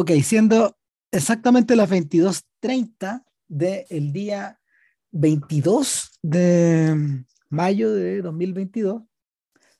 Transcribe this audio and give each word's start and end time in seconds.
Ok, 0.00 0.12
siendo 0.22 0.78
exactamente 1.10 1.76
las 1.76 1.90
22.30 1.90 3.22
del 3.48 4.14
día 4.14 4.58
22 5.10 6.18
de 6.22 7.22
mayo 7.50 7.92
de 7.92 8.22
2022. 8.22 9.02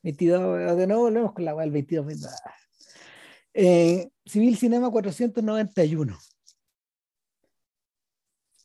22, 0.03 0.77
de 0.77 0.87
nuevo 0.87 1.05
volvemos 1.05 1.33
con 1.33 1.47
la 1.47 1.55
web 1.55 1.65
el 1.65 1.71
22. 1.71 2.27
Eh, 3.55 4.11
Civil 4.27 4.59
Cinema 4.59 4.91
491. 4.91 6.19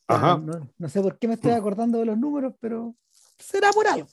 Ajá. 0.07 0.37
No, 0.37 0.73
no, 0.77 0.89
sé 0.89 1.01
por 1.01 1.17
qué 1.17 1.29
me 1.29 1.35
estoy 1.35 1.51
acordando 1.51 1.99
de 1.99 2.05
los 2.05 2.17
números, 2.17 2.53
pero 2.59 2.97
será 3.39 3.71
por 3.71 3.87
algo. 3.87 4.09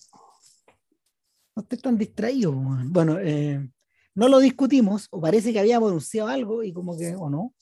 No 1.56 1.62
estoy 1.62 1.78
tan 1.78 1.98
distraído. 1.98 2.52
Bueno, 2.52 3.18
eh, 3.18 3.68
no 4.14 4.28
lo 4.28 4.38
discutimos, 4.38 5.08
o 5.10 5.20
parece 5.20 5.52
que 5.52 5.60
habíamos 5.60 5.90
anunciado 5.90 6.28
algo 6.28 6.62
y 6.62 6.72
como 6.72 6.96
que, 6.96 7.14
o 7.16 7.30
no. 7.30 7.54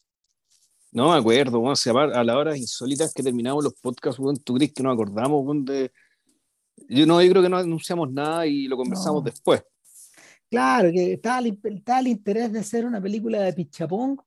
No 0.92 1.10
me 1.12 1.18
acuerdo, 1.18 1.60
vamos 1.60 1.86
a, 1.86 1.90
a 1.90 2.24
las 2.24 2.36
horas 2.36 2.58
insólitas 2.58 3.14
que 3.14 3.22
terminamos 3.22 3.62
los 3.62 3.74
podcasts, 3.74 4.18
bueno, 4.18 4.38
¿tú 4.44 4.54
crees 4.54 4.72
que 4.72 4.82
nos 4.82 4.94
acordamos 4.94 5.64
de... 5.64 5.92
Yo 6.88 7.06
no, 7.06 7.22
yo 7.22 7.30
creo 7.30 7.42
que 7.42 7.48
no 7.48 7.58
anunciamos 7.58 8.10
nada 8.10 8.46
y 8.46 8.66
lo 8.66 8.76
conversamos 8.76 9.22
No. 9.22 9.30
después. 9.30 9.62
Claro, 10.50 10.90
que 10.90 11.12
estaba 11.12 11.38
el, 11.38 11.58
estaba 11.62 12.00
el 12.00 12.08
interés 12.08 12.52
de 12.52 12.58
hacer 12.58 12.84
una 12.84 13.00
película 13.00 13.40
de 13.42 13.52
Pichapong, 13.52 14.18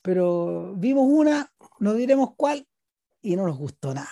pero 0.00 0.74
vimos 0.74 1.04
una, 1.06 1.52
no 1.78 1.94
diremos 1.94 2.30
cuál, 2.36 2.66
y 3.20 3.36
no 3.36 3.46
nos 3.46 3.56
gustó 3.56 3.94
nada. 3.94 4.08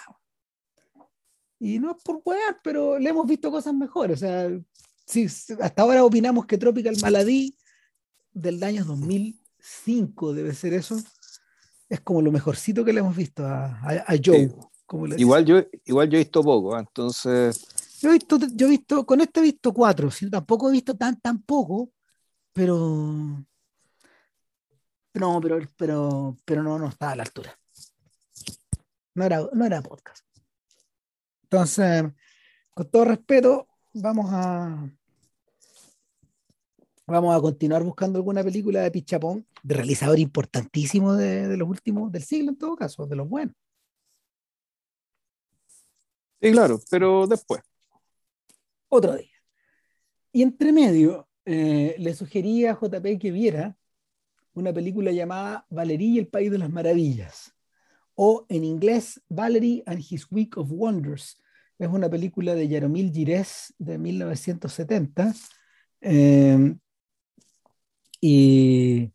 Y 1.59 1.81
no 1.81 1.91
es 1.97 2.03
por 2.05 2.23
wear, 2.25 2.61
pero 2.63 2.99
le 2.99 3.11
hemos 3.11 3.27
visto 3.27 3.51
cosas 3.51 3.75
mejores. 3.75 4.19
O 4.19 4.21
sea, 4.21 4.49
sí, 5.11 5.27
hasta 5.61 5.83
ahora 5.83 6.05
opinamos 6.05 6.47
que 6.47 6.59
Tropical 6.59 6.97
Maladie 7.03 7.55
del 8.33 8.63
año 8.63 8.85
2005 8.85 10.33
debe 10.35 10.55
ser 10.55 10.73
eso. 10.75 10.97
Es 11.89 12.01
como 12.01 12.23
lo 12.23 12.31
mejorcito 12.31 12.85
que 12.85 12.93
le 12.93 13.01
hemos 13.01 13.17
visto 13.17 13.45
a, 13.47 13.67
a- 13.81 14.05
a 14.07 14.15
Joe. 14.25 14.49
Sí. 14.49 14.55
como 14.87 15.07
le 15.07 15.17
Igual 15.21 15.45
yo, 15.45 15.63
igual 15.85 16.09
yo 16.09 16.17
he 16.19 16.23
visto 16.23 16.43
poco, 16.43 16.75
¿ah? 16.77 16.81
entonces 16.81 17.67
Yo 18.01 18.11
he 18.11 18.13
visto, 18.13 18.39
yo 18.55 18.67
he 18.67 18.71
visto, 18.71 19.05
con 19.05 19.21
este 19.21 19.41
he 19.41 19.43
visto 19.43 19.73
cuatro, 19.75 20.11
¿sí? 20.11 20.31
tampoco 20.31 20.69
he 20.69 20.73
visto 20.73 20.97
tan, 20.97 21.21
tan 21.21 21.43
poco, 21.43 21.91
pero 22.53 23.45
no, 25.15 25.41
pero, 25.41 25.59
pero, 25.77 26.37
pero 26.45 26.63
no, 26.63 26.79
no 26.79 26.89
estaba 26.89 27.13
a 27.13 27.17
la 27.17 27.23
altura. 27.25 27.59
No 29.15 29.25
era, 29.25 29.45
no 29.53 29.65
era 29.67 29.83
podcast. 29.83 30.25
Entonces, 31.43 32.05
con 32.71 32.89
todo 32.91 33.05
respeto, 33.07 33.67
vamos 33.93 34.27
a 34.33 34.89
vamos 37.11 37.37
a 37.37 37.41
continuar 37.41 37.83
buscando 37.83 38.19
alguna 38.19 38.43
película 38.45 38.81
de 38.83 38.91
Pichapón, 38.91 39.47
de 39.63 39.75
realizador 39.75 40.19
importantísimo 40.19 41.15
de, 41.15 41.49
de 41.49 41.57
los 41.57 41.69
últimos, 41.69 42.13
del 42.13 42.23
siglo 42.23 42.51
en 42.51 42.59
todo 42.59 42.77
caso, 42.77 43.07
de 43.07 43.17
los 43.17 43.29
buenos. 43.29 43.55
sí, 46.41 46.53
claro, 46.53 46.81
pero 46.91 47.27
después. 47.27 47.63
otro 48.89 49.17
día. 49.17 49.29
Y 50.33 50.43
entre 50.43 50.73
medio, 50.73 51.29
eh, 51.45 51.95
le 51.99 52.15
sugerí 52.15 52.67
a 52.67 52.75
JP 52.81 53.19
que 53.19 53.31
viera 53.31 53.77
una 54.55 54.73
película 54.73 55.13
llamada 55.13 55.67
Valerie 55.71 56.09
y 56.11 56.19
el 56.19 56.29
País 56.29 56.51
de 56.51 56.59
las 56.59 56.71
Maravillas, 56.71 57.55
o 58.15 58.47
en 58.49 58.65
inglés 58.65 59.21
Valerie 59.29 59.83
and 59.87 60.01
His 60.09 60.27
Week 60.31 60.57
of 60.59 60.71
Wonders. 60.73 61.39
Es 61.79 61.89
una 61.89 62.11
película 62.11 62.55
de 62.55 62.69
Yaromil 62.69 63.13
Gires 63.13 63.75
de 63.79 63.99
1970. 63.99 65.35
eh, 66.03 66.77
y 68.21 69.13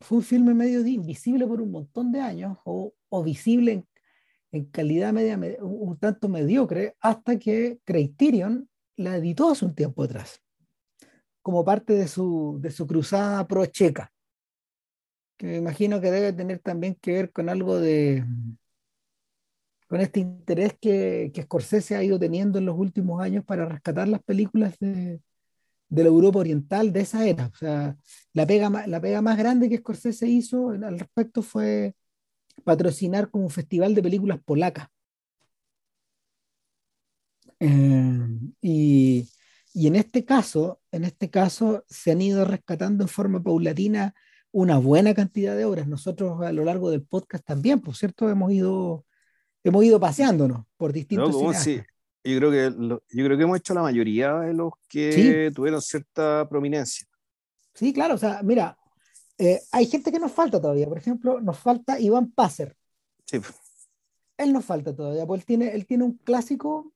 fue 0.00 0.18
un 0.18 0.24
filme 0.24 0.54
medio 0.54 0.86
invisible 0.86 1.46
por 1.46 1.60
un 1.60 1.70
montón 1.70 2.12
de 2.12 2.20
años, 2.20 2.58
o, 2.64 2.94
o 3.08 3.22
visible 3.22 3.72
en, 3.72 3.88
en 4.52 4.64
calidad 4.66 5.12
media, 5.12 5.36
me- 5.36 5.58
un, 5.62 5.98
tanto 5.98 6.28
mediocre, 6.28 6.96
hasta 7.00 7.38
que 7.38 7.80
Criterion 7.84 8.68
la 8.96 9.16
editó 9.16 9.50
hace 9.50 9.64
un 9.64 9.74
tiempo 9.74 10.02
atrás, 10.04 10.42
como 11.42 11.64
parte 11.64 11.92
de 11.94 12.08
su, 12.08 12.58
de 12.60 12.70
su 12.70 12.86
cruzada 12.86 13.46
pro 13.46 13.66
checa, 13.66 14.12
que 15.36 15.46
me 15.46 15.56
imagino 15.56 16.00
que 16.00 16.10
debe 16.10 16.32
tener 16.32 16.58
también 16.60 16.94
que 17.00 17.12
ver 17.12 17.32
con 17.32 17.48
algo 17.48 17.78
de 17.80 18.24
con 19.88 20.00
este 20.00 20.20
interés 20.20 20.74
que, 20.80 21.30
que 21.34 21.42
Scorsese 21.42 21.96
ha 21.96 22.02
ido 22.02 22.18
teniendo 22.18 22.58
en 22.58 22.66
los 22.66 22.76
últimos 22.78 23.20
años 23.22 23.44
para 23.44 23.66
rescatar 23.66 24.08
las 24.08 24.22
películas 24.22 24.78
de, 24.78 25.20
de 25.94 26.02
la 26.02 26.08
Europa 26.08 26.40
Oriental 26.40 26.92
de 26.92 27.00
esa 27.00 27.26
era. 27.26 27.46
O 27.46 27.56
sea, 27.56 27.96
la 28.32 28.46
pega, 28.46 28.86
la 28.86 29.00
pega 29.00 29.22
más 29.22 29.38
grande 29.38 29.68
que 29.68 29.78
Scorsese 29.78 30.26
hizo 30.26 30.70
al 30.70 30.98
respecto 30.98 31.42
fue 31.42 31.94
patrocinar 32.64 33.30
como 33.30 33.44
un 33.44 33.50
festival 33.50 33.94
de 33.94 34.02
películas 34.02 34.40
polacas. 34.44 34.88
Eh, 37.60 38.28
y, 38.60 39.28
y 39.72 39.86
en 39.86 39.96
este 39.96 40.24
caso, 40.24 40.80
en 40.90 41.04
este 41.04 41.30
caso, 41.30 41.84
se 41.88 42.10
han 42.12 42.20
ido 42.20 42.44
rescatando 42.44 43.04
en 43.04 43.08
forma 43.08 43.42
paulatina 43.42 44.14
una 44.50 44.78
buena 44.78 45.14
cantidad 45.14 45.56
de 45.56 45.64
obras. 45.64 45.86
Nosotros 45.86 46.42
a 46.42 46.52
lo 46.52 46.64
largo 46.64 46.90
del 46.90 47.02
podcast 47.02 47.44
también, 47.44 47.80
por 47.80 47.96
cierto, 47.96 48.28
hemos 48.28 48.52
ido, 48.52 49.04
hemos 49.62 49.84
ido 49.84 50.00
paseándonos 50.00 50.64
por 50.76 50.92
distintos 50.92 51.30
No, 51.30 51.52
yo 52.24 52.38
creo 52.38 52.50
que 52.50 52.70
lo- 52.76 53.02
yo 53.10 53.24
creo 53.24 53.36
que 53.36 53.42
hemos 53.44 53.58
hecho 53.58 53.74
la 53.74 53.82
mayoría 53.82 54.34
de 54.40 54.54
los 54.54 54.72
que 54.88 55.52
tuvieron 55.54 55.80
cierta 55.82 56.48
prominencia. 56.48 57.06
Sí, 57.74 57.92
claro, 57.92 58.14
o 58.14 58.18
sea, 58.18 58.42
mira, 58.42 58.78
eh, 59.38 59.60
hay 59.72 59.86
gente 59.86 60.12
que 60.12 60.18
nos 60.18 60.32
falta 60.32 60.60
todavía. 60.60 60.88
Por 60.88 60.98
ejemplo, 60.98 61.40
nos 61.40 61.58
falta 61.58 61.98
Iván 62.00 62.30
Passer. 62.32 62.76
Sí, 63.26 63.40
Él 64.36 64.52
nos 64.52 64.64
falta 64.64 64.94
todavía, 64.94 65.26
porque 65.26 65.40
él 65.40 65.46
tiene, 65.46 65.68
él 65.74 65.86
tiene 65.86 66.04
un 66.04 66.14
clásico, 66.18 66.92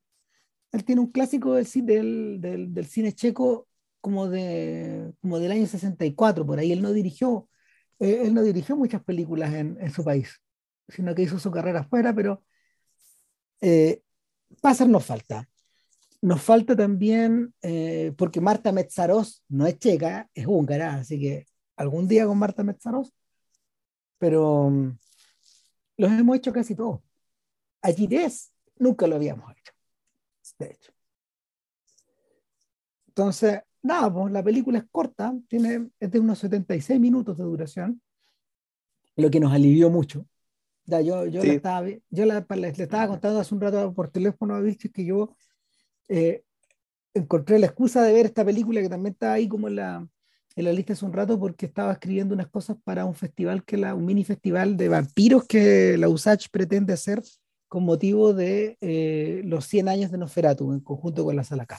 él 0.73 0.85
tiene 0.85 1.01
un 1.01 1.09
clásico 1.13 1.55
del, 1.55 1.67
del, 1.85 2.41
del, 2.41 2.75
del 2.75 2.87
cine 2.87 3.13
checo 3.13 3.69
como, 4.01 4.29
de, 4.29 5.13
como 5.21 5.39
del 5.39 5.53
año 5.53 5.67
64, 5.67 6.47
por 6.47 6.59
ahí. 6.59 6.73
Él 6.73 6.83
no 6.83 6.93
dirigió, 6.93 7.49
eh, 8.01 8.23
él 8.25 8.35
no 8.35 8.43
dirigió 8.43 8.77
muchas 8.77 9.03
películas 9.05 9.55
en, 9.55 9.79
en 9.81 9.93
su 9.93 10.05
país, 10.05 10.41
sino 10.89 11.15
que 11.15 11.23
hizo 11.23 11.39
su 11.39 11.51
carrera 11.51 11.81
afuera, 11.81 12.15
pero 12.15 12.45
eh, 13.61 14.03
Passer 14.61 14.89
nos 14.89 15.05
falta. 15.05 15.49
Nos 16.21 16.43
falta 16.43 16.75
también, 16.75 17.55
eh, 17.63 18.13
porque 18.17 18.41
Marta 18.41 18.73
Metzaros 18.73 19.45
no 19.49 19.67
es 19.67 19.79
checa, 19.79 20.29
es 20.35 20.47
húngara, 20.47 20.95
así 20.95 21.21
que 21.21 21.47
algún 21.77 22.09
día 22.09 22.27
con 22.27 22.39
Marta 22.39 22.65
Metzaros, 22.65 23.15
pero 24.19 24.69
mm, 24.69 24.99
los 25.99 26.11
hemos 26.13 26.37
hecho 26.37 26.53
casi 26.53 26.75
todos. 26.75 27.01
A 27.83 27.93
Gires 27.93 28.53
nunca 28.79 29.07
lo 29.07 29.17
habíamos 29.17 29.53
hecho, 29.53 29.73
de 30.59 30.73
hecho. 30.73 30.93
Entonces, 33.07 33.61
nada, 33.83 34.13
pues 34.13 34.33
la 34.33 34.43
película 34.43 34.79
es 34.79 34.85
corta, 34.91 35.35
tiene, 35.49 35.91
es 36.01 36.11
de 36.11 36.21
unos 36.21 36.39
76 36.41 36.99
minutos 36.99 37.39
de 37.39 37.45
duración, 37.45 38.03
lo 39.17 39.31
que 39.31 39.41
nos 39.41 39.53
alivió 39.53 39.91
mucho. 39.91 40.27
Ya, 40.89 41.03
yo 41.03 41.27
yo, 41.27 41.43
Sí. 41.43 41.49
le, 41.49 41.55
estaba, 41.57 41.87
yo 42.09 42.25
la- 42.25 42.47
le, 42.49 42.57
le 42.57 42.69
estaba 42.69 43.09
contando 43.09 43.39
hace 43.41 43.55
un 43.55 43.61
rato 43.61 43.93
por 43.93 44.11
teléfono 44.11 44.55
a 44.55 44.61
Vilches 44.63 44.91
que 44.91 45.05
yo 45.05 45.37
eh, 46.09 46.43
encontré 47.13 47.59
la 47.59 47.67
excusa 47.67 48.03
de 48.03 48.13
ver 48.15 48.25
esta 48.27 48.43
película 48.43 48.81
que 48.81 48.89
también 48.89 49.13
estaba 49.13 49.35
ahí 49.35 49.47
como 49.49 49.69
en 49.69 49.77
la, 49.77 50.09
en 50.57 50.65
la 50.65 50.73
lista 50.73 50.95
hace 50.95 51.05
un 51.05 51.13
rato 51.13 51.39
porque 51.39 51.67
estaba 51.67 51.93
escribiendo 51.93 52.35
unas 52.35 52.49
cosas 52.49 52.79
para 52.83 53.05
un 53.05 53.15
festival 53.15 53.65
que 53.65 53.77
la, 53.77 53.95
un 53.95 54.07
mini 54.07 54.25
festival 54.25 54.79
de 54.79 54.89
vampiros 54.89 55.45
que 55.45 55.99
la 55.99 56.09
USACH 56.09 56.49
pretende 56.51 56.95
hacer 56.95 57.23
con 57.69 57.85
motivo 57.85 58.33
de 58.33 58.79
eh, 58.81 59.43
los 59.45 59.67
100 59.67 59.91
años 59.91 60.11
de 60.11 60.17
Nosferatu 60.17 60.73
en 60.73 60.81
conjunto 60.81 61.23
con 61.23 61.37
la 61.37 61.45
Sala 61.45 61.67
K. 61.67 61.79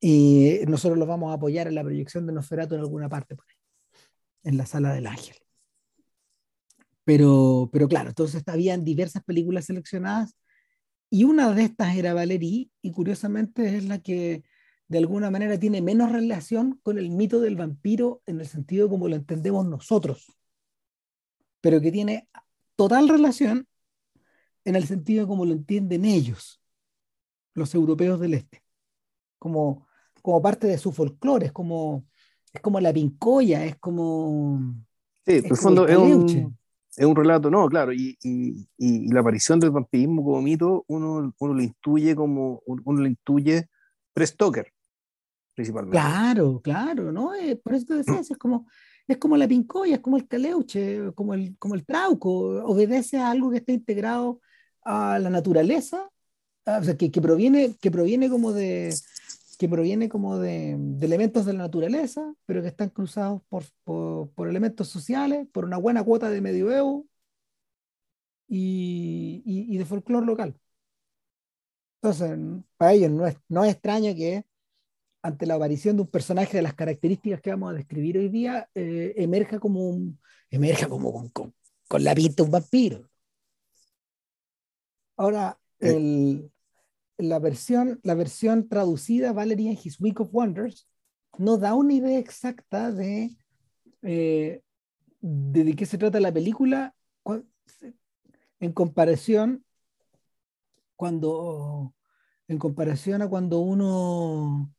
Y 0.00 0.60
nosotros 0.66 0.96
los 0.98 1.06
vamos 1.06 1.30
a 1.30 1.34
apoyar 1.34 1.66
en 1.66 1.74
la 1.74 1.82
proyección 1.84 2.26
de 2.26 2.32
Nosferatu 2.32 2.74
en 2.74 2.80
alguna 2.80 3.10
parte 3.10 3.36
por 3.36 3.44
ahí, 3.50 3.56
en 4.44 4.56
la 4.56 4.64
Sala 4.64 4.94
del 4.94 5.06
Ángel. 5.08 5.36
Pero, 7.08 7.70
pero 7.72 7.88
claro, 7.88 8.10
entonces 8.10 8.42
habían 8.48 8.84
diversas 8.84 9.24
películas 9.24 9.64
seleccionadas 9.64 10.36
y 11.08 11.24
una 11.24 11.54
de 11.54 11.62
estas 11.62 11.96
era 11.96 12.12
Valerie 12.12 12.68
y 12.82 12.92
curiosamente 12.92 13.78
es 13.78 13.86
la 13.86 13.98
que 13.98 14.44
de 14.88 14.98
alguna 14.98 15.30
manera 15.30 15.58
tiene 15.58 15.80
menos 15.80 16.12
relación 16.12 16.78
con 16.82 16.98
el 16.98 17.08
mito 17.08 17.40
del 17.40 17.56
vampiro 17.56 18.20
en 18.26 18.40
el 18.40 18.46
sentido 18.46 18.90
como 18.90 19.08
lo 19.08 19.16
entendemos 19.16 19.66
nosotros, 19.66 20.36
pero 21.62 21.80
que 21.80 21.90
tiene 21.90 22.28
total 22.76 23.08
relación 23.08 23.66
en 24.66 24.76
el 24.76 24.86
sentido 24.86 25.26
como 25.26 25.46
lo 25.46 25.54
entienden 25.54 26.04
ellos, 26.04 26.60
los 27.54 27.74
europeos 27.74 28.20
del 28.20 28.34
este, 28.34 28.62
como, 29.38 29.86
como 30.20 30.42
parte 30.42 30.66
de 30.66 30.76
su 30.76 30.92
folclore, 30.92 31.46
es 31.46 31.52
como, 31.52 32.04
es 32.52 32.60
como 32.60 32.78
la 32.80 32.92
pincoya, 32.92 33.64
es 33.64 33.76
como... 33.76 34.74
Sí, 35.24 35.36
Es 35.36 35.44
el 35.46 35.56
fondo 35.56 35.86
el 35.88 35.92
es 35.92 35.98
un, 35.98 36.58
es 36.98 37.06
un 37.06 37.14
relato, 37.16 37.48
no, 37.50 37.68
claro, 37.68 37.92
y, 37.92 38.18
y- 38.22 38.68
y- 38.76 39.12
la 39.12 39.20
aparición 39.20 39.60
del 39.60 39.70
vampirismo 39.70 40.24
como 40.24 40.42
mito, 40.42 40.84
uno, 40.88 41.32
uno 41.38 41.54
lo 41.54 41.62
intuye 41.62 42.16
como, 42.16 42.60
uno 42.66 43.00
lo 43.00 43.06
intuye 43.06 43.68
pre-Stoker, 44.12 44.72
principalmente. 45.54 45.96
Claro, 45.96 46.60
claro, 46.60 47.12
¿no? 47.12 47.34
Eh, 47.34 47.56
por 47.56 47.74
eso 47.74 47.86
te 47.86 47.94
decía, 47.94 48.18
es 48.20 48.36
como, 48.36 48.66
es 49.06 49.16
como 49.18 49.36
la 49.36 49.46
pincoya, 49.46 49.94
es 49.96 50.00
como 50.00 50.16
el 50.16 50.26
caleuche, 50.26 51.12
como 51.14 51.34
el, 51.34 51.56
como 51.58 51.74
el 51.76 51.86
trauco, 51.86 52.30
obedece 52.64 53.18
a 53.18 53.30
algo 53.30 53.50
que 53.50 53.58
está 53.58 53.72
integrado 53.72 54.40
a 54.84 55.18
la 55.20 55.30
naturaleza, 55.30 56.08
o 56.66 56.82
sea, 56.84 56.96
que, 56.96 57.10
que, 57.10 57.20
proviene, 57.22 57.76
que 57.80 57.90
proviene 57.90 58.28
como 58.28 58.52
de 58.52 58.92
que 59.58 59.68
proviene 59.68 60.08
como 60.08 60.38
de, 60.38 60.76
de, 60.78 61.06
elementos 61.06 61.44
de 61.44 61.52
la 61.52 61.60
naturaleza, 61.64 62.34
pero 62.46 62.62
que 62.62 62.68
están 62.68 62.90
cruzados 62.90 63.42
por, 63.48 63.64
por, 63.84 64.30
por 64.30 64.48
elementos 64.48 64.88
sociales, 64.88 65.48
por 65.52 65.64
una 65.64 65.78
buena 65.78 66.02
cuota 66.04 66.30
de 66.30 66.40
medioevo 66.40 67.06
y, 68.46 69.42
y, 69.44 69.74
y 69.74 69.78
de 69.78 69.84
folclore 69.84 70.26
local. 70.26 70.58
Entonces, 72.00 72.38
para 72.76 72.92
ellos 72.92 73.10
no 73.10 73.26
es, 73.26 73.36
no 73.48 73.64
es 73.64 73.72
extraño 73.72 74.14
que 74.14 74.44
ante 75.22 75.46
la 75.46 75.54
aparición 75.54 75.96
de 75.96 76.02
un 76.02 76.08
personaje 76.08 76.56
de 76.56 76.62
las 76.62 76.74
características 76.74 77.40
que 77.40 77.50
vamos 77.50 77.70
a 77.70 77.74
describir 77.74 78.18
hoy 78.18 78.28
día, 78.28 78.70
eh, 78.74 79.14
emerja 79.16 79.58
como 79.58 79.88
un, 79.88 80.20
emerja 80.50 80.88
como 80.88 81.12
con, 81.12 81.28
con, 81.30 81.54
con, 81.88 82.04
la 82.04 82.14
pinta 82.14 82.36
de 82.36 82.42
un 82.44 82.50
vampiro. 82.52 83.08
Ahora, 85.16 85.58
eh. 85.80 85.90
el, 85.96 86.52
la, 87.18 87.38
versión, 87.38 88.00
la 88.02 88.14
versión 88.14 88.68
traducida, 88.68 89.32
Valerie 89.32 89.70
and 89.70 89.78
His 89.84 90.00
Week 90.00 90.18
of 90.20 90.30
Wonders, 90.32 90.88
no 91.36 91.58
da 91.58 91.74
una 91.74 91.92
idea 91.92 92.18
exacta 92.18 92.90
de, 92.92 93.36
eh, 94.02 94.62
de, 95.20 95.76
qué 95.76 95.86
se 95.86 95.98
trata 95.98 96.20
la 96.20 96.32
película 96.32 96.94
en 98.60 98.72
comparación 98.72 99.64
cuando 100.96 101.94
en 102.48 102.58
comparación 102.58 103.22
a 103.22 103.28
cuando 103.28 103.60
uno 103.60 104.74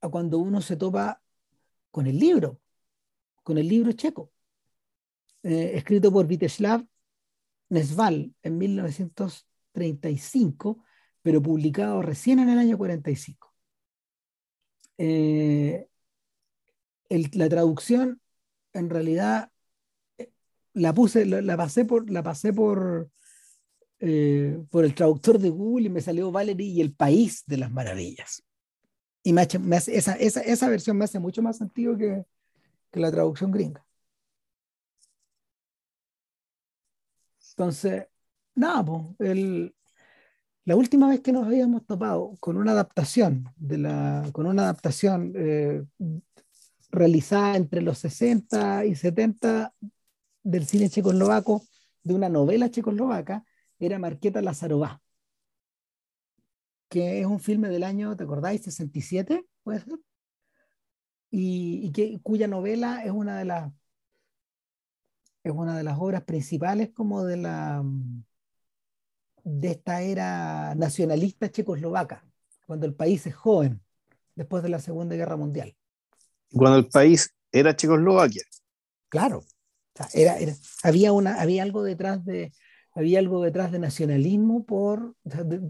a 0.00 0.08
cuando 0.08 0.38
uno 0.38 0.60
se 0.62 0.76
topa 0.76 1.22
con 1.90 2.06
el 2.06 2.18
libro, 2.18 2.58
con 3.42 3.58
el 3.58 3.68
libro 3.68 3.92
checo, 3.92 4.32
eh, 5.42 5.72
escrito 5.74 6.10
por 6.10 6.26
Viteslav 6.26 6.82
Nesval 7.68 8.34
en 8.42 8.56
1935, 8.58 10.82
pero 11.22 11.42
publicado 11.42 12.02
recién 12.02 12.38
en 12.38 12.48
el 12.50 12.58
año 12.58 12.78
45. 12.78 13.52
Eh, 14.98 15.86
el, 17.08 17.30
la 17.32 17.48
traducción, 17.48 18.20
en 18.72 18.90
realidad, 18.90 19.50
eh, 20.18 20.30
la 20.74 20.94
puse, 20.94 21.26
la, 21.26 21.56
pasé 21.56 21.84
por, 21.84 22.10
la 22.10 22.22
pasé 22.22 22.52
por, 22.52 23.10
eh, 24.00 24.62
por 24.70 24.84
el 24.84 24.94
traductor 24.94 25.38
de 25.38 25.50
Google 25.50 25.86
y 25.86 25.90
me 25.90 26.00
salió 26.00 26.30
Valerie 26.30 26.68
y 26.68 26.80
el 26.80 26.94
país 26.94 27.44
de 27.46 27.58
las 27.58 27.70
maravillas. 27.70 28.42
Y 29.22 29.36
esa, 29.38 30.14
esa, 30.14 30.40
esa, 30.40 30.68
versión 30.68 30.96
me 30.96 31.04
hace 31.04 31.18
mucho 31.18 31.42
más 31.42 31.58
sentido 31.58 31.96
que, 31.96 32.24
que 32.90 33.00
la 33.00 33.10
traducción 33.10 33.50
gringa. 33.50 33.84
Entonces, 37.50 38.06
nada, 38.54 38.84
pues, 38.84 39.30
el, 39.30 39.74
la 40.64 40.76
última 40.76 41.08
vez 41.08 41.20
que 41.20 41.32
nos 41.32 41.46
habíamos 41.46 41.86
topado 41.86 42.36
con 42.40 42.56
una 42.56 42.72
adaptación, 42.72 43.48
de 43.56 43.78
la, 43.78 44.28
con 44.32 44.46
una 44.46 44.62
adaptación 44.62 45.32
eh, 45.36 45.84
realizada 46.90 47.56
entre 47.56 47.82
los 47.82 47.98
60 47.98 48.84
y 48.84 48.94
70 48.94 49.74
del 50.42 50.66
cine 50.66 50.88
checoslovaco, 50.88 51.62
de 52.02 52.14
una 52.14 52.28
novela 52.28 52.70
checoslovaca, 52.70 53.44
era 53.78 53.98
Marqueta 53.98 54.42
Lazarová, 54.42 55.00
que 56.88 57.20
es 57.20 57.26
un 57.26 57.40
filme 57.40 57.68
del 57.68 57.84
año, 57.84 58.16
¿te 58.16 58.24
acordáis? 58.24 58.62
67, 58.62 59.46
puede 59.62 59.80
ser. 59.80 59.98
Y, 61.30 61.86
y 61.86 61.92
que, 61.92 62.20
cuya 62.22 62.48
novela 62.48 63.04
es 63.04 63.12
una 63.12 63.38
de 63.38 63.44
las 63.44 63.72
es 65.42 65.52
una 65.52 65.76
de 65.76 65.84
las 65.84 65.98
obras 65.98 66.22
principales 66.24 66.90
como 66.90 67.24
de 67.24 67.36
la 67.38 67.82
de 69.44 69.72
esta 69.72 70.02
era 70.02 70.74
nacionalista 70.74 71.50
checoslovaca, 71.50 72.24
cuando 72.66 72.86
el 72.86 72.94
país 72.94 73.26
es 73.26 73.34
joven, 73.34 73.80
después 74.34 74.62
de 74.62 74.68
la 74.68 74.78
Segunda 74.78 75.16
Guerra 75.16 75.36
Mundial. 75.36 75.76
Cuando 76.52 76.78
el 76.78 76.88
país 76.88 77.34
era 77.52 77.74
Checoslovaquia. 77.74 78.42
Claro, 79.08 79.38
o 79.38 79.44
sea, 79.94 80.08
era, 80.14 80.38
era, 80.38 80.54
había, 80.82 81.12
una, 81.12 81.40
había 81.40 81.62
algo 81.62 81.82
detrás 81.82 82.24
de, 82.24 82.52
había 82.92 83.18
algo 83.18 83.42
detrás 83.42 83.72
de 83.72 83.78
nacionalismo 83.78 84.64
por, 84.64 85.14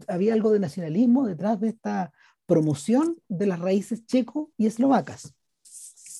había 0.08 0.34
algo 0.34 0.52
de 0.52 0.60
nacionalismo 0.60 1.26
detrás 1.26 1.60
de 1.60 1.68
esta 1.68 2.12
promoción 2.46 3.16
de 3.28 3.46
las 3.46 3.60
raíces 3.60 4.04
checo 4.06 4.52
y 4.56 4.66
eslovacas. 4.66 5.34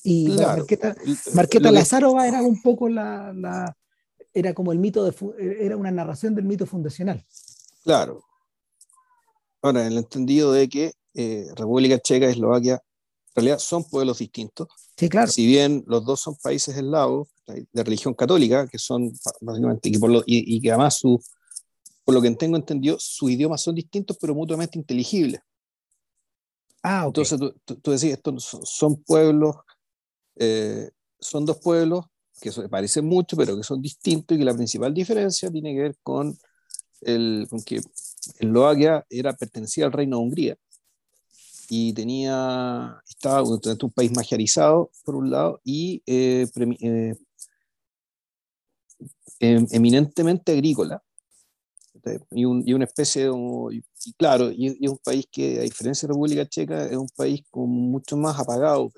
Y 0.03 0.35
claro. 0.35 0.57
Marqueta, 0.57 0.95
Marqueta 1.35 1.71
Lazarova 1.71 2.27
era 2.27 2.41
un 2.41 2.61
poco 2.61 2.89
la, 2.89 3.33
la, 3.33 3.77
era 4.33 4.53
como 4.53 4.71
el 4.71 4.79
mito 4.79 5.03
de, 5.03 5.13
era 5.59 5.77
una 5.77 5.91
narración 5.91 6.33
del 6.33 6.45
mito 6.45 6.65
fundacional. 6.65 7.23
Claro. 7.83 8.23
Ahora, 9.61 9.81
en 9.81 9.93
el 9.93 9.97
entendido 9.99 10.51
de 10.51 10.67
que 10.69 10.93
eh, 11.13 11.47
República 11.55 11.99
Checa 11.99 12.27
y 12.27 12.31
Eslovaquia 12.31 12.75
en 12.75 13.35
realidad 13.35 13.59
son 13.59 13.83
pueblos 13.83 14.19
distintos. 14.19 14.67
Sí, 14.97 15.07
claro. 15.07 15.31
Si 15.31 15.45
bien 15.45 15.83
los 15.87 16.05
dos 16.05 16.19
son 16.19 16.35
países 16.35 16.75
eslavos 16.75 17.29
de 17.47 17.83
religión 17.83 18.13
católica, 18.13 18.67
que 18.67 18.77
son 18.77 19.11
básicamente, 19.41 19.89
y, 19.89 19.93
lo, 19.93 20.19
y, 20.25 20.55
y, 20.55 20.61
que 20.61 20.69
además 20.69 20.97
su, 20.97 21.21
por 22.03 22.15
lo 22.15 22.21
que 22.21 22.31
tengo 22.31 22.57
entendido, 22.57 22.97
sus 22.99 23.31
idiomas 23.31 23.61
son 23.61 23.75
distintos, 23.75 24.17
pero 24.19 24.35
mutuamente 24.35 24.77
inteligibles. 24.77 25.41
Ah, 26.83 27.07
okay. 27.07 27.21
Entonces 27.21 27.39
tú, 27.39 27.53
tú, 27.63 27.75
tú 27.79 27.91
decís, 27.91 28.11
estos 28.11 28.57
son 28.63 29.01
pueblos, 29.03 29.55
eh, 30.35 30.89
son 31.19 31.45
dos 31.45 31.59
pueblos 31.59 32.05
que 32.39 32.51
se 32.51 32.67
parecen 32.67 33.05
mucho, 33.05 33.37
pero 33.37 33.55
que 33.55 33.63
son 33.63 33.81
distintos 33.81 34.35
y 34.35 34.39
que 34.39 34.45
la 34.45 34.55
principal 34.55 34.93
diferencia 34.93 35.49
tiene 35.51 35.73
que 35.73 35.81
ver 35.81 35.95
con, 36.01 36.37
el, 37.01 37.47
con 37.49 37.61
que 37.61 37.81
Eslovaquia 38.39 39.05
era, 39.09 39.33
pertenecía 39.33 39.85
al 39.85 39.91
reino 39.91 40.17
de 40.17 40.23
Hungría. 40.23 40.57
Y 41.69 41.93
tenía, 41.93 43.01
estaba 43.07 43.43
un 43.43 43.91
país 43.95 44.11
magiarizado, 44.13 44.91
por 45.05 45.15
un 45.15 45.31
lado, 45.31 45.61
y 45.63 46.03
eh, 46.05 46.45
eh, 46.81 47.15
eminentemente 49.39 50.51
agrícola, 50.51 51.01
y, 52.31 52.45
un, 52.45 52.63
y, 52.65 52.73
una 52.73 52.85
especie 52.85 53.25
de, 53.25 53.83
y 54.05 54.13
claro, 54.13 54.51
y, 54.51 54.77
y, 54.83 54.87
un 54.87 54.97
país 54.97 55.25
que 55.31 55.59
a 55.59 55.63
diferencia 55.63 56.07
de 56.07 56.13
República 56.13 56.47
Checa 56.47 56.85
es 56.85 56.97
un 56.97 57.09
país 57.15 57.43
con 57.49 57.69
mucho 57.69 58.17
más 58.17 58.39
apagado, 58.39 58.91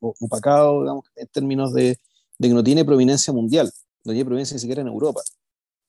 opacado, 0.00 0.82
digamos, 0.82 1.06
en 1.16 1.26
términos 1.28 1.72
de, 1.72 1.98
de, 2.38 2.48
que 2.48 2.54
no 2.54 2.62
tiene 2.62 2.84
prominencia 2.84 3.32
mundial, 3.32 3.72
no 4.04 4.12
tiene 4.12 4.24
prominencia 4.24 4.54
ni 4.54 4.60
siquiera 4.60 4.82
en 4.82 4.88
Europa. 4.88 5.22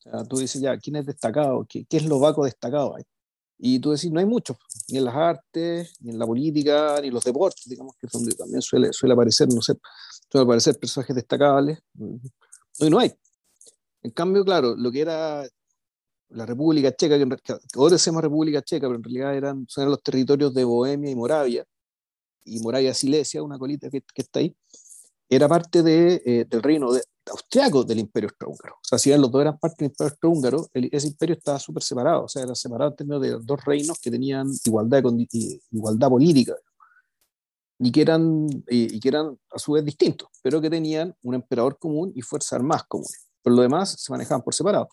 Sea, 0.04 0.24
tú 0.26 0.38
dices 0.38 0.62
ya, 0.62 0.78
¿quién 0.78 0.98
es 0.98 1.06
destacado? 1.06 1.66
¿Qué, 1.68 1.86
qué 1.86 1.98
eslovaco 1.98 2.44
destacado 2.44 2.96
hay? 2.96 3.04
Y 3.58 3.80
tú 3.80 3.92
decís, 3.92 4.12
no 4.12 4.20
hay 4.20 4.26
muchos, 4.26 4.58
ni 4.90 4.98
en 4.98 5.06
las 5.06 5.16
artes, 5.16 5.94
ni 6.02 6.12
en 6.12 6.20
la 6.20 6.26
política, 6.26 7.00
ni 7.02 7.08
en 7.08 7.14
los 7.14 7.24
deportes, 7.24 7.64
digamos 7.66 7.96
que 7.96 8.08
es 8.08 8.12
donde 8.12 8.36
también 8.36 8.62
suele, 8.62 8.92
suele 8.92 9.14
aparecer, 9.14 9.48
no 9.54 9.62
sé, 9.62 9.76
suele 10.30 10.44
aparecer 10.44 10.78
personajes 10.78 11.16
destacables. 11.16 11.80
No, 11.94 12.20
no 12.90 13.00
hay. 13.00 13.14
En 14.02 14.12
cambio, 14.12 14.44
claro, 14.44 14.76
lo 14.76 14.92
que 14.92 15.00
era 15.00 15.48
la 16.30 16.46
República 16.46 16.94
Checa, 16.94 17.18
que, 17.18 17.26
que 17.42 17.54
ahora 17.76 17.98
se 17.98 18.10
llama 18.10 18.22
República 18.22 18.62
Checa, 18.62 18.88
pero 18.88 18.98
en 18.98 19.04
realidad 19.04 19.36
eran, 19.36 19.66
eran 19.78 19.90
los 19.90 20.04
territorios 20.04 20.54
de 20.54 20.66
Bohemia 20.66 21.10
y 21.10 21.16
Moravia, 21.16 21.66
y 22.44 22.60
Moravia 22.60 22.94
Silesia, 22.94 23.42
una 23.42 23.58
colita 23.58 23.90
que, 23.90 24.02
que 24.02 24.22
está 24.24 24.40
ahí, 24.40 24.54
era 25.30 25.48
parte 25.48 25.84
de, 25.84 26.22
eh, 26.26 26.46
del 26.50 26.62
reino 26.62 26.92
de, 26.92 27.02
austriaco 27.32 27.84
del 27.84 28.00
imperio 28.00 28.30
austrohúngaro. 28.30 28.76
O 28.76 28.84
sea, 28.84 28.98
si 28.98 29.10
bien 29.10 29.22
los 29.22 29.32
dos 29.32 29.42
eran 29.42 29.58
parte 29.58 29.78
del 29.80 29.92
imperio 29.92 30.12
austrohúngaro, 30.12 30.68
ese 30.74 31.08
imperio 31.08 31.36
estaba 31.36 31.60
súper 31.60 31.84
separado, 31.84 32.26
o 32.26 32.28
sea, 32.28 32.44
era 32.44 32.56
separado 32.56 32.92
en 32.92 32.98
términos 32.98 33.22
de 33.22 33.38
dos 33.42 33.64
reinos 33.66 34.00
que 34.00 34.12
tenían 34.12 34.48
igualdad, 34.66 35.04
igualdad 35.72 36.10
política 36.10 36.56
y 37.80 37.92
que, 37.92 38.02
eran, 38.02 38.48
y, 38.68 39.00
que 39.00 39.10
eran 39.10 39.38
a 39.52 39.60
su 39.60 39.74
vez 39.74 39.84
distintos, 39.84 40.30
pero 40.42 40.62
que 40.62 40.70
tenían 40.70 41.16
un 41.24 41.36
emperador 41.36 41.78
común 41.78 42.12
y 42.16 42.22
fuerzas 42.22 42.54
armadas 42.54 42.84
comunes. 42.88 43.28
Por 43.42 43.54
lo 43.54 43.62
demás, 43.62 43.96
se 44.00 44.12
manejaban 44.12 44.42
por 44.42 44.54
separado. 44.54 44.88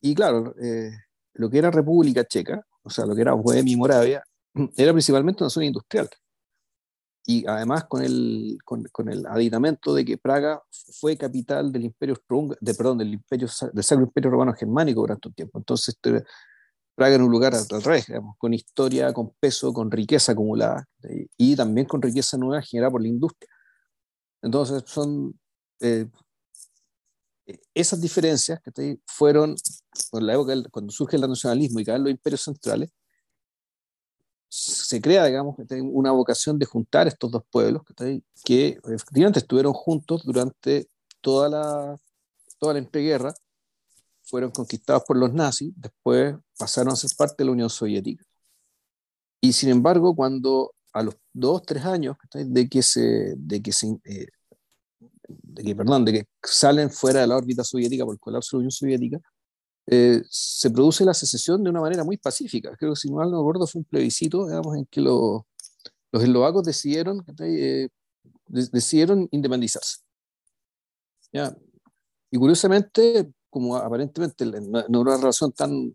Y 0.00 0.14
claro, 0.14 0.54
eh, 0.62 0.92
lo 1.34 1.50
que 1.50 1.58
era 1.58 1.70
República 1.70 2.24
Checa, 2.24 2.64
o 2.82 2.90
sea, 2.90 3.04
lo 3.04 3.14
que 3.14 3.22
era 3.22 3.32
Bohemia 3.34 3.72
y 3.72 3.76
Moravia, 3.76 4.24
era 4.76 4.92
principalmente 4.92 5.42
una 5.42 5.50
zona 5.50 5.66
industrial. 5.66 6.08
Y 7.30 7.46
además 7.46 7.84
con 7.84 8.02
el, 8.02 8.58
con, 8.64 8.82
con 8.90 9.08
el 9.08 9.24
aditamento 9.24 9.94
de 9.94 10.04
que 10.04 10.18
Praga 10.18 10.60
fue 10.98 11.16
capital 11.16 11.70
del 11.70 11.84
imperio 11.84 12.16
de, 12.60 12.74
perdón, 12.74 12.98
del 12.98 13.14
imperio 13.14 13.48
del 13.72 13.84
Sacro 13.84 14.04
Imperio 14.04 14.32
Romano 14.32 14.52
Germánico 14.52 15.02
durante 15.02 15.28
un 15.28 15.34
tiempo. 15.34 15.58
Entonces, 15.58 15.96
Praga 16.96 17.14
era 17.14 17.24
un 17.24 17.30
lugar 17.30 17.54
al, 17.54 17.82
revés, 17.82 18.08
digamos, 18.08 18.36
con 18.36 18.52
historia, 18.52 19.12
con 19.12 19.30
peso, 19.38 19.72
con 19.72 19.92
riqueza 19.92 20.32
acumulada 20.32 20.88
y 21.36 21.54
también 21.54 21.86
con 21.86 22.02
riqueza 22.02 22.36
nueva 22.36 22.62
generada 22.62 22.90
por 22.90 23.00
la 23.00 23.06
industria. 23.06 23.48
Entonces, 24.42 24.82
son 24.86 25.38
eh, 25.78 26.08
esas 27.74 28.00
diferencias 28.00 28.60
que 28.60 28.98
fueron, 29.06 29.54
por 30.10 30.20
la 30.20 30.34
época, 30.34 30.54
cuando 30.72 30.90
surge 30.90 31.14
el 31.14 31.22
nacionalismo 31.22 31.78
y 31.78 31.84
caen 31.84 32.02
los 32.02 32.10
imperios 32.10 32.42
centrales, 32.42 32.90
se 34.50 35.00
crea, 35.00 35.24
digamos, 35.26 35.54
una 35.92 36.10
vocación 36.10 36.58
de 36.58 36.66
juntar 36.66 37.06
estos 37.06 37.30
dos 37.30 37.44
pueblos 37.50 37.82
que 38.44 38.80
efectivamente 38.84 39.38
estuvieron 39.38 39.72
juntos 39.72 40.24
durante 40.24 40.88
toda 41.20 41.48
la, 41.48 41.96
toda 42.58 42.72
la 42.72 42.80
entreguerra, 42.80 43.32
fueron 44.22 44.50
conquistados 44.50 45.04
por 45.06 45.16
los 45.16 45.32
nazis, 45.32 45.72
después 45.76 46.34
pasaron 46.58 46.92
a 46.92 46.96
ser 46.96 47.10
parte 47.16 47.36
de 47.38 47.44
la 47.44 47.52
Unión 47.52 47.70
Soviética. 47.70 48.24
Y 49.40 49.52
sin 49.52 49.70
embargo, 49.70 50.16
cuando 50.16 50.74
a 50.92 51.02
los 51.04 51.14
dos, 51.32 51.62
tres 51.62 51.84
años 51.84 52.16
de 52.34 52.68
que 52.68 52.82
se, 52.82 53.34
de 53.36 53.62
que 53.62 53.70
se, 53.72 53.86
eh, 54.04 54.26
de 55.28 55.62
que, 55.62 55.76
perdón, 55.76 56.04
de 56.04 56.12
que 56.12 56.24
salen 56.42 56.90
fuera 56.90 57.20
de 57.20 57.28
la 57.28 57.36
órbita 57.36 57.62
soviética 57.62 58.04
por 58.04 58.14
el 58.14 58.20
colapso 58.20 58.56
de 58.56 58.58
la 58.58 58.62
Unión 58.62 58.72
Soviética, 58.72 59.20
eh, 59.92 60.22
se 60.30 60.70
produce 60.70 61.04
la 61.04 61.14
secesión 61.14 61.64
de 61.64 61.70
una 61.70 61.80
manera 61.80 62.04
muy 62.04 62.16
pacífica. 62.16 62.76
Creo 62.78 62.92
que 62.92 63.00
si 63.00 63.10
mal 63.10 63.28
no 63.28 63.38
recuerdo 63.38 63.66
fue 63.66 63.80
un 63.80 63.84
plebiscito, 63.84 64.46
digamos, 64.46 64.76
en 64.76 64.86
que 64.86 65.00
los, 65.00 65.42
los 66.12 66.22
eslovacos 66.22 66.62
decidieron, 66.62 67.24
eh, 67.40 67.88
decidieron 68.46 69.28
independizarse. 69.32 69.98
¿Ya? 71.32 71.56
Y 72.30 72.38
curiosamente, 72.38 73.32
como 73.50 73.76
aparentemente 73.76 74.44
no, 74.46 74.84
no 74.88 75.00
era 75.02 75.10
una 75.10 75.16
relación 75.16 75.50
tan 75.50 75.92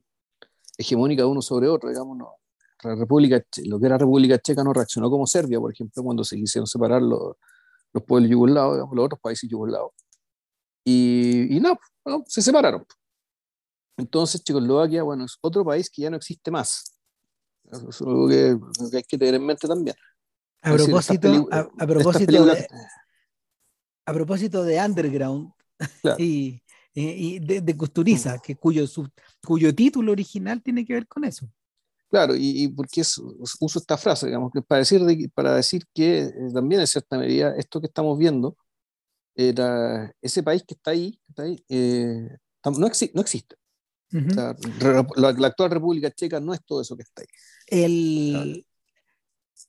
hegemónica 0.78 1.22
de 1.22 1.30
uno 1.30 1.42
sobre 1.42 1.70
otro, 1.70 1.88
digamos, 1.90 2.18
no, 2.18 2.34
la 2.84 2.96
República, 2.96 3.42
lo 3.64 3.80
que 3.80 3.86
era 3.86 3.98
República 3.98 4.38
Checa 4.40 4.62
no 4.62 4.74
reaccionó 4.74 5.10
como 5.10 5.25
Serbia, 5.25 5.58
por 5.58 5.72
ejemplo, 5.72 6.04
cuando 6.04 6.25
se 6.25 6.36
quisieron 6.36 6.68
separar 6.68 7.02
los, 7.02 7.38
los 7.94 8.04
pueblos 8.04 8.30
yugoslavos, 8.30 8.75
digamos, 8.75 8.94
los 8.94 9.06
otros 9.06 9.22
países 9.22 9.50
yugoslavos. 9.50 9.94
Y, 10.84 11.56
y 11.56 11.60
no, 11.62 11.80
se 12.28 12.42
separaron. 12.42 12.86
Entonces, 13.98 14.44
Checoslovaquia, 14.44 15.04
bueno, 15.04 15.25
es 15.25 15.38
otro 15.42 15.64
país 15.64 15.90
que 15.90 16.04
ya 16.04 16.10
no 16.10 16.18
existe 16.18 16.52
más. 16.52 16.98
Eso 17.72 17.90
es 17.90 18.02
algo 18.02 18.28
que, 18.28 18.58
hay 18.94 19.04
que 19.04 19.18
tener 19.18 19.36
en 19.36 19.46
mente 19.46 19.68
también. 19.68 19.96
A 20.62 20.74
propósito, 20.74 21.48
a, 21.52 21.88
propósito 21.88 22.46
de, 22.46 22.68
a 24.06 24.14
propósito 24.14 24.64
de 24.64 24.84
Underground 24.84 25.52
y, 26.18 26.62
y, 26.94 27.40
de, 27.40 27.62
de, 27.62 27.78
Custuriza, 27.78 28.40
que 28.40 28.56
cuyo, 28.56 28.88
su, 28.88 29.08
cuyo 29.46 29.74
título 29.75 30.12
original 30.12 30.62
tiene 30.62 30.84
que 30.84 30.94
ver 30.94 31.08
con 31.08 31.24
eso. 31.24 31.48
Claro, 32.10 32.36
y, 32.36 32.64
y 32.64 32.68
porque 32.70 33.02
es, 33.02 33.18
uso 33.60 33.80
esta 33.80 33.98
frase, 33.98 34.28
digamos, 34.28 34.52
que 34.52 34.62
para 34.62 34.80
decir, 34.80 35.04
de, 35.04 35.30
para 35.34 35.56
decir 35.56 35.84
que 35.94 36.24
eh, 36.24 36.34
también 36.54 36.82
en 36.82 36.88
cierta 36.88 37.18
medida 37.18 37.56
esto 37.58 37.80
que 37.80 37.88
estamos 37.88 38.18
viendo, 38.18 38.58
era 39.36 40.14
ese 40.22 40.42
país 40.42 40.64
que 40.66 40.75
está 40.75 40.92
ahí, 40.92 41.20
está 41.28 41.44
ahí 41.44 41.64
eh, 41.68 42.30
no, 42.64 42.72
no, 42.72 42.88
existe. 42.88 43.56
La, 44.15 44.55
la, 45.15 45.48
actual 45.48 45.72
República 45.72 46.12
Checa 46.12 46.39
no 46.39 46.53
es 46.53 46.63
todo 46.65 46.81
eso 46.81 46.95
que 46.95 47.03
está 47.03 47.22
ahí. 47.22 47.27
El, 47.67 48.65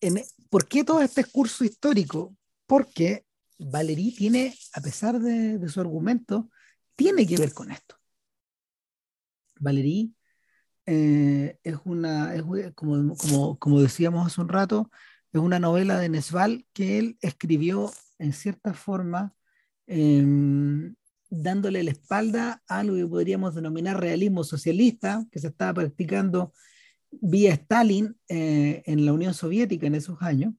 en, 0.01 0.23
¿Por 0.51 0.69
qué 0.69 0.85
todo 0.85 1.03
este 1.03 1.25
curso 1.25 1.65
histórico? 1.65 2.37
Porque 2.67 3.27
Valerí 3.59 4.15
tiene, 4.15 4.55
a 4.75 4.81
pesar 4.81 5.19
de, 5.19 5.59
de, 5.59 5.69
su 5.69 5.81
argumento, 5.81 6.51
tiene 6.95 7.27
que 7.27 7.37
ver 7.37 7.53
con 7.53 7.71
esto. 7.71 7.97
Valerí 9.59 10.15
eh, 10.87 11.59
es 11.65 11.77
una, 11.85 12.35
es, 12.35 12.43
como, 12.75 13.17
como, 13.17 13.59
como, 13.59 13.81
decíamos 13.81 14.27
hace 14.27 14.41
un 14.41 14.49
rato, 14.49 14.91
es 15.33 15.41
una 15.41 15.59
novela 15.59 15.99
de 15.99 16.09
Nesval 16.09 16.67
que 16.73 16.99
él 16.99 17.19
escribió 17.21 17.93
en 18.19 18.33
cierta 18.33 18.73
forma, 18.73 19.35
eh, 19.87 20.25
dándole 21.29 21.83
la 21.83 21.91
espalda 21.91 22.63
a 22.69 22.85
lo 22.85 22.95
que 22.95 23.07
podríamos 23.07 23.55
denominar 23.55 24.01
realismo 24.01 24.45
socialista, 24.45 25.25
que 25.31 25.39
se 25.39 25.49
estaba 25.49 25.75
practicando 25.75 26.53
vía 27.11 27.53
Stalin 27.55 28.17
eh, 28.29 28.83
en 28.87 29.05
la 29.05 29.13
Unión 29.13 29.35
Soviética 29.35 29.87
en 29.87 29.95
esos 29.95 30.21
años. 30.23 30.55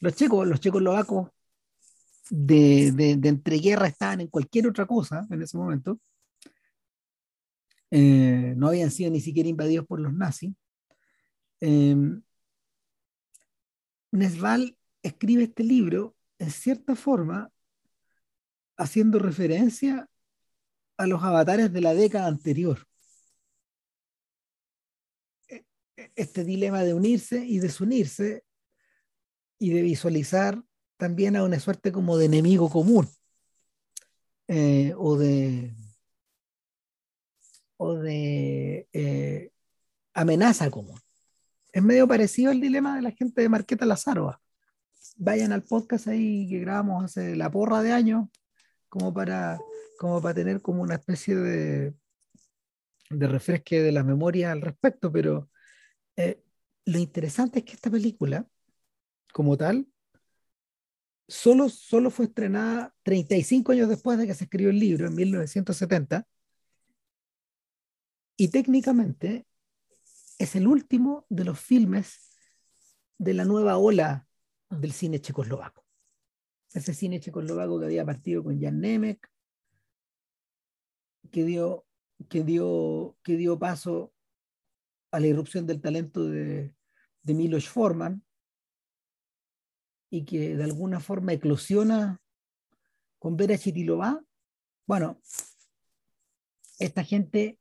Los 0.00 0.14
checos, 0.14 0.46
los 0.46 0.60
checoslovacos 0.60 1.30
de, 2.30 2.92
de, 2.92 3.16
de 3.16 3.28
entreguerra 3.28 3.88
estaban 3.88 4.20
en 4.20 4.28
cualquier 4.28 4.68
otra 4.68 4.86
cosa 4.86 5.26
en 5.30 5.42
ese 5.42 5.56
momento 5.56 6.00
eh, 7.90 8.54
no 8.56 8.68
habían 8.68 8.90
sido 8.90 9.10
ni 9.10 9.20
siquiera 9.20 9.48
invadidos 9.48 9.86
por 9.86 10.00
los 10.00 10.12
nazis. 10.12 10.54
Eh, 11.60 11.96
Nesval 14.12 14.76
escribe 15.02 15.44
este 15.44 15.64
libro 15.64 16.16
en 16.38 16.50
cierta 16.50 16.94
forma 16.94 17.50
haciendo 18.80 19.18
referencia 19.18 20.08
a 20.96 21.06
los 21.06 21.22
avatares 21.22 21.72
de 21.72 21.80
la 21.82 21.94
década 21.94 22.26
anterior. 22.26 22.86
E, 25.48 25.64
e, 25.96 26.12
este 26.16 26.44
dilema 26.44 26.82
de 26.82 26.94
unirse 26.94 27.44
y 27.44 27.58
desunirse 27.58 28.42
y 29.58 29.70
de 29.70 29.82
visualizar 29.82 30.62
también 30.96 31.36
a 31.36 31.44
una 31.44 31.60
suerte 31.60 31.92
como 31.92 32.16
de 32.16 32.26
enemigo 32.26 32.70
común 32.70 33.06
eh, 34.48 34.94
o 34.96 35.16
de 35.16 35.74
o 37.76 37.94
de 37.94 38.88
eh, 38.92 39.52
amenaza 40.14 40.70
común. 40.70 40.98
Es 41.72 41.82
medio 41.82 42.08
parecido 42.08 42.50
al 42.50 42.60
dilema 42.60 42.96
de 42.96 43.02
la 43.02 43.10
gente 43.12 43.42
de 43.42 43.48
Marqueta 43.48 43.86
Lazarova. 43.86 44.40
Vayan 45.16 45.52
al 45.52 45.62
podcast 45.64 46.08
ahí 46.08 46.48
que 46.48 46.60
grabamos 46.60 47.04
hace 47.04 47.36
la 47.36 47.50
porra 47.50 47.82
de 47.82 47.92
años, 47.92 48.28
como 48.90 49.14
para, 49.14 49.58
como 49.98 50.20
para 50.20 50.34
tener 50.34 50.60
como 50.60 50.82
una 50.82 50.96
especie 50.96 51.34
de, 51.36 51.94
de 53.08 53.28
refresque 53.28 53.80
de 53.80 53.92
la 53.92 54.04
memoria 54.04 54.52
al 54.52 54.60
respecto, 54.60 55.10
pero 55.10 55.48
eh, 56.16 56.42
lo 56.84 56.98
interesante 56.98 57.60
es 57.60 57.64
que 57.64 57.72
esta 57.72 57.90
película, 57.90 58.46
como 59.32 59.56
tal, 59.56 59.86
solo, 61.28 61.68
solo 61.68 62.10
fue 62.10 62.26
estrenada 62.26 62.94
35 63.04 63.72
años 63.72 63.88
después 63.88 64.18
de 64.18 64.26
que 64.26 64.34
se 64.34 64.44
escribió 64.44 64.70
el 64.70 64.78
libro, 64.78 65.06
en 65.06 65.14
1970, 65.14 66.26
y 68.36 68.48
técnicamente 68.48 69.46
es 70.38 70.56
el 70.56 70.66
último 70.66 71.26
de 71.28 71.44
los 71.44 71.60
filmes 71.60 72.30
de 73.18 73.34
la 73.34 73.44
nueva 73.44 73.76
ola 73.76 74.26
del 74.70 74.92
cine 74.92 75.20
checoslovaco. 75.20 75.79
Ese 76.72 76.94
cine 76.94 77.20
checoslovaco 77.20 77.80
que 77.80 77.86
había 77.86 78.04
partido 78.04 78.44
con 78.44 78.60
Jan 78.60 78.80
Nemec, 78.80 79.28
que 81.30 81.44
dio, 81.44 81.86
que 82.28 82.44
dio, 82.44 83.16
que 83.22 83.36
dio 83.36 83.58
paso 83.58 84.12
a 85.10 85.20
la 85.20 85.26
irrupción 85.26 85.66
del 85.66 85.80
talento 85.80 86.24
de, 86.24 86.74
de 87.22 87.60
Forman 87.60 88.24
y 90.10 90.24
que 90.24 90.56
de 90.56 90.64
alguna 90.64 91.00
forma 91.00 91.32
eclosiona 91.32 92.20
con 93.18 93.36
Vera 93.36 93.56
Chitilova. 93.56 94.22
Bueno, 94.86 95.20
esta 96.78 97.04
gente 97.04 97.58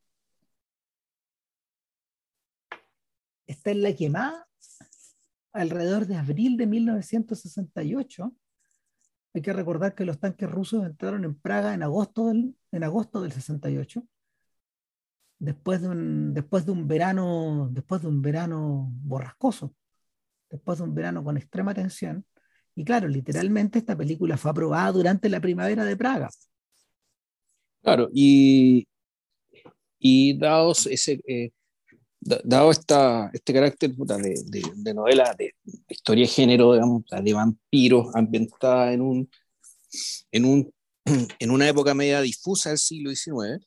está 3.46 3.72
en 3.72 3.84
la 3.84 3.96
quemada 3.96 4.48
alrededor 5.52 6.06
de 6.06 6.16
abril 6.16 6.58
de 6.58 6.68
1968. 6.68 8.34
Hay 9.34 9.42
que 9.42 9.54
recordar 9.54 9.94
que 9.94 10.06
los 10.06 10.20
tanques 10.20 10.50
rusos 10.50 10.86
entraron 10.86 11.24
en 11.24 11.36
Praga 11.36 11.74
en 11.74 11.84
agosto 11.84 12.28
del, 12.28 12.56
en 12.72 12.84
agosto 12.84 13.22
del 13.22 13.32
68, 13.32 14.04
después 15.38 15.82
de, 15.82 15.90
un, 15.90 16.34
después 16.34 16.66
de 16.66 16.72
un 16.72 16.88
verano, 16.88 17.70
después 17.72 18.02
de 18.02 18.08
un 18.08 18.22
verano 18.22 18.90
borrascoso, 18.92 19.76
después 20.50 20.80
de 20.80 20.84
un 20.86 20.96
verano 20.96 21.24
con 21.24 21.38
extrema 21.38 21.74
tensión. 21.74 22.26
Y 22.76 22.84
claro, 22.84 23.08
literalmente 23.08 23.80
esta 23.80 23.96
película 23.96 24.38
fue 24.38 24.52
aprobada 24.52 24.92
durante 24.92 25.30
la 25.30 25.40
primavera 25.40 25.86
de 25.86 25.98
Praga. 25.98 26.30
Claro, 27.82 28.10
y, 28.14 28.88
y 30.00 30.38
dados 30.38 30.86
ese, 30.88 31.22
eh, 31.28 31.52
dado 32.22 32.72
esta, 32.72 33.30
este 33.34 33.54
carácter 33.54 33.96
de, 33.96 34.72
de, 34.76 34.94
novela 34.94 35.34
de, 35.38 35.56
historia 35.88 36.26
de 36.26 36.32
género, 36.32 36.74
digamos, 36.74 37.04
de 37.10 37.34
vampiros, 37.34 38.14
ambientada 38.16 38.94
en, 38.94 39.02
un, 39.02 39.30
en, 40.32 40.46
un, 40.46 40.74
en 41.40 41.52
una 41.52 41.68
época 41.68 41.94
media 41.94 42.22
difusa 42.22 42.70
del 42.70 42.78
siglo 42.78 43.10
XIX, 43.10 43.66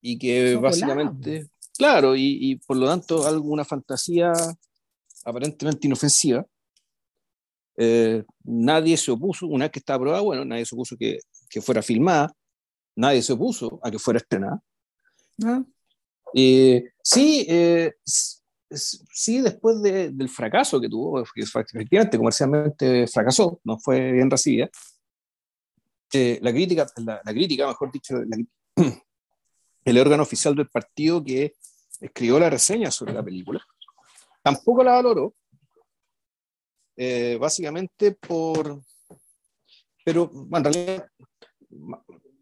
y 0.00 0.18
que 0.18 0.56
básicamente, 0.56 1.48
claro, 1.76 2.14
y, 2.14 2.38
y, 2.40 2.56
por 2.56 2.76
lo 2.76 2.86
tanto 2.86 3.26
alguna 3.26 3.64
fantasía 3.64 4.32
aparentemente 5.24 5.86
inofensiva. 5.86 6.46
Eh, 7.76 8.24
nadie 8.42 8.96
se 8.96 9.10
opuso, 9.10 9.46
una 9.46 9.66
vez 9.66 9.72
que 9.72 9.78
estaba 9.78 9.96
aprobada, 9.96 10.22
bueno, 10.22 10.44
nadie 10.44 10.66
se 10.66 10.74
opuso 10.74 10.96
que, 10.96 11.20
que 11.48 11.60
fuera 11.60 11.80
filmada, 11.80 12.32
nadie 12.96 13.22
se 13.22 13.32
opuso 13.32 13.78
a 13.82 13.90
que 13.90 13.98
fuera 13.98 14.18
estrenada. 14.18 14.60
¿No? 15.36 15.66
Eh, 16.34 16.90
sí, 17.08 17.46
eh, 17.48 17.94
sí, 18.70 19.40
después 19.40 19.80
de, 19.82 20.10
del 20.10 20.28
fracaso 20.28 20.78
que 20.78 20.90
tuvo, 20.90 21.24
que 21.34 21.40
efectivamente 21.40 22.18
comercialmente 22.18 23.06
fracasó, 23.06 23.60
no 23.64 23.78
fue 23.78 24.12
bien 24.12 24.30
recibida, 24.30 24.68
eh, 26.12 26.38
la, 26.42 26.52
crítica, 26.52 26.86
la, 26.96 27.32
crítica, 27.32 27.66
mejor 27.66 27.90
dicho, 27.90 28.16
el 29.84 29.98
órgano 29.98 30.22
oficial 30.22 30.54
del 30.54 30.68
partido 30.68 31.24
que 31.24 31.54
escribió 32.00 32.38
la 32.38 32.50
reseña 32.50 32.90
sobre 32.90 33.14
la 33.14 33.24
película, 33.24 33.64
tampoco 34.42 34.84
la 34.84 34.92
valoró, 34.92 35.34
básicamente 37.40 38.12
por... 38.12 38.82
Pero 40.04 40.26
bueno, 40.28 40.68
en 40.68 40.74
realidad 40.74 41.08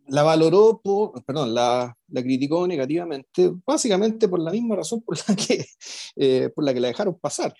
la 0.09 0.23
valoró, 0.23 0.81
por, 0.83 1.25
perdón, 1.25 1.55
la, 1.55 1.97
la, 2.09 2.23
criticó 2.23 2.67
negativamente, 2.67 3.53
básicamente 3.65 4.29
por 4.29 4.41
la 4.41 4.51
misma 4.51 4.77
razón 4.77 5.03
por 5.03 5.17
la 5.29 5.35
que, 5.35 5.67
eh, 6.17 6.51
por 6.55 6.65
la, 6.65 6.75
que 6.75 6.81
la 6.81 6.89
dejaron 6.89 7.19
pasar. 7.19 7.55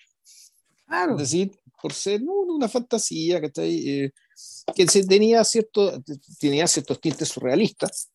Claro. 0.85 1.13
Es 1.13 1.19
decir, 1.19 1.51
por 1.81 1.93
ser 1.93 2.21
una 2.23 2.69
fantasía 2.69 3.41
que, 3.41 3.47
está 3.47 3.61
ahí, 3.61 3.89
eh, 3.89 4.11
que 4.73 4.87
se 4.87 5.05
tenía, 5.05 5.43
cierto, 5.43 6.01
tenía 6.39 6.65
ciertos 6.67 7.01
tintes 7.01 7.27
surrealistas. 7.27 8.09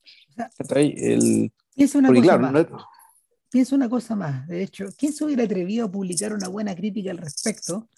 El, 0.74 1.52
piensa 1.74 1.98
una, 1.98 2.08
cosa 2.08 2.38
más. 2.38 2.66
piensa 3.50 3.76
una 3.76 3.88
cosa 3.90 4.16
más. 4.16 4.48
De 4.48 4.62
hecho, 4.62 4.86
¿quién 4.96 5.12
se 5.12 5.24
hubiera 5.24 5.44
atrevido 5.44 5.84
a 5.84 5.92
publicar 5.92 6.32
una 6.32 6.48
buena 6.48 6.74
crítica 6.74 7.10
al 7.10 7.18
respecto? 7.18 7.90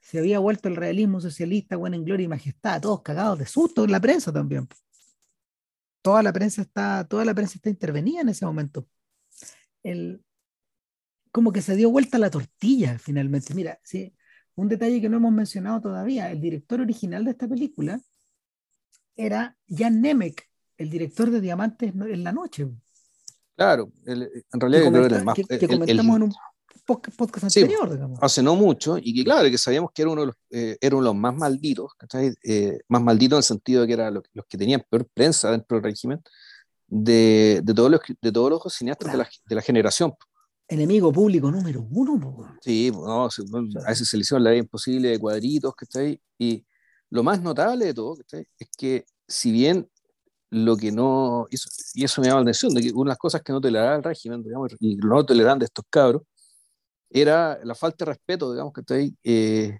Se 0.00 0.20
había 0.20 0.38
vuelto 0.38 0.68
el 0.68 0.76
realismo 0.76 1.20
socialista, 1.20 1.76
bueno, 1.76 1.96
en 1.96 2.04
gloria 2.04 2.24
y 2.24 2.28
majestad, 2.28 2.80
todos 2.80 3.02
cagados 3.02 3.40
de 3.40 3.46
susto 3.46 3.84
en 3.84 3.90
la 3.90 4.00
prensa 4.00 4.32
también 4.32 4.68
toda 6.02 6.22
la 6.22 6.32
prensa 6.32 6.62
está, 6.62 7.06
toda 7.08 7.24
la 7.24 7.34
prensa 7.34 7.54
está 7.56 7.70
intervenida 7.70 8.20
en 8.20 8.28
ese 8.28 8.44
momento. 8.44 8.86
El, 9.82 10.22
como 11.30 11.52
que 11.52 11.62
se 11.62 11.76
dio 11.76 11.90
vuelta 11.90 12.18
la 12.18 12.30
tortilla 12.30 12.98
finalmente. 12.98 13.54
Mira, 13.54 13.80
sí, 13.82 14.14
un 14.54 14.68
detalle 14.68 15.00
que 15.00 15.08
no 15.08 15.16
hemos 15.16 15.32
mencionado 15.32 15.80
todavía, 15.80 16.30
el 16.30 16.40
director 16.40 16.80
original 16.80 17.24
de 17.24 17.30
esta 17.30 17.48
película 17.48 18.00
era 19.16 19.56
Jan 19.68 20.00
Nemec, 20.00 20.48
el 20.76 20.90
director 20.90 21.30
de 21.30 21.40
Diamantes 21.40 21.92
en 21.94 22.24
la 22.24 22.32
Noche. 22.32 22.68
Claro, 23.56 23.92
en 24.04 24.28
realidad 24.52 25.34
que, 25.34 25.58
que, 25.58 25.68
comentamos 25.68 26.16
en 26.16 26.22
un 26.22 26.32
podcast 26.84 27.44
anterior, 27.44 27.90
digamos. 27.90 28.18
Hace 28.22 28.42
no 28.42 28.56
mucho, 28.56 28.98
y 28.98 29.14
que 29.14 29.24
claro, 29.24 29.48
que 29.50 29.58
sabíamos 29.58 29.90
que 29.92 30.02
era 30.02 30.10
uno 30.10 30.22
de 30.22 30.26
los, 30.28 30.36
eh, 30.50 30.76
era 30.80 30.96
uno 30.96 31.04
de 31.04 31.14
los 31.14 31.20
más 31.20 31.34
malditos, 31.36 31.92
eh, 32.42 32.78
más 32.88 33.02
malditos 33.02 33.36
en 33.36 33.38
el 33.38 33.42
sentido 33.42 33.80
de 33.82 33.86
que 33.86 33.92
eran 33.94 34.14
los, 34.14 34.46
que 34.48 34.58
tenían 34.58 34.84
peor 34.88 35.06
prensa 35.12 35.50
dentro 35.50 35.76
del 35.76 35.84
régimen, 35.84 36.22
de, 36.86 37.60
de, 37.62 37.74
todos, 37.74 37.90
los, 37.90 38.00
de 38.20 38.32
todos 38.32 38.50
los 38.50 38.74
cineastas 38.74 39.12
de, 39.12 39.18
la, 39.18 39.28
de, 39.46 39.54
la, 39.54 39.62
generación. 39.62 40.14
Enemigo 40.68 41.12
público 41.12 41.50
número 41.50 41.86
uno. 41.90 42.58
Sí, 42.60 42.90
no, 42.92 43.24
a 43.24 43.88
veces 43.88 44.08
se 44.08 44.16
le 44.16 44.22
hicieron 44.22 44.44
la 44.44 44.50
vida 44.50 44.60
imposible 44.60 45.08
de 45.10 45.18
cuadritos, 45.18 45.74
¿cachai? 45.74 46.20
Y 46.38 46.64
lo 47.10 47.22
más 47.22 47.40
notable 47.42 47.86
de 47.86 47.94
todo, 47.94 48.16
Es 48.30 48.68
que 48.76 49.04
si 49.26 49.52
bien 49.52 49.88
lo 50.52 50.76
que 50.76 50.92
no, 50.92 51.46
y 51.94 52.04
eso 52.04 52.20
me 52.20 52.26
llama 52.26 52.40
la 52.40 52.42
atención, 52.42 52.74
de 52.74 52.82
que 52.82 52.92
unas 52.92 53.16
cosas 53.16 53.40
que 53.42 53.52
no 53.52 53.60
toleraba 53.60 53.96
el 53.96 54.02
régimen, 54.02 54.42
digamos, 54.42 54.72
y 54.80 54.96
no 54.96 55.24
toleran 55.24 55.58
de 55.58 55.64
estos 55.64 55.84
cabros, 55.88 56.22
era 57.12 57.58
la 57.64 57.74
falta 57.74 58.04
de 58.04 58.12
respeto, 58.12 58.52
digamos, 58.52 58.72
que 58.72 58.80
está 58.80 58.94
ahí, 58.94 59.14
eh, 59.22 59.78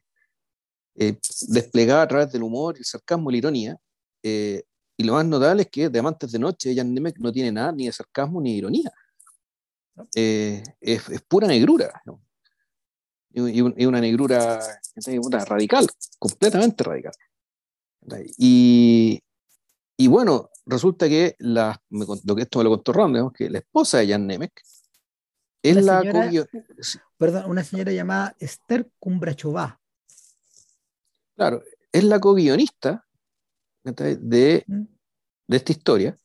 eh, 0.94 1.18
desplegada 1.48 2.02
a 2.02 2.08
través 2.08 2.32
del 2.32 2.42
humor, 2.42 2.76
el 2.76 2.84
sarcasmo 2.84 3.30
y 3.30 3.34
la 3.34 3.38
ironía. 3.38 3.76
Eh, 4.22 4.62
y 4.96 5.04
lo 5.04 5.14
más 5.14 5.24
notable 5.24 5.62
es 5.62 5.68
que 5.68 5.88
de 5.88 5.98
Amantes 5.98 6.30
de 6.30 6.38
Noche, 6.38 6.74
Jan 6.74 6.92
Nemec 6.92 7.18
no 7.18 7.32
tiene 7.32 7.50
nada 7.50 7.72
ni 7.72 7.86
de 7.86 7.92
sarcasmo 7.92 8.40
ni 8.40 8.52
de 8.52 8.58
ironía. 8.58 8.92
Es, 10.14 10.62
es, 10.80 11.22
pura 11.22 11.46
negrura. 11.46 12.02
Y, 13.34 13.62
una 13.62 14.00
negrura 14.00 14.60
radical, 15.46 15.86
completamente 16.18 16.84
radical. 16.84 17.12
Y, 18.36 19.22
y 19.96 20.06
bueno, 20.06 20.50
resulta 20.66 21.08
que 21.08 21.34
la, 21.38 21.80
lo 21.90 22.36
que 22.36 22.42
esto 22.42 22.58
me 22.58 22.64
lo 22.64 22.70
contó 22.70 22.92
Ron, 22.92 23.32
que 23.32 23.48
la 23.48 23.58
esposa 23.58 23.98
de 23.98 24.08
Jan 24.08 24.26
Nemec 24.26 24.52
es 25.62 25.84
la 25.84 26.02
perdón, 27.16 27.50
una 27.50 27.64
señora 27.64 27.92
llamada 27.92 28.36
Esther 28.38 28.90
Cumbrachová. 28.98 29.80
Claro, 31.36 31.62
es 31.90 32.04
la 32.04 32.20
co-guionista 32.20 33.06
de, 33.84 34.64
mm. 34.66 34.82
de 35.46 35.56
esta 35.56 35.72
historia, 35.72 36.18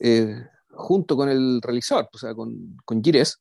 eh, 0.00 0.48
junto 0.70 1.16
con 1.16 1.28
el 1.28 1.60
realizador, 1.62 2.08
o 2.12 2.18
sea, 2.18 2.34
con, 2.34 2.76
con 2.84 3.02
Gires. 3.02 3.40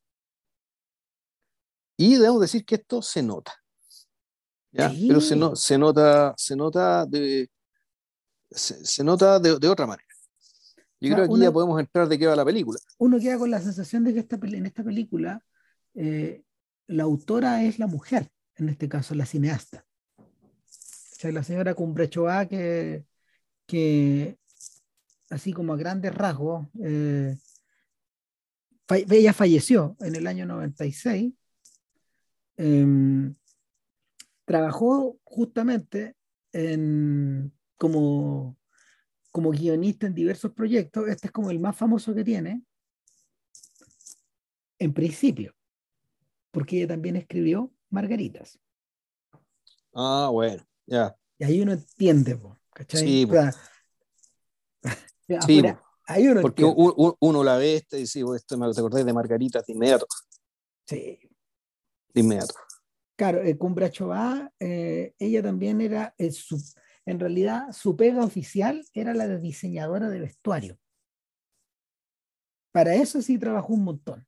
Y 1.98 2.16
debemos 2.16 2.42
decir 2.42 2.66
que 2.66 2.76
esto 2.76 3.02
se 3.02 3.22
nota. 3.22 3.54
Pero 4.72 5.22
se, 5.22 5.36
no, 5.36 5.56
se, 5.56 5.78
nota, 5.78 6.34
se 6.36 6.56
nota 6.56 7.06
de, 7.06 7.50
se, 8.50 9.04
nota 9.04 9.40
de, 9.40 9.60
de, 9.60 9.70
otra 9.70 9.86
manera. 9.86 10.08
Yo 11.10 11.16
creo 11.16 11.28
que 11.28 11.34
aquí 11.34 11.42
ya 11.42 11.52
podemos 11.52 11.80
entrar 11.80 12.08
de 12.08 12.18
qué 12.18 12.28
va 12.28 12.36
la 12.36 12.46
película. 12.46 12.80
Uno 12.98 13.20
queda 13.20 13.38
con 13.38 13.52
la 13.52 13.60
sensación 13.60 14.04
de 14.04 14.14
que 14.14 14.20
esta, 14.20 14.40
en 14.42 14.66
esta 14.66 14.84
película 14.84 15.44
eh, 15.96 16.44
la 16.88 17.04
autora 17.04 17.64
es 17.64 17.78
la 17.78 17.88
mujer, 17.88 18.32
en 18.56 18.70
este 18.70 18.88
caso 18.88 19.14
la 19.14 19.26
cineasta. 19.26 19.86
O 20.18 21.16
sea, 21.16 21.32
la 21.32 21.44
señora 21.44 21.74
Cumbrechoa 21.74 22.46
que, 22.46 23.06
que 23.66 24.38
así 25.30 25.52
como 25.52 25.74
a 25.74 25.78
grandes 25.78 26.14
rasgos, 26.14 26.68
eh, 26.82 27.36
ella 28.90 29.34
falleció 29.34 29.98
en 30.00 30.16
el 30.16 30.28
año 30.28 30.46
96. 30.46 31.34
Em, 32.56 33.36
trabajó 34.46 35.18
justamente 35.24 36.16
en, 36.52 37.52
como, 37.78 38.58
como 39.34 39.52
guionista 39.52 40.08
en 40.08 40.16
diversos 40.16 40.54
proyectos. 40.54 41.10
Este 41.10 41.28
es 41.28 41.34
como 41.34 41.52
el 41.52 41.60
más 41.60 41.76
famoso 41.76 42.16
que 42.16 42.24
tiene, 42.24 42.64
en 44.80 44.94
principio 44.94 45.54
porque 46.54 46.78
ella 46.78 46.88
también 46.88 47.16
escribió 47.16 47.74
Margaritas. 47.90 48.60
Ah, 49.94 50.30
bueno, 50.32 50.64
ya. 50.86 51.18
Y 51.40 51.44
ahí 51.44 51.62
uno 51.62 51.74
entiende, 51.74 52.40
¿cachai? 52.72 53.02
Sí, 53.02 53.28
sí 55.48 55.64
ahí 56.06 56.28
porque 56.42 56.64
uno, 56.64 57.44
la 57.44 57.58
ve 57.58 57.78
este 57.78 57.98
y 57.98 58.02
dice, 58.02 58.24
esto 58.36 58.58
me 58.58 58.68
acordé 58.68 59.04
de 59.04 59.14
Margaritas 59.14 59.66
de 59.66 59.74
inmediato. 59.74 60.06
Sí. 60.86 61.20
De 62.14 62.22
inmediato. 62.22 62.54
Claro, 63.16 63.42
eh, 63.42 63.58
Cumbra 63.58 63.92
eh, 64.60 65.16
ella 65.18 65.42
también 65.42 65.82
era, 65.82 66.14
eh, 66.20 66.32
su, 66.32 66.62
en 67.06 67.20
realidad, 67.20 67.72
su 67.74 67.96
pega 67.96 68.24
oficial 68.24 68.86
era 68.94 69.14
la 69.14 69.28
de 69.28 69.40
diseñadora 69.40 70.10
de 70.10 70.20
vestuario. 70.20 70.78
Para 72.72 72.96
eso 72.96 73.22
sí 73.22 73.38
trabajó 73.38 73.74
un 73.74 73.84
montón. 73.84 74.26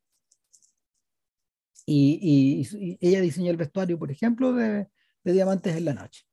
Y, 1.85 2.97
ella 3.01 3.21
diseñó 3.21 3.51
el 3.51 3.57
vestuario, 3.57 3.97
por 3.99 4.11
ejemplo, 4.11 4.53
de, 4.53 4.87
Diamantes 5.23 5.75
en 5.75 5.85
la 5.85 5.93
Noche. 5.93 6.23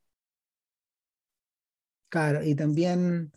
Claro, 2.09 2.45
y 2.45 2.55
también, 2.55 3.33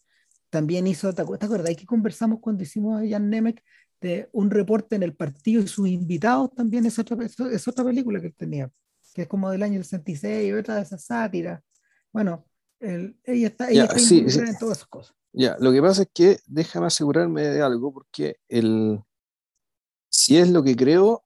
también 0.49 0.85
hizo, 0.87 1.13
¿te 1.13 1.21
acuerdas? 1.21 1.75
que 1.77 1.85
conversamos 1.85 2.39
cuando 2.41 2.63
hicimos 2.63 3.01
a 3.01 3.07
Jan 3.07 3.29
Nemec 3.29 3.63
de 4.01 4.29
un 4.33 4.51
reporte 4.51 4.95
en 4.97 5.03
el 5.03 5.15
partido 5.15 5.61
y 5.61 5.67
sus 5.67 5.87
invitados? 5.87 6.53
También 6.53 6.85
es 6.85 6.99
otra, 6.99 7.17
es 7.25 7.67
otra 7.67 7.85
película 7.85 8.19
que 8.19 8.31
tenía, 8.31 8.69
que 9.13 9.23
es 9.23 9.27
como 9.27 9.49
del 9.49 9.63
año 9.63 9.81
66, 9.81 10.53
otra 10.53 10.75
de 10.75 10.81
esas 10.81 11.05
sátiras. 11.05 11.61
Bueno, 12.11 12.45
ella 12.85 13.47
está, 13.47 13.69
ella 13.69 13.87
en 13.91 14.57
todas 14.57 14.77
esas 14.77 14.87
cosas. 14.87 15.15
Ya, 15.33 15.57
lo 15.59 15.71
que 15.71 15.81
pasa 15.81 16.03
es 16.03 16.09
que 16.13 16.39
déjame 16.45 16.87
asegurarme 16.87 17.43
de 17.43 17.61
algo, 17.61 17.93
porque 17.93 18.37
el, 18.47 19.03
si 20.09 20.37
es 20.37 20.49
lo 20.49 20.63
que 20.63 20.75
creo, 20.75 21.25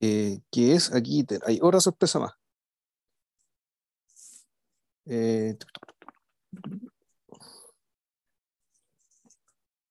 eh, 0.00 0.40
que 0.50 0.74
es 0.74 0.92
aquí, 0.92 1.26
hay 1.46 1.58
otra 1.62 1.80
sorpresa 1.80 2.18
más. 2.18 2.32
Eh, 5.06 5.56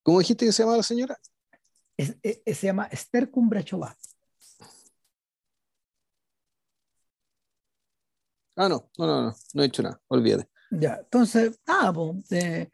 ¿Cómo 0.02 0.20
dijiste 0.20 0.46
que 0.46 0.52
se 0.52 0.62
llama 0.62 0.76
la 0.76 0.82
señora? 0.82 1.18
se 1.98 2.66
llama 2.66 2.86
Esther 2.86 3.30
Cumbrachova. 3.30 3.96
Ah, 8.62 8.68
no, 8.68 8.90
no, 8.98 9.06
no, 9.06 9.22
no, 9.22 9.34
no 9.54 9.62
he 9.62 9.66
dicho 9.66 9.82
nada, 9.82 9.98
olvídate. 10.08 10.46
Ya, 10.70 11.00
entonces, 11.02 11.58
ah, 11.66 11.90
pues, 11.94 12.68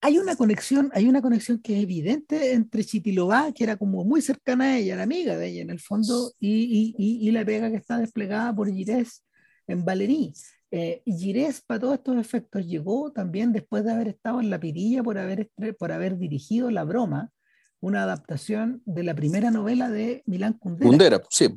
hay 0.00 0.18
una 0.18 0.34
conexión, 0.34 0.90
hay 0.92 1.08
una 1.08 1.22
conexión 1.22 1.62
que 1.62 1.76
es 1.76 1.84
evidente 1.84 2.54
entre 2.54 2.84
Chitilobá, 2.84 3.52
que 3.52 3.62
era 3.62 3.76
como 3.76 4.04
muy 4.04 4.20
cercana 4.20 4.64
a 4.64 4.78
ella, 4.78 4.96
la 4.96 5.04
amiga 5.04 5.36
de 5.36 5.46
ella 5.46 5.62
en 5.62 5.70
el 5.70 5.78
fondo, 5.78 6.32
y, 6.40 6.92
y, 6.98 7.28
y 7.28 7.30
la 7.30 7.44
pega 7.44 7.70
que 7.70 7.76
está 7.76 7.98
desplegada 7.98 8.52
por 8.52 8.68
Gires 8.68 9.24
en 9.68 9.84
Valerí. 9.84 10.34
Eh, 10.72 11.02
y 11.04 11.16
Gires, 11.16 11.62
para 11.62 11.78
todos 11.78 11.94
estos 11.94 12.16
efectos, 12.16 12.66
llegó 12.66 13.12
también 13.12 13.52
después 13.52 13.84
de 13.84 13.92
haber 13.92 14.08
estado 14.08 14.40
en 14.40 14.50
la 14.50 14.58
pirilla 14.58 15.04
por 15.04 15.18
haber, 15.18 15.52
por 15.78 15.92
haber 15.92 16.18
dirigido 16.18 16.68
La 16.72 16.82
Broma, 16.82 17.30
una 17.78 18.02
adaptación 18.02 18.82
de 18.86 19.04
la 19.04 19.14
primera 19.14 19.52
novela 19.52 19.88
de 19.88 20.24
Milán 20.26 20.54
Kundera. 20.54 20.88
Kundera, 20.88 21.22
sí. 21.30 21.54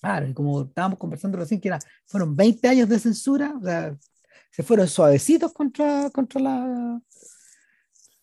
Claro, 0.00 0.26
y 0.26 0.34
como 0.34 0.62
estábamos 0.62 0.98
conversando 0.98 1.36
recién, 1.36 1.60
que 1.60 1.68
era, 1.68 1.78
fueron 2.06 2.34
20 2.34 2.68
años 2.68 2.88
de 2.88 2.98
censura, 2.98 3.54
o 3.60 3.62
sea, 3.62 3.96
se 4.50 4.62
fueron 4.62 4.88
suavecitos 4.88 5.52
contra, 5.52 6.10
contra 6.10 6.40
la, 6.40 7.00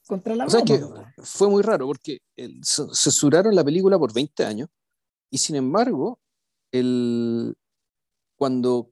contra 0.08 0.36
la 0.36 0.46
o 0.46 0.50
sea 0.50 0.62
que 0.64 0.82
fue 1.18 1.50
muy 1.50 1.62
raro 1.62 1.86
porque 1.86 2.20
censuraron 2.64 3.54
la 3.56 3.64
película 3.64 4.00
por 4.00 4.14
20 4.14 4.46
años 4.46 4.70
y 5.30 5.38
sin 5.38 5.56
embargo, 5.56 6.20
el, 6.72 7.56
cuando 8.38 8.92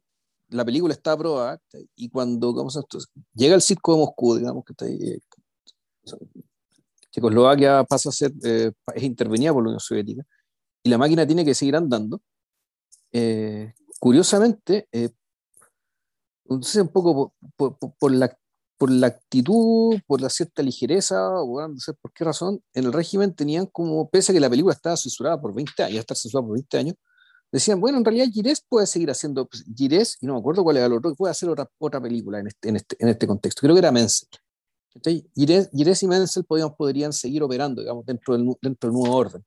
la 0.50 0.64
película 0.64 0.94
está 0.94 1.14
aprobada 1.14 1.60
y 1.96 2.10
cuando 2.10 2.54
vamos 2.54 2.78
a 2.78 2.84
llega 3.34 3.56
el 3.56 3.62
circo 3.62 3.94
de 3.94 4.00
Moscú, 4.00 4.36
digamos 4.36 4.64
que 4.64 4.74
está 4.74 4.86
ahí, 4.86 5.20
Checoslovaquia 7.12 7.84
pasa 7.86 8.10
a 8.10 8.12
ser, 8.12 8.32
eh, 8.44 8.72
es 8.94 9.04
intervenida 9.04 9.54
por 9.54 9.64
la 9.64 9.70
Unión 9.70 9.80
Soviética 9.80 10.24
y 10.84 10.90
la 10.90 10.98
máquina 10.98 11.26
tiene 11.26 11.46
que 11.46 11.56
seguir 11.56 11.76
andando. 11.76 12.22
Eh, 13.12 13.74
curiosamente, 14.00 14.88
eh, 14.92 15.10
un 16.46 16.88
poco 16.92 17.34
por, 17.56 18.12
la, 18.12 18.38
por 18.78 18.92
la 18.92 19.08
actitud, 19.08 20.00
por 20.06 20.22
la 20.22 20.30
cierta 20.30 20.62
ligereza, 20.62 21.42
o 21.42 21.68
no 21.68 21.80
sé 21.80 21.94
por 21.94 22.12
qué 22.14 22.24
razón, 22.24 22.62
en 22.74 22.86
el 22.86 22.94
régimen 22.94 23.34
tenían 23.34 23.66
como, 23.66 24.10
pese 24.10 24.32
a 24.32 24.36
que 24.36 24.40
la 24.40 24.50
película 24.50 24.74
estaba 24.74 24.98
censurada 24.98 25.42
por 25.42 25.54
20 25.54 25.84
años, 25.84 26.00
está 26.00 26.16
censurada 26.16 26.48
por 26.48 26.56
20 26.56 26.78
años, 26.78 26.96
decían, 27.52 27.80
bueno, 27.80 27.98
en 27.98 28.06
realidad 28.06 28.28
Gires 28.32 28.64
puede 28.68 28.86
seguir 28.86 29.10
haciendo 29.10 29.48
pues, 29.48 29.64
y 29.68 30.26
no 30.26 30.34
me 30.34 30.40
acuerdo 30.40 30.64
cuál 30.64 30.78
era 30.78 30.86
el 30.88 30.94
otro, 30.94 31.16
puede 31.16 31.32
hacer 31.32 31.50
otra, 31.50 31.70
otra 31.78 32.02
película 32.02 32.40
en 32.40 32.48
este, 32.48 32.70
en, 32.70 32.76
este, 32.76 32.96
en 33.00 33.10
este 33.10 33.28
contexto. 33.28 33.62
Creo 33.62 33.74
que 33.74 33.80
era 33.80 33.92
Menzel. 33.92 34.30
Gires, 35.36 35.70
Gires 35.74 36.04
y 36.04 36.08
Menzel 36.08 36.46
podían, 36.46 36.74
podrían 36.76 37.14
seguir 37.14 37.44
operando, 37.44 37.82
digamos, 37.82 38.06
dentro 38.06 38.38
del, 38.38 38.54
dentro 38.62 38.90
del 38.90 39.00
nuevo 39.00 39.16
orden. 39.16 39.44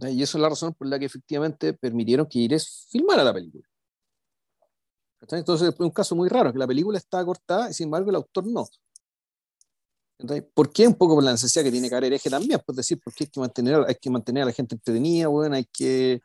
Y 0.00 0.22
eso 0.22 0.38
es 0.38 0.42
la 0.42 0.48
razón 0.48 0.74
por 0.74 0.86
la 0.86 0.98
que 0.98 1.06
efectivamente 1.06 1.72
permitieron 1.72 2.26
que 2.26 2.38
Gires 2.38 2.86
filmara 2.90 3.24
la 3.24 3.34
película. 3.34 3.64
Entonces, 5.20 5.68
es 5.68 5.80
un 5.80 5.90
caso 5.90 6.14
muy 6.14 6.28
raro, 6.28 6.52
que 6.52 6.58
la 6.58 6.66
película 6.66 6.96
está 6.96 7.24
cortada 7.24 7.70
y 7.70 7.74
sin 7.74 7.84
embargo 7.84 8.10
el 8.10 8.16
autor 8.16 8.46
no. 8.46 8.66
¿Por 10.54 10.72
qué? 10.72 10.86
Un 10.86 10.94
poco 10.94 11.14
por 11.14 11.24
la 11.24 11.32
necesidad 11.32 11.64
que 11.64 11.70
tiene 11.70 11.88
que 11.88 11.94
haber 11.94 12.12
hereje 12.12 12.30
también, 12.30 12.60
pues 12.64 12.76
decir, 12.76 13.00
porque 13.02 13.24
hay 13.24 13.30
que 13.30 13.40
mantener, 13.40 13.84
hay 13.86 13.94
que 13.96 14.10
mantener 14.10 14.44
a 14.44 14.46
la 14.46 14.52
gente 14.52 14.74
entretenida, 14.74 15.28
bueno, 15.28 15.56
hay 15.56 15.64
que 15.64 16.20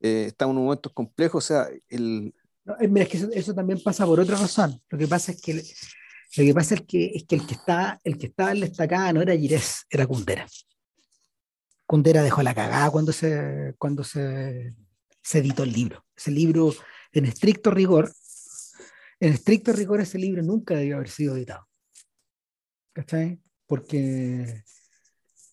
eh, 0.00 0.26
estamos 0.28 0.54
en 0.54 0.58
un 0.58 0.64
momento 0.64 0.92
complejo, 0.92 1.38
o 1.38 1.40
sea, 1.40 1.68
el... 1.88 2.34
es 2.80 3.08
que 3.08 3.30
eso, 3.34 3.54
también 3.54 3.80
pasa 3.82 4.04
por 4.04 4.18
otra 4.18 4.36
razón. 4.36 4.80
Lo 4.88 4.98
que 4.98 5.06
pasa 5.06 5.32
es 5.32 5.40
que 5.40 5.54
lo 5.54 6.44
que 6.44 6.54
pasa 6.54 6.74
es 6.74 6.82
que, 6.82 7.12
es 7.14 7.24
que 7.24 7.36
el 7.36 7.46
que 7.46 7.54
está 7.54 8.00
el 8.02 8.18
que 8.18 8.26
estaba 8.26 8.52
en 8.52 8.60
la 8.60 8.66
estacada 8.66 9.12
no 9.12 9.20
era 9.22 9.36
Girés, 9.36 9.84
era 9.90 10.06
Kundera. 10.06 10.46
Kundera 11.92 12.22
dejó 12.22 12.42
la 12.42 12.54
cagada 12.54 12.90
cuando 12.90 13.12
se 13.12 13.74
cuando 13.76 14.02
se, 14.02 14.74
se 15.20 15.38
editó 15.40 15.62
el 15.62 15.74
libro. 15.74 16.06
Ese 16.16 16.30
libro, 16.30 16.72
en 17.12 17.26
estricto 17.26 17.70
rigor, 17.70 18.10
en 19.20 19.34
estricto 19.34 19.74
rigor 19.74 20.00
ese 20.00 20.18
libro 20.18 20.42
nunca 20.42 20.74
debió 20.74 20.96
haber 20.96 21.10
sido 21.10 21.36
editado. 21.36 21.68
¿Cachai? 22.94 23.42
Porque 23.66 24.64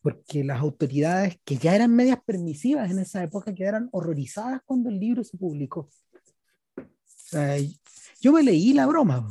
porque 0.01 0.45
las 0.45 0.61
autoridades 0.61 1.41
que 1.43 1.57
ya 1.57 1.75
eran 1.75 1.93
medias 1.93 2.19
permisivas 2.25 2.89
en 2.89 2.99
esa 2.99 3.21
época 3.21 3.53
quedaron 3.53 3.89
horrorizadas 3.91 4.61
cuando 4.63 4.89
el 4.89 4.97
libro 4.97 5.25
se 5.25 5.37
publicó. 5.37 5.89
yo 8.21 8.31
me 8.31 8.43
leí 8.43 8.71
la 8.71 8.85
broma. 8.85 9.27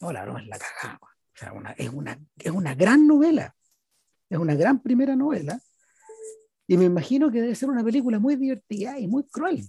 No, 0.00 0.12
la 0.12 0.24
broma 0.24 0.42
es 0.42 0.48
la 0.48 0.58
cagada. 0.58 1.74
es, 1.76 1.90
una, 1.90 2.18
es 2.36 2.50
una 2.50 2.74
gran 2.74 3.06
novela. 3.06 3.54
Es 4.28 4.38
una 4.38 4.56
gran 4.56 4.82
primera 4.82 5.14
novela. 5.14 5.60
Y 6.68 6.76
me 6.76 6.84
imagino 6.84 7.30
que 7.32 7.40
debe 7.40 7.56
ser 7.56 7.70
una 7.70 7.82
película 7.82 8.20
muy 8.20 8.36
divertida 8.36 9.00
y 9.00 9.08
muy 9.08 9.24
cruel. 9.24 9.68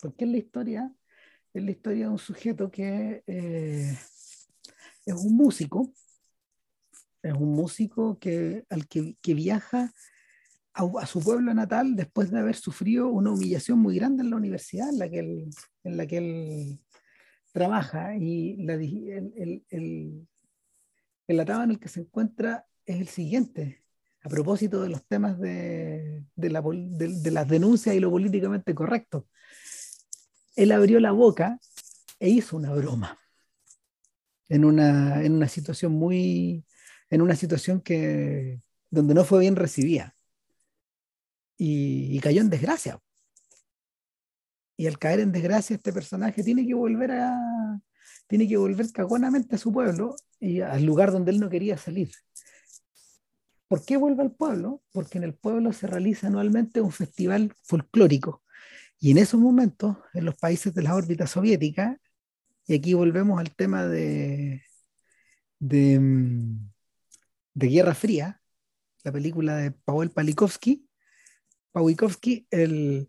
Porque 0.00 0.24
es 0.24 0.30
la 0.30 0.38
historia, 0.38 0.90
es 1.52 1.62
la 1.62 1.70
historia 1.70 2.06
de 2.06 2.12
un 2.12 2.18
sujeto 2.18 2.70
que 2.70 3.22
eh, 3.26 3.98
es 5.04 5.14
un 5.14 5.36
músico 5.36 5.92
es 7.22 7.34
un 7.34 7.52
músico 7.52 8.18
que, 8.18 8.64
al 8.70 8.86
que, 8.86 9.34
viaja 9.34 9.92
a, 10.72 11.06
su 11.06 11.20
pueblo 11.20 11.52
natal 11.54 11.96
después 11.96 12.30
de 12.30 12.38
haber 12.38 12.54
sufrido 12.54 13.08
una 13.08 13.32
humillación 13.32 13.78
muy 13.78 13.96
grande 13.96 14.22
en 14.22 14.30
la 14.30 14.36
universidad 14.36 14.88
en 14.88 14.98
la 14.98 15.08
que 15.08 15.18
él, 15.18 15.50
en 15.84 15.96
la 15.96 16.06
que 16.06 16.16
él 16.18 16.80
trabaja. 17.52 18.16
Y 18.16 18.56
la, 18.64 18.74
el, 18.74 19.32
el, 19.36 19.64
el, 19.70 20.28
el 21.26 21.40
atado 21.40 21.64
en 21.64 21.70
el 21.70 21.80
que 21.80 21.88
se 21.88 22.00
encuentra 22.00 22.66
es 22.86 23.00
el 23.00 23.08
siguiente. 23.08 23.82
A 24.22 24.28
propósito 24.28 24.82
de 24.82 24.88
los 24.88 25.04
temas 25.06 25.38
de, 25.38 26.24
de, 26.34 26.50
la, 26.50 26.62
de 26.62 27.30
las 27.30 27.48
denuncias 27.48 27.94
y 27.94 28.00
lo 28.00 28.10
políticamente 28.10 28.74
correcto. 28.74 29.26
Él 30.56 30.72
abrió 30.72 30.98
la 31.00 31.12
boca 31.12 31.58
e 32.18 32.28
hizo 32.28 32.56
una 32.56 32.72
broma 32.72 33.16
en 34.48 34.64
una, 34.64 35.22
en 35.22 35.32
una 35.34 35.48
situación 35.48 35.92
muy, 35.92 36.64
en 37.10 37.22
una 37.22 37.36
situación 37.36 37.80
que, 37.80 38.60
donde 38.90 39.14
no 39.14 39.24
fue 39.24 39.40
bien 39.40 39.56
recibida. 39.56 40.14
Y, 41.56 42.18
cayó 42.20 42.40
en 42.40 42.50
desgracia. 42.50 43.00
Y 44.76 44.86
al 44.86 44.98
caer 44.98 45.20
en 45.20 45.32
desgracia, 45.32 45.76
este 45.76 45.92
personaje 45.92 46.42
tiene 46.44 46.66
que 46.66 46.74
volver 46.74 47.10
a, 47.12 47.80
tiene 48.28 48.46
que 48.46 48.56
volver 48.56 48.92
cagonamente 48.92 49.56
a 49.56 49.58
su 49.58 49.72
pueblo 49.72 50.14
y 50.38 50.60
al 50.60 50.84
lugar 50.84 51.10
donde 51.10 51.32
él 51.32 51.40
no 51.40 51.50
quería 51.50 51.76
salir. 51.76 52.10
¿Por 53.68 53.84
qué 53.84 53.98
vuelve 53.98 54.22
al 54.22 54.32
pueblo? 54.32 54.82
Porque 54.92 55.18
en 55.18 55.24
el 55.24 55.34
pueblo 55.34 55.72
se 55.72 55.86
realiza 55.86 56.28
anualmente 56.28 56.80
un 56.80 56.92
festival 56.92 57.54
folclórico. 57.64 58.42
Y 58.98 59.10
en 59.12 59.18
esos 59.18 59.40
momentos, 59.40 59.98
en 60.14 60.24
los 60.24 60.36
países 60.36 60.74
de 60.74 60.82
la 60.82 60.94
órbita 60.94 61.26
soviética, 61.26 62.00
y 62.66 62.74
aquí 62.74 62.94
volvemos 62.94 63.38
al 63.38 63.54
tema 63.54 63.86
de, 63.86 64.62
de, 65.58 65.98
mm, 66.00 66.70
Guerra 67.54 67.94
Fría, 67.94 68.40
la 69.04 69.12
película 69.12 69.56
de 69.56 69.72
Pavel 69.72 70.10
Palikovsky, 70.10 70.88
Pawikovsky, 71.72 72.46
el, 72.50 73.08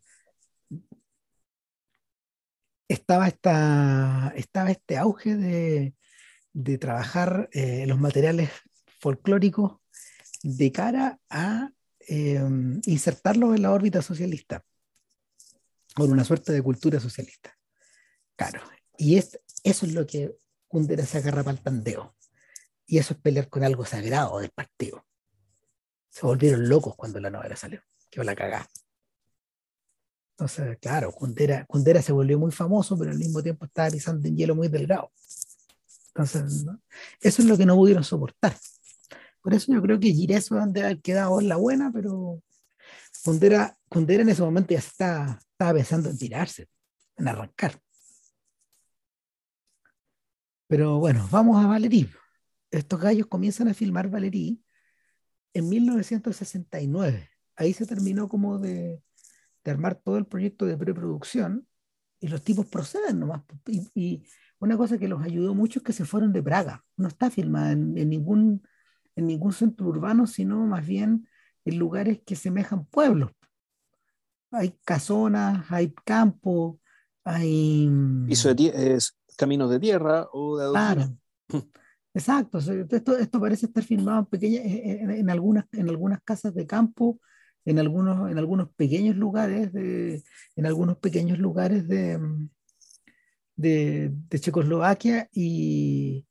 estaba, 2.87 3.27
esta, 3.27 4.33
estaba 4.35 4.71
este 4.71 4.97
auge 4.97 5.35
de, 5.35 5.95
de 6.53 6.77
trabajar 6.77 7.49
eh, 7.53 7.85
los 7.87 7.99
materiales 7.99 8.49
folclóricos 8.99 9.79
de 10.43 10.71
cara 10.71 11.19
a 11.29 11.71
eh, 11.99 12.41
insertarlos 12.85 13.55
en 13.55 13.61
la 13.61 13.71
órbita 13.71 14.01
socialista, 14.01 14.63
con 15.93 16.11
una 16.11 16.23
suerte 16.23 16.51
de 16.51 16.61
cultura 16.61 16.99
socialista. 16.99 17.57
Claro, 18.35 18.61
y 18.97 19.17
es, 19.17 19.39
eso 19.63 19.85
es 19.85 19.93
lo 19.93 20.07
que 20.07 20.35
Kundera 20.67 21.05
se 21.05 21.17
agarra 21.17 21.43
para 21.43 21.57
el 21.57 21.63
tandeo. 21.63 22.15
Y 22.85 22.97
eso 22.97 23.13
es 23.13 23.19
pelear 23.19 23.49
con 23.49 23.63
algo 23.63 23.85
sagrado 23.85 24.39
del 24.39 24.49
partido. 24.49 25.05
Se 26.09 26.25
volvieron 26.25 26.67
locos 26.67 26.95
cuando 26.95 27.19
la 27.19 27.29
novela 27.29 27.55
salió. 27.55 27.81
Quedó 28.09 28.23
la 28.23 28.35
cagada. 28.35 28.67
Entonces, 30.31 30.77
claro, 30.79 31.11
Kundera, 31.11 32.01
se 32.01 32.13
volvió 32.13 32.39
muy 32.39 32.51
famoso, 32.51 32.97
pero 32.97 33.11
al 33.11 33.17
mismo 33.17 33.43
tiempo 33.43 33.65
estaba 33.65 33.89
pisando 33.89 34.27
en 34.27 34.37
hielo 34.37 34.55
muy 34.55 34.69
delgado. 34.69 35.11
Entonces, 36.07 36.65
eso 37.19 37.41
es 37.41 37.47
lo 37.47 37.57
que 37.57 37.65
no 37.65 37.75
pudieron 37.75 38.03
soportar. 38.03 38.55
Por 39.41 39.53
eso 39.53 39.73
yo 39.73 39.81
creo 39.81 39.99
que 39.99 40.11
Gires 40.11 40.49
donde 40.49 40.83
haber 40.83 41.01
quedado 41.01 41.39
en 41.39 41.47
la 41.47 41.55
buena, 41.55 41.91
pero 41.91 42.41
Kundera, 43.23 43.77
en 43.89 44.29
ese 44.29 44.41
momento 44.41 44.73
ya 44.73 44.79
está, 44.79 45.39
estaba 45.51 45.73
pensando 45.73 46.09
en 46.09 46.17
tirarse, 46.17 46.67
en 47.17 47.27
arrancar. 47.27 47.79
Pero 50.67 50.99
bueno, 50.99 51.27
vamos 51.31 51.63
a 51.63 51.67
Valerie 51.67 52.09
estos 52.71 52.99
gallos 52.99 53.27
comienzan 53.27 53.67
a 53.67 53.73
filmar 53.73 54.09
Valerie 54.09 54.59
en 55.53 55.69
1969. 55.69 57.29
Ahí 57.55 57.73
se 57.73 57.85
terminó 57.85 58.29
como 58.29 58.59
de, 58.59 59.01
armar 59.65 59.95
todo 59.95 60.17
el 60.17 60.25
proyecto 60.25 60.65
de 60.65 60.77
preproducción 60.77 61.67
y 62.19 62.27
los 62.27 62.41
tipos 62.43 62.65
proceden 62.65 63.19
nomás. 63.19 63.43
Y, 63.93 64.23
una 64.61 64.75
cosa 64.75 64.97
que 64.97 65.07
los 65.07 65.21
ayudó 65.23 65.55
mucho 65.55 65.79
es 65.79 65.85
que 65.85 65.93
se 65.93 66.03
fueron 66.03 66.33
de 66.33 66.43
Praga. 66.43 66.83
No 66.97 67.07
está 67.07 67.31
filmada 67.31 67.71
en, 67.71 67.93
ningún, 67.93 68.61
en 69.19 69.27
ningún 69.27 69.53
centro 69.53 69.87
urbano, 69.87 70.27
sino 70.27 70.65
más 70.65 70.85
bien 70.85 71.27
en 71.65 71.77
lugares 71.77 72.19
que 72.25 72.35
semejan 72.35 72.85
pueblos. 72.85 73.31
Hay 74.51 74.75
casonas, 74.83 75.65
hay 75.69 75.93
campo, 76.03 76.79
hay... 77.23 77.89
Piso 78.27 78.53
de 78.53 78.95
es, 78.95 79.15
caminos 79.37 79.69
de 79.69 79.79
tierra 79.79 80.27
o 80.31 80.57
de 80.57 80.69
claro. 80.71 81.17
Exacto, 82.13 82.57
esto, 82.57 83.17
esto 83.17 83.39
parece 83.39 83.67
estar 83.67 83.83
filmado 83.83 84.27
en, 84.31 84.41
en, 84.43 85.11
en, 85.11 85.29
algunas, 85.29 85.65
en 85.71 85.89
algunas 85.89 86.19
casas 86.23 86.55
de 86.55 86.65
campo, 86.65 87.19
en 87.65 87.77
algunos, 87.77 88.31
en 88.31 88.37
algunos 88.39 88.69
pequeños 88.71 89.15
lugares, 89.15 89.71
de, 89.71 90.23
en 90.55 90.65
algunos 90.65 90.97
pequeños 90.97 91.37
lugares 91.37 91.87
de, 91.87 92.19
de, 93.55 94.39
Checoslovaquia 94.39 95.29
y, 95.31 96.25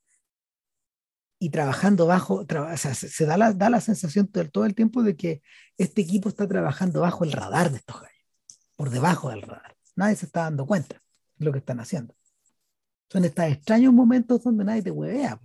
y 1.39 1.51
trabajando 1.51 2.07
bajo, 2.07 2.45
o 2.49 2.77
sea, 2.77 2.95
se, 2.95 3.27
da, 3.27 3.37
la, 3.37 3.53
da 3.53 3.71
la 3.71 3.81
sensación 3.81 4.27
todo 4.29 4.65
el 4.65 4.75
tiempo 4.75 5.03
de 5.03 5.17
que 5.17 5.43
este 5.77 6.03
equipo 6.03 6.29
está 6.29 6.49
trabajando 6.49 7.01
bajo 7.01 7.25
el 7.25 7.33
radar 7.33 7.71
de 7.71 7.79
estos 7.79 8.01
gallos, 8.01 8.27
por 8.77 8.91
debajo 8.91 9.31
del 9.31 9.43
radar. 9.43 9.77
Nadie 9.95 10.17
se 10.17 10.27
está 10.27 10.43
dando 10.43 10.67
cuenta 10.67 11.03
de 11.37 11.45
lo 11.45 11.53
que 11.53 11.59
están 11.59 11.81
haciendo. 11.81 12.15
Son 13.11 13.25
estos 13.25 13.45
extraños 13.47 13.93
momentos 13.93 14.43
donde 14.43 14.65
nadie 14.65 14.83
te 14.83 14.91
huevea. 14.91 15.41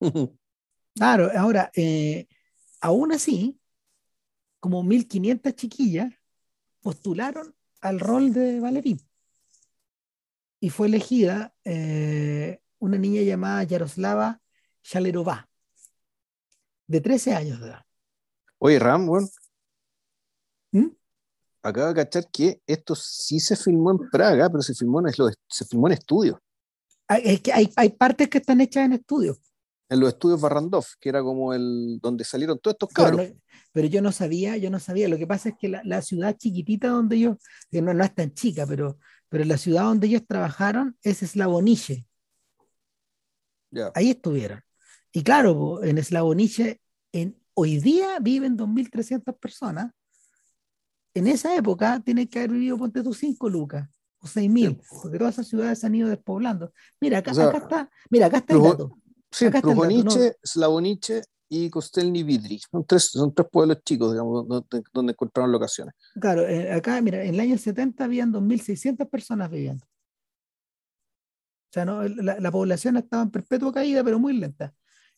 Claro, 0.94 1.30
ahora, 1.36 1.70
eh, 1.76 2.26
aún 2.80 3.12
así, 3.12 3.60
como 4.60 4.82
1500 4.82 5.54
chiquillas 5.54 6.10
postularon 6.80 7.54
al 7.82 8.00
rol 8.00 8.32
de 8.32 8.60
Valerín. 8.60 8.98
y 10.58 10.70
fue 10.70 10.86
elegida 10.86 11.54
eh, 11.64 12.60
una 12.86 12.98
niña 12.98 13.22
llamada 13.22 13.64
Yaroslava 13.64 14.40
Shalerová, 14.82 15.48
de 16.86 17.00
13 17.00 17.34
años 17.34 17.60
de 17.60 17.66
edad. 17.68 17.82
Oye, 18.58 18.78
Ram, 18.78 19.06
bueno, 19.06 19.28
¿Mm? 20.72 20.86
acabo 21.62 21.88
de 21.88 21.94
cachar 21.94 22.28
que 22.30 22.60
esto 22.66 22.94
sí 22.94 23.40
se 23.40 23.56
filmó 23.56 23.90
en 23.90 23.98
Praga, 24.10 24.48
pero 24.48 24.62
se 24.62 24.74
filmó 24.74 25.00
en, 25.06 25.12
se 25.48 25.64
filmó 25.64 25.88
en 25.88 25.94
estudios. 25.94 26.38
Hay, 27.08 27.22
es 27.24 27.40
que 27.40 27.52
hay, 27.52 27.72
hay 27.76 27.90
partes 27.90 28.28
que 28.28 28.38
están 28.38 28.60
hechas 28.60 28.84
en 28.86 28.92
estudios. 28.94 29.38
En 29.88 30.00
los 30.00 30.08
estudios 30.08 30.40
Barrandov, 30.40 30.84
que 30.98 31.08
era 31.08 31.22
como 31.22 31.54
el 31.54 31.98
donde 32.02 32.24
salieron 32.24 32.58
todos 32.58 32.74
estos 32.74 32.88
Pero, 32.92 33.10
cabros. 33.10 33.28
no- 33.28 33.34
pero 33.72 33.88
yo 33.88 34.00
no 34.02 34.10
sabía, 34.10 34.56
yo 34.56 34.70
no 34.70 34.80
sabía. 34.80 35.06
Lo 35.08 35.18
que 35.18 35.26
pasa 35.26 35.50
es 35.50 35.54
que 35.60 35.68
la, 35.68 35.82
la 35.84 36.02
ciudad 36.02 36.36
chiquitita 36.36 36.88
donde 36.88 37.16
ellos, 37.16 37.36
que 37.70 37.82
no, 37.82 37.92
no 37.94 38.02
es 38.02 38.14
tan 38.14 38.32
chica, 38.32 38.66
pero, 38.66 38.98
pero 39.28 39.44
la 39.44 39.58
ciudad 39.58 39.82
donde 39.82 40.06
ellos 40.06 40.22
trabajaron 40.26 40.96
es 41.02 41.18
Slavonice. 41.18 42.06
Ya. 43.70 43.92
Ahí 43.94 44.10
estuvieron. 44.10 44.60
Y 45.12 45.22
claro, 45.22 45.82
en 45.82 46.02
Slavonice, 46.02 46.80
en, 47.12 47.38
hoy 47.54 47.78
día 47.78 48.18
viven 48.20 48.56
2.300 48.56 49.38
personas. 49.38 49.92
En 51.14 51.26
esa 51.26 51.56
época 51.56 52.00
tienen 52.04 52.28
que 52.28 52.40
haber 52.40 52.50
vivido, 52.52 52.76
ponte 52.76 53.02
tú, 53.02 53.14
5 53.14 53.48
lucas 53.48 53.88
o 54.18 54.26
6.000, 54.26 54.80
porque 55.02 55.18
todas 55.18 55.34
esas 55.34 55.48
ciudades 55.48 55.78
se 55.78 55.86
han 55.86 55.94
ido 55.94 56.08
despoblando. 56.08 56.72
Mira, 57.00 57.18
acá, 57.18 57.30
O 57.30 57.34
sea, 57.34 57.48
acá 57.48 57.58
está, 57.58 57.90
mira, 58.10 58.26
acá 58.26 58.38
está 58.38 58.54
el 58.54 58.62
dato. 58.62 58.98
Sí, 59.30 59.48
Prujonice, 59.48 60.36
Slavonice 60.42 61.22
y 61.48 61.70
Kostelny 61.70 62.22
Vidri. 62.22 62.60
Son 62.70 62.84
tres, 62.84 63.04
son 63.10 63.34
tres 63.34 63.48
pueblos 63.50 63.78
chicos, 63.84 64.12
digamos, 64.12 64.46
donde, 64.46 64.82
donde 64.92 65.12
encontraron 65.12 65.52
locaciones. 65.52 65.94
Claro, 66.20 66.46
eh, 66.46 66.72
acá, 66.72 67.00
mira, 67.00 67.22
en 67.22 67.34
el 67.34 67.40
año 67.40 67.58
70 67.58 68.04
habían 68.04 68.32
2.600 68.32 69.08
personas 69.08 69.50
viviendo. 69.50 69.86
Sea, 71.76 71.84
no, 71.84 72.02
la, 72.08 72.40
la 72.40 72.50
población 72.50 72.96
estaba 72.96 73.22
en 73.22 73.30
perpetua 73.30 73.70
caída, 73.70 74.02
pero 74.02 74.18
muy 74.18 74.32
lenta. 74.32 74.72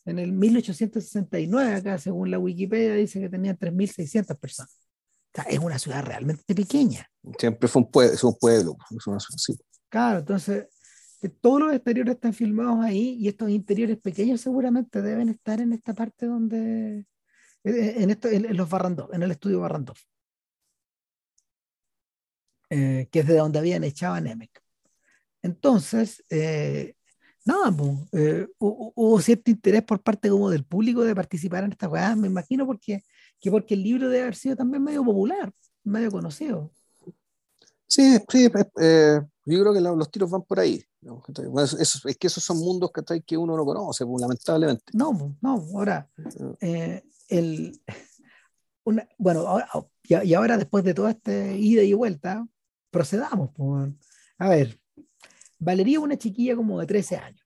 En 0.05 0.19
el 0.19 0.33
1869, 0.33 1.75
acá, 1.75 1.99
según 1.99 2.33
la 2.33 2.39
Wikipedia, 2.41 2.95
dice 2.95 3.21
que 3.21 3.29
tenían 3.29 3.57
3.600 3.57 4.37
personas. 4.39 4.73
O 4.77 5.31
sea, 5.41 5.45
es 5.45 5.59
una 5.61 5.79
ciudad 5.79 6.05
realmente 6.05 6.53
pequeña. 6.57 7.09
Siempre 7.39 7.69
fue 7.69 7.83
un 7.83 7.91
pueblo, 7.93 8.13
es 8.15 8.25
un 8.25 8.35
pueblo. 8.37 8.77
es 8.91 9.07
una- 9.07 9.21
sí. 9.21 9.57
Claro, 9.89 10.19
entonces, 10.19 10.67
eh, 11.23 11.29
todos 11.29 11.61
los 11.61 11.73
exteriores 11.73 12.15
están 12.17 12.33
filmados 12.35 12.85
ahí 12.85 13.17
y 13.21 13.29
estos 13.29 13.49
interiores 13.51 13.99
pequeños 13.99 14.41
seguramente 14.41 15.01
deben 15.01 15.29
estar 15.29 15.61
en 15.61 15.73
esta 15.73 15.95
parte 15.95 16.27
donde, 16.27 17.05
en, 17.63 18.03
en 18.03 18.11
esto, 18.11 18.27
en, 18.29 18.47
en 18.47 18.57
los 18.57 18.69
Barrandov, 18.69 19.15
en 19.15 19.23
el 19.23 19.31
estudio 19.31 19.61
Barrandov, 19.61 19.97
eh, 22.71 23.09
que 23.13 23.21
es 23.21 23.27
de 23.29 23.37
donde 23.37 23.59
habían 23.61 23.85
echado 23.85 24.15
a 24.15 24.21
Nemec. 24.21 24.61
Entonces, 25.43 26.25
eh, 26.31 26.95
nada, 27.45 27.71
po, 27.71 28.07
eh, 28.13 28.47
hu- 28.59 28.77
hu- 28.77 28.93
hubo 28.95 29.21
cierto 29.21 29.51
interés 29.51 29.83
por 29.83 30.03
parte 30.03 30.29
como 30.31 30.51
del 30.51 30.65
público 30.65 31.03
de 31.05 31.15
participar 31.15 31.65
en 31.65 31.73
esta 31.73 31.89
weá, 31.89 32.15
me 32.17 32.27
imagino 32.29 32.67
porque, 32.67 33.03
que 33.41 33.51
porque 33.51 33.75
el 33.75 33.83
libro 33.83 34.09
debe 34.09 34.23
haber 34.23 34.35
sido 34.37 34.57
también 34.57 34.83
medio 34.83 35.05
popular, 35.05 35.53
medio 35.85 36.11
conocido. 36.11 36.71
Sí, 37.87 38.19
sí, 38.29 38.45
eh, 38.47 38.71
eh, 38.81 39.21
yo 39.47 39.61
creo 39.61 39.73
que 39.73 39.81
la- 39.81 39.93
los 39.93 40.11
tiros 40.11 40.31
van 40.31 40.43
por 40.43 40.61
ahí. 40.61 40.83
¿no? 41.01 41.23
eso- 41.79 42.09
es 42.09 42.17
que 42.19 42.27
esos 42.27 42.43
son 42.43 42.59
mundos 42.59 42.91
¿cachai? 42.93 43.23
que 43.23 43.37
uno 43.37 43.57
no 43.57 43.65
conoce, 43.65 44.05
pues, 44.05 44.21
lamentablemente. 44.21 44.85
No, 44.93 45.37
no, 45.41 45.65
ahora, 45.75 46.09
eh, 46.61 47.03
el, 47.29 47.81
una, 48.85 49.09
bueno, 49.17 49.41
ahora, 49.47 49.69
y, 50.03 50.17
y 50.29 50.35
ahora 50.35 50.59
después 50.59 50.83
de 50.85 50.95
toda 50.95 51.11
esta 51.13 51.33
ida 51.53 51.83
y 51.83 51.93
vuelta, 51.95 52.47
procedamos. 52.91 53.51
pues. 53.55 53.93
A 54.39 54.49
ver, 54.49 54.79
Valeria 55.59 55.99
es 55.99 56.05
una 56.05 56.17
chiquilla 56.17 56.55
como 56.57 56.79
de 56.81 56.87
13 56.87 57.17
años 57.17 57.45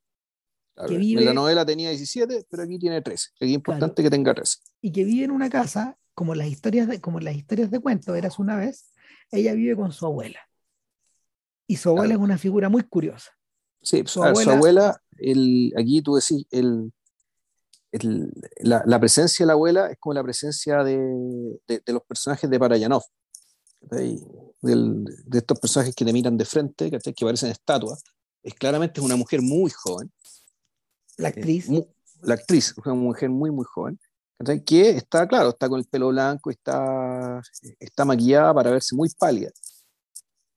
que 0.89 0.95
En 0.95 1.25
la 1.27 1.35
novela 1.35 1.67
tenía 1.67 1.91
17, 1.91 2.47
pero 2.51 2.63
aquí 2.63 2.79
tiene 2.79 3.03
13. 3.03 3.29
Aquí 3.37 3.51
es 3.51 3.55
importante 3.55 4.03
que 4.03 4.09
tenga 4.11 4.33
13. 4.35 4.59
y 4.81 4.91
que 4.91 5.05
vive 5.05 5.25
en 5.27 5.31
una 5.31 5.51
casa, 5.51 5.99
como 6.15 6.35
las 6.35 6.47
historias 6.49 6.89
de, 6.89 6.99
como 7.01 7.21
las 7.21 7.35
historias 7.37 7.71
de 7.71 7.79
cuento, 7.79 8.15
eras 8.15 8.39
una 8.39 8.57
vez, 8.57 8.91
ella 9.31 9.53
vive 9.53 9.77
con 9.77 9.93
su 9.93 10.07
abuela. 10.07 10.41
Y 11.67 11.77
su 11.77 11.91
abuela 11.91 12.15
Claro. 12.15 12.21
es 12.21 12.25
una 12.25 12.39
figura 12.39 12.69
muy 12.71 12.83
curiosa. 12.85 13.31
Sí, 13.83 14.03
Su 14.07 14.23
a 14.25 14.29
ver, 14.29 14.37
su 14.37 14.51
abuela- 14.51 14.57
abuela, 14.89 15.03
el, 15.19 15.73
aquí 15.77 16.01
tú 16.03 16.15
decís, 16.17 16.47
el, 16.51 16.93
el- 17.93 18.33
la, 18.61 18.83
la 18.87 18.99
presencia 18.99 19.45
de 19.45 19.49
la 19.49 19.53
abuela 19.53 19.91
es 19.91 19.99
como 19.99 20.15
la 20.15 20.23
presencia 20.23 20.83
de, 20.83 20.97
de- 21.69 21.83
de 21.85 21.93
los 21.93 22.03
personajes 22.05 22.49
de 22.49 22.59
Parayanov. 22.59 23.03
Del- 23.91 25.05
de 25.27 25.39
estos 25.39 25.59
personajes 25.59 25.95
que 25.95 26.05
te 26.05 26.13
miran 26.13 26.37
de 26.37 26.45
frente, 26.45 26.91
¿cachai? 26.91 27.13
que 27.15 27.25
parecen 27.25 27.51
estatuas. 27.51 28.03
Es 28.43 28.55
claramente 28.55 29.01
es 29.01 29.05
una 29.05 29.17
mujer 29.17 29.43
muy 29.43 29.71
joven, 29.71 30.13
La 31.17 31.29
eh, 31.29 31.33
actriz, 31.33 31.69
mu- 31.69 31.87
la 32.23 32.35
actriz, 32.35 32.75
una 32.85 32.95
mujer 32.95 33.29
muy, 33.29 33.51
muy 33.51 33.65
joven, 33.65 33.99
¿cachai? 34.39 34.63
que 34.65 34.91
está, 34.91 35.27
claro, 35.27 35.51
está 35.51 35.69
con 35.69 35.79
el 35.81 35.87
pelo 35.87 36.09
blanco, 36.09 36.51
está, 36.51 37.41
está 37.81 38.05
maquillada 38.05 38.55
para 38.55 38.71
verse 38.71 38.95
muy 38.95 39.09
pálida. 39.19 39.51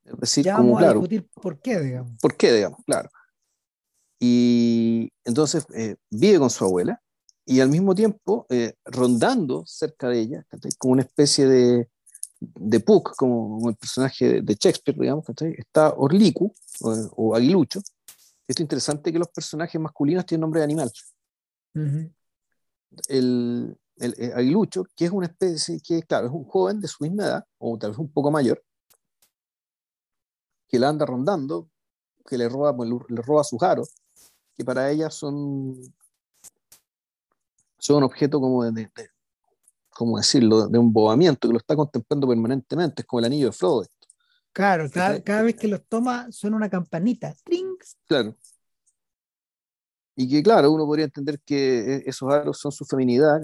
Es 0.03 0.17
decir, 0.19 0.45
ya 0.45 0.55
como, 0.55 0.73
vamos 0.73 0.77
a 0.77 0.85
claro, 0.85 0.99
discutir 0.99 1.29
por 1.41 1.59
qué, 1.59 1.79
digamos. 1.79 2.13
¿Por 2.21 2.37
qué, 2.37 2.53
digamos? 2.53 2.79
Claro. 2.85 3.09
Y 4.19 5.11
entonces 5.23 5.65
eh, 5.75 5.95
vive 6.09 6.39
con 6.39 6.49
su 6.49 6.63
abuela 6.63 7.01
y 7.45 7.59
al 7.59 7.69
mismo 7.69 7.93
tiempo 7.95 8.45
eh, 8.49 8.75
rondando 8.85 9.63
cerca 9.65 10.09
de 10.09 10.19
ella, 10.19 10.45
¿cachai? 10.47 10.71
como 10.77 10.93
una 10.93 11.01
especie 11.03 11.47
de, 11.47 11.89
de 12.53 12.79
Puck, 12.79 13.15
como, 13.15 13.57
como 13.57 13.69
el 13.69 13.75
personaje 13.75 14.41
de, 14.41 14.53
Shakespeare, 14.55 14.97
digamos, 14.99 15.25
¿cachai? 15.25 15.55
está 15.57 15.93
Orlicu 15.95 16.53
o, 16.81 16.91
o 17.15 17.35
Aguilucho. 17.35 17.79
Esto 17.79 18.61
es 18.61 18.61
interesante 18.61 19.11
que 19.11 19.19
los 19.19 19.29
personajes 19.29 19.79
masculinos 19.81 20.25
tienen 20.25 20.41
nombre 20.41 20.59
de 20.59 20.65
animal. 20.65 20.91
Ujú. 21.73 22.11
El, 23.07 23.77
el, 23.97 24.15
el 24.17 24.33
Aguilucho, 24.33 24.85
que 24.95 25.05
es 25.05 25.11
una 25.11 25.27
especie, 25.27 25.79
que 25.81 26.03
claro, 26.03 26.27
es 26.27 26.33
un 26.33 26.45
joven 26.45 26.79
de 26.79 26.87
su 26.87 27.03
misma 27.03 27.23
edad, 27.23 27.45
o 27.57 27.77
tal 27.77 27.91
vez 27.91 27.99
un 27.99 28.11
poco 28.11 28.31
mayor, 28.31 28.63
que 30.67 30.79
la 30.79 30.89
anda 30.89 31.05
rondando, 31.05 31.69
que 32.25 32.37
le 32.37 32.49
roba, 32.49 32.75
pues, 32.75 32.89
le 33.09 33.21
roba 33.21 33.43
sus 33.43 33.61
aros, 33.61 33.95
que 34.55 34.63
para 34.63 34.89
ella 34.89 35.09
son, 35.09 35.75
son 37.77 38.03
objeto 38.03 38.39
como 38.39 38.63
de- 38.63 38.89
de- 38.95 39.09
¿cómo 39.95 40.17
decirlo?, 40.17 40.67
de 40.67 40.77
embobamiento, 40.77 41.47
que 41.47 41.53
lo 41.53 41.57
está 41.57 41.75
contemplando 41.75 42.27
permanentemente, 42.27 43.01
es 43.01 43.07
como 43.07 43.19
el 43.21 43.25
anillo 43.25 43.47
de 43.47 43.53
Frodo. 43.53 43.85
Claro, 44.51 44.89
cada, 44.91 45.41
vez 45.41 45.55
que 45.55 45.67
los 45.67 45.85
toma 45.87 46.31
suena 46.31 46.57
una 46.57 46.69
campanita. 46.69 47.33
¡Tring! 47.43 47.77
Claro. 48.07 48.35
Y 50.17 50.29
que, 50.29 50.43
claro, 50.43 50.71
uno 50.71 50.85
podría 50.85 51.05
entender 51.05 51.39
que 51.45 51.95
eh, 51.95 52.03
esos 52.05 52.31
aros 52.31 52.57
son 52.59 52.71
su 52.71 52.85
feminidad, 52.85 53.41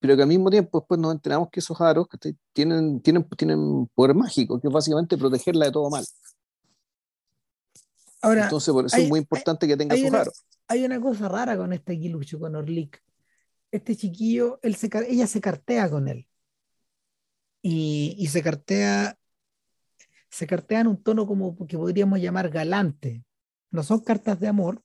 pero 0.00 0.16
que 0.16 0.22
al 0.22 0.28
mismo 0.28 0.50
tiempo 0.50 0.80
después 0.80 1.00
nos 1.00 1.12
enteramos 1.12 1.48
que 1.50 1.60
esos 1.60 1.80
aros 1.80 2.06
tienen, 2.52 3.00
tienen, 3.00 3.28
tienen 3.36 3.86
poder 3.94 4.14
mágico, 4.14 4.60
que 4.60 4.68
es 4.68 4.72
básicamente 4.72 5.16
protegerla 5.16 5.66
de 5.66 5.72
todo 5.72 5.90
mal. 5.90 6.04
Ahora, 8.20 8.44
Entonces, 8.44 8.72
por 8.72 8.86
eso 8.86 8.96
hay- 8.96 9.04
es 9.04 9.08
muy 9.08 9.20
importante 9.20 9.66
que 9.66 9.76
tenga 9.76 9.96
sus 9.96 10.12
aros. 10.12 10.44
hay 10.66 10.84
una 10.84 11.00
cosa 11.00 11.28
rara 11.28 11.56
con 11.56 11.72
este 11.72 11.92
Aguilucho, 11.92 12.38
con 12.38 12.56
Orlik. 12.56 13.00
Este 13.70 13.96
chiquillo, 13.96 14.58
él 14.62 14.74
se, 14.76 14.90
ella 15.08 15.26
se 15.26 15.40
cartea 15.40 15.88
con 15.90 16.06
él. 16.08 16.26
Y, 17.62 18.14
y 18.18 18.26
se 18.28 18.42
cartea, 18.42 19.18
se 20.30 20.46
cartea 20.46 20.80
en 20.80 20.86
un 20.88 21.02
tono 21.02 21.26
como 21.26 21.56
que 21.66 21.76
podríamos 21.78 22.20
llamar 22.20 22.50
galante. 22.50 23.24
No 23.70 23.82
son 23.82 24.00
cartas 24.00 24.40
de 24.40 24.48
amor, 24.48 24.82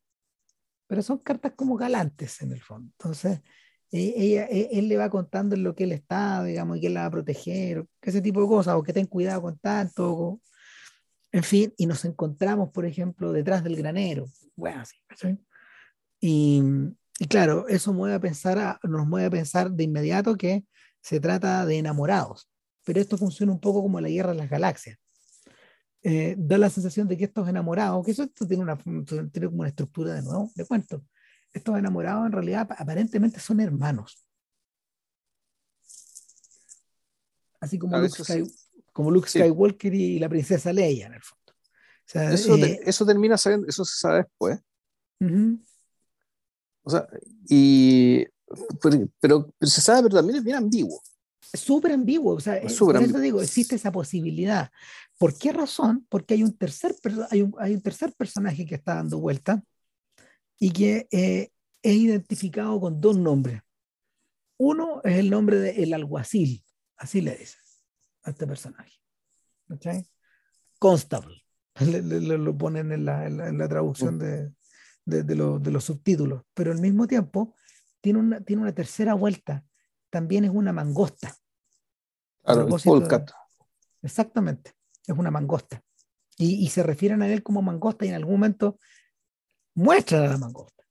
pero 0.88 1.02
son 1.04 1.20
cartas 1.20 1.54
como 1.56 1.78
galantes 1.78 2.42
en 2.42 2.52
el 2.54 2.62
fondo. 2.62 2.92
Entonces, 3.00 3.42
eh, 3.92 4.14
ella, 4.18 4.48
eh, 4.50 4.70
él 4.74 4.90
le 4.90 4.98
va 4.98 5.10
contando 5.10 5.56
lo 5.58 5.76
que 5.76 5.86
él 5.86 5.94
está, 5.94 6.44
digamos, 6.44 6.78
y 6.78 6.82
que 6.82 6.88
él 6.88 6.96
la 6.96 7.02
va 7.02 7.08
a 7.08 7.12
proteger, 7.12 7.86
ese 8.02 8.22
tipo 8.22 8.42
de 8.42 8.48
cosas, 8.48 8.76
o 8.76 8.84
que 8.84 8.94
ten 8.94 9.08
cuidado 9.08 9.42
con 9.44 9.58
tanto, 9.60 10.14
o- 10.14 10.42
en 11.32 11.44
fin, 11.44 11.74
y 11.78 11.88
nos 11.88 12.06
encontramos, 12.06 12.72
por 12.72 12.86
ejemplo, 12.86 13.32
detrás 13.34 13.64
del 13.64 13.76
granero, 13.78 14.28
bueno, 14.56 14.84
¿cachai? 15.08 15.40
Y, 16.22 16.64
y 17.20 17.28
claro, 17.28 17.68
eso 17.68 17.94
mueve 17.94 18.16
a 18.16 18.20
pensar 18.20 18.58
a- 18.60 18.80
nos 18.84 19.08
mueve 19.08 19.28
a 19.28 19.32
pensar 19.32 19.72
de 19.72 19.84
inmediato 19.84 20.36
que 20.36 20.66
se 21.02 21.20
trata 21.20 21.66
de 21.66 21.78
enamorados, 21.78 22.50
pero 22.84 23.00
esto 23.00 23.18
funciona 23.18 23.52
un 23.52 23.60
poco 23.60 23.82
como 23.82 24.00
la 24.02 24.10
guerra 24.10 24.32
de 24.32 24.38
las 24.38 24.50
galaxias. 24.50 24.98
Eh, 26.06 26.36
da 26.38 26.58
la 26.58 26.70
sensación 26.70 27.08
de 27.08 27.18
que 27.18 27.26
estos 27.26 27.48
enamorados, 27.48 28.04
que 28.06 28.12
eso 28.12 28.24
esto 28.24 28.46
tiene, 28.46 28.64
una, 28.64 28.78
tiene 28.78 29.48
como 29.48 29.60
una 29.60 29.70
estructura 29.70 30.14
de 30.14 30.22
nuevo, 30.22 30.52
de 30.56 30.66
cuento, 30.66 31.06
estos 31.54 31.78
enamorados 31.78 32.26
en 32.26 32.32
realidad 32.34 32.62
ap- 32.70 32.82
aparentemente 32.82 33.40
son 33.40 33.60
hermanos. 33.62 34.26
Así 37.62 37.78
como 37.80 37.92
Claro, 37.92 38.06
Luke, 38.08 38.24
sí. 38.24 38.34
Sky- 38.44 38.54
como 38.92 39.12
Luke 39.12 39.30
Sí. 39.30 39.40
Skywalker 39.40 39.94
y 39.94 40.20
la 40.20 40.30
princesa 40.30 40.74
Leia 40.74 41.08
en 41.08 41.14
el 41.14 41.22
fondo. 41.22 41.44
O 41.54 42.06
sea, 42.06 42.32
Eso, 42.34 42.56
eh, 42.58 42.80
eso 42.84 43.06
termina 43.06 43.38
sabiendo, 43.38 43.68
eso 43.68 43.86
se 43.86 43.96
sabe 43.98 44.18
después. 44.24 44.60
ujú, 45.22 45.60
O 46.84 46.90
sea, 46.90 47.08
y, 47.50 48.26
pero, 48.82 49.10
pero, 49.20 49.54
pero 49.58 49.70
se 49.70 49.82
sabe, 49.82 50.04
pero 50.04 50.16
también 50.18 50.38
es 50.40 50.44
bien 50.44 50.58
ambiguo. 50.58 51.02
Súper 51.56 51.92
ambiguo, 51.92 52.34
o 52.36 52.40
sea, 52.40 52.56
Es 52.58 52.78
por 52.80 52.96
eso 53.10 53.20
digo, 53.20 53.42
existe 53.42 53.76
esa 53.76 53.92
posibilidad. 53.92 54.72
¿Por 55.20 55.38
qué 55.38 55.52
razón? 55.54 56.06
Porque 56.10 56.34
hay 56.34 56.44
un 56.44 56.58
tercer, 56.58 56.96
hay 57.30 57.42
un, 57.44 57.54
hay 57.60 57.76
un 57.76 57.82
tercer 57.82 58.14
personaje 58.14 58.66
que 58.66 58.76
está 58.76 58.96
dando 58.96 59.20
vuelta 59.20 59.64
y 60.60 60.72
que 60.72 61.08
eh, 61.12 61.52
es 61.84 61.96
identificado 61.96 62.80
con 62.80 63.00
dos 63.00 63.18
nombres. 63.18 63.62
Uno 64.58 65.02
es 65.04 65.18
el 65.18 65.30
nombre 65.30 65.60
del 65.60 65.94
alguacil, 65.94 66.64
así 66.98 67.22
le 67.22 67.36
dicen 67.36 67.60
a 68.24 68.30
este 68.32 68.48
personaje. 68.48 68.94
¿cachai? 69.68 70.08
Constable, 70.80 71.44
le, 71.80 72.02
le- 72.02 72.20
le- 72.20 72.38
lo 72.38 72.58
ponen 72.58 72.92
en 72.92 73.06
la, 73.06 73.28
en 73.28 73.38
la- 73.38 73.48
en 73.50 73.58
la 73.58 73.68
traducción 73.70 74.18
de, 74.20 74.52
de- 75.06 75.24
de 75.24 75.36
lo- 75.36 75.60
de 75.60 75.72
los 75.72 75.84
subtítulos, 75.84 76.44
pero 76.54 76.72
al 76.72 76.80
mismo 76.80 77.08
tiempo 77.08 77.56
tiene 78.02 78.20
una, 78.20 78.42
tiene 78.42 78.62
una 78.62 78.74
tercera 78.74 79.14
vuelta, 79.14 79.64
también 80.10 80.46
es 80.46 80.52
una 80.52 80.74
mangosta. 80.74 81.36
Claro, 82.56 82.70
de-. 83.00 83.10
Exactamente, 84.02 84.74
es 85.08 85.18
una 85.18 85.32
mangosta. 85.32 85.82
Y, 86.38 86.56
y 86.66 86.70
se 86.70 86.84
refieren 86.84 87.22
a 87.22 87.28
él 87.28 87.44
como 87.44 87.62
mangosta 87.62 88.06
y 88.06 88.10
en 88.10 88.16
algún 88.16 88.34
momento 88.34 88.80
muestran 89.76 90.24
a 90.24 90.28
la 90.28 90.38
mangosta. 90.38 90.84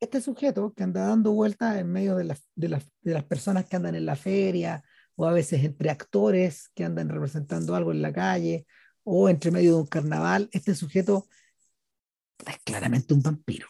Este 0.00 0.20
sujeto 0.20 0.72
que 0.74 0.84
anda 0.84 1.08
dando 1.08 1.32
vueltas 1.32 1.76
en 1.76 1.90
medio 1.90 2.14
de 2.16 2.24
las, 2.24 2.48
de, 2.54 2.68
las, 2.68 2.84
de 3.00 3.14
las 3.14 3.24
personas 3.24 3.66
que 3.66 3.76
andan 3.76 3.96
en 3.96 4.06
la 4.06 4.14
feria, 4.14 4.84
o 5.16 5.26
a 5.26 5.32
veces 5.32 5.64
entre 5.64 5.90
actores 5.90 6.68
que 6.74 6.84
andan 6.84 7.08
representando 7.08 7.74
algo 7.74 7.90
en 7.90 8.02
la 8.02 8.12
calle, 8.12 8.66
o 9.02 9.28
entre 9.28 9.50
medio 9.50 9.74
de 9.74 9.80
un 9.80 9.86
carnaval, 9.86 10.48
este 10.52 10.74
sujeto 10.76 11.26
es 12.46 12.58
claramente 12.64 13.14
un 13.14 13.22
vampiro. 13.22 13.66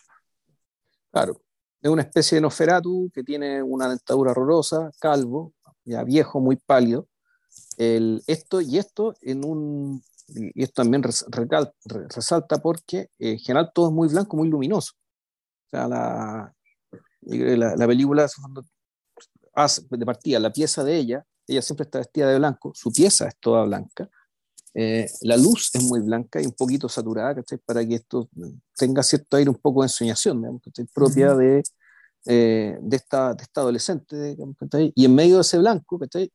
Claro, 1.10 1.40
es 1.80 1.90
una 1.90 2.02
especie 2.02 2.36
de 2.36 2.42
Nosferatu 2.42 3.10
que 3.12 3.24
tiene 3.24 3.62
una 3.62 3.88
dentadura 3.88 4.32
horrorosa, 4.32 4.90
calvo, 5.00 5.54
ya 5.84 6.04
viejo, 6.04 6.40
muy 6.40 6.56
pálido. 6.56 7.08
El, 7.76 8.22
esto 8.26 8.60
y 8.60 8.78
esto 8.78 9.14
en 9.22 9.44
un 9.44 10.02
y 10.28 10.62
esto 10.62 10.82
también 10.82 11.02
recal- 11.02 11.72
re- 11.86 12.06
resalta 12.08 12.58
porque 12.58 13.10
eh, 13.18 13.32
en 13.32 13.38
general 13.38 13.70
todo 13.74 13.88
es 13.88 13.94
muy 13.94 14.08
blanco, 14.08 14.36
muy 14.36 14.48
luminoso. 14.48 14.92
O 15.66 15.70
sea, 15.70 15.88
la, 15.88 16.54
la, 17.22 17.76
la 17.76 17.86
película 17.86 18.26
de 19.90 20.06
partida, 20.06 20.38
la 20.38 20.52
pieza 20.52 20.84
de 20.84 20.96
ella, 20.96 21.26
ella 21.46 21.62
siempre 21.62 21.84
está 21.84 21.98
vestida 21.98 22.28
de 22.28 22.38
blanco, 22.38 22.72
su 22.74 22.92
pieza 22.92 23.26
es 23.28 23.36
toda 23.40 23.64
blanca, 23.64 24.08
eh, 24.74 25.08
la 25.22 25.36
luz 25.36 25.70
es 25.74 25.82
muy 25.82 26.00
blanca 26.00 26.40
y 26.40 26.46
un 26.46 26.52
poquito 26.52 26.88
saturada, 26.88 27.34
¿cachai? 27.36 27.58
Para 27.58 27.86
que 27.86 27.94
esto 27.96 28.28
tenga 28.76 29.02
cierto 29.02 29.36
aire 29.36 29.50
un 29.50 29.56
poco 29.56 29.82
de 29.82 29.86
ensoñación, 29.86 30.38
digamos, 30.40 30.62
¿cachai? 30.62 30.86
propia 30.92 31.34
de, 31.34 31.62
eh, 32.26 32.78
de, 32.80 32.96
esta, 32.96 33.34
de 33.34 33.42
esta 33.42 33.60
adolescente, 33.62 34.20
digamos, 34.30 34.56
¿cachai? 34.56 34.92
Y 34.94 35.04
en 35.04 35.14
medio 35.14 35.36
de 35.36 35.40
ese 35.42 35.58
blanco, 35.58 35.98
¿cachai? 35.98 36.30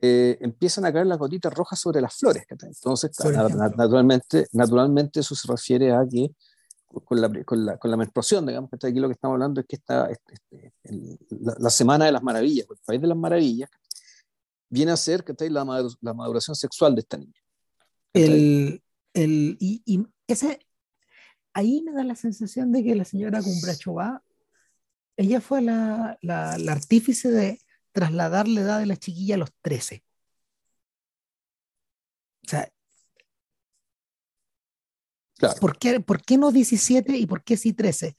Eh, 0.00 0.36
empiezan 0.42 0.84
a 0.84 0.92
caer 0.92 1.06
las 1.06 1.18
gotitas 1.18 1.52
rojas 1.54 1.80
sobre 1.80 2.00
las 2.00 2.14
flores, 2.14 2.44
¿cachai? 2.46 2.68
Entonces, 2.68 3.10
naturalmente, 3.76 4.46
naturalmente 4.52 5.20
eso 5.20 5.34
se 5.34 5.48
refiere 5.48 5.92
a 5.92 6.06
que 6.10 6.30
con 7.04 7.20
la, 7.20 7.30
con 7.44 7.64
la, 7.66 7.76
con 7.78 7.90
la 7.90 7.96
menstruación, 7.96 8.46
digamos, 8.46 8.70
¿cachai? 8.70 8.90
Aquí 8.90 9.00
lo 9.00 9.08
que 9.08 9.14
estamos 9.14 9.34
hablando 9.34 9.60
es 9.60 9.66
que 9.66 9.76
está 9.76 10.08
este, 10.10 10.34
este, 10.34 10.72
el- 10.84 11.18
la, 11.40 11.56
la 11.58 11.70
semana 11.70 12.04
de 12.06 12.12
las 12.12 12.22
maravillas, 12.22 12.66
el 12.70 12.76
país 12.86 13.00
de 13.00 13.06
las 13.06 13.16
maravillas, 13.18 13.70
viene 14.68 14.92
a 14.92 14.96
ser 14.96 15.24
¿cachai? 15.24 15.48
La 15.50 15.64
maduración 16.14 16.54
sexual 16.54 16.94
de 16.94 17.00
esta 17.00 17.16
niña. 17.16 17.40
El, 18.24 18.82
el, 19.14 19.56
y, 19.60 19.82
y 19.86 20.06
ese, 20.26 20.58
ahí 21.52 21.82
me 21.82 21.92
da 21.92 22.04
la 22.04 22.16
sensación 22.16 22.72
de 22.72 22.82
que 22.84 22.94
la 22.94 23.04
señora 23.04 23.42
Cumbrachova, 23.42 24.22
ella 25.16 25.40
fue 25.40 25.62
la, 25.62 26.18
la, 26.22 26.58
la 26.58 26.72
artífice 26.72 27.30
de 27.30 27.60
trasladar 27.92 28.48
la 28.48 28.60
edad 28.60 28.78
de 28.80 28.86
la 28.86 28.96
chiquilla 28.96 29.36
a 29.36 29.38
los 29.38 29.50
13. 29.62 30.04
O 32.44 32.48
sea, 32.48 32.68
Claro, 35.38 35.60
¿por 35.60 35.78
qué, 35.78 36.00
por 36.00 36.22
qué 36.22 36.38
no 36.38 36.50
17 36.50 37.16
y 37.16 37.26
por 37.26 37.44
qué 37.44 37.56
sí 37.56 37.72
13? 37.74 38.16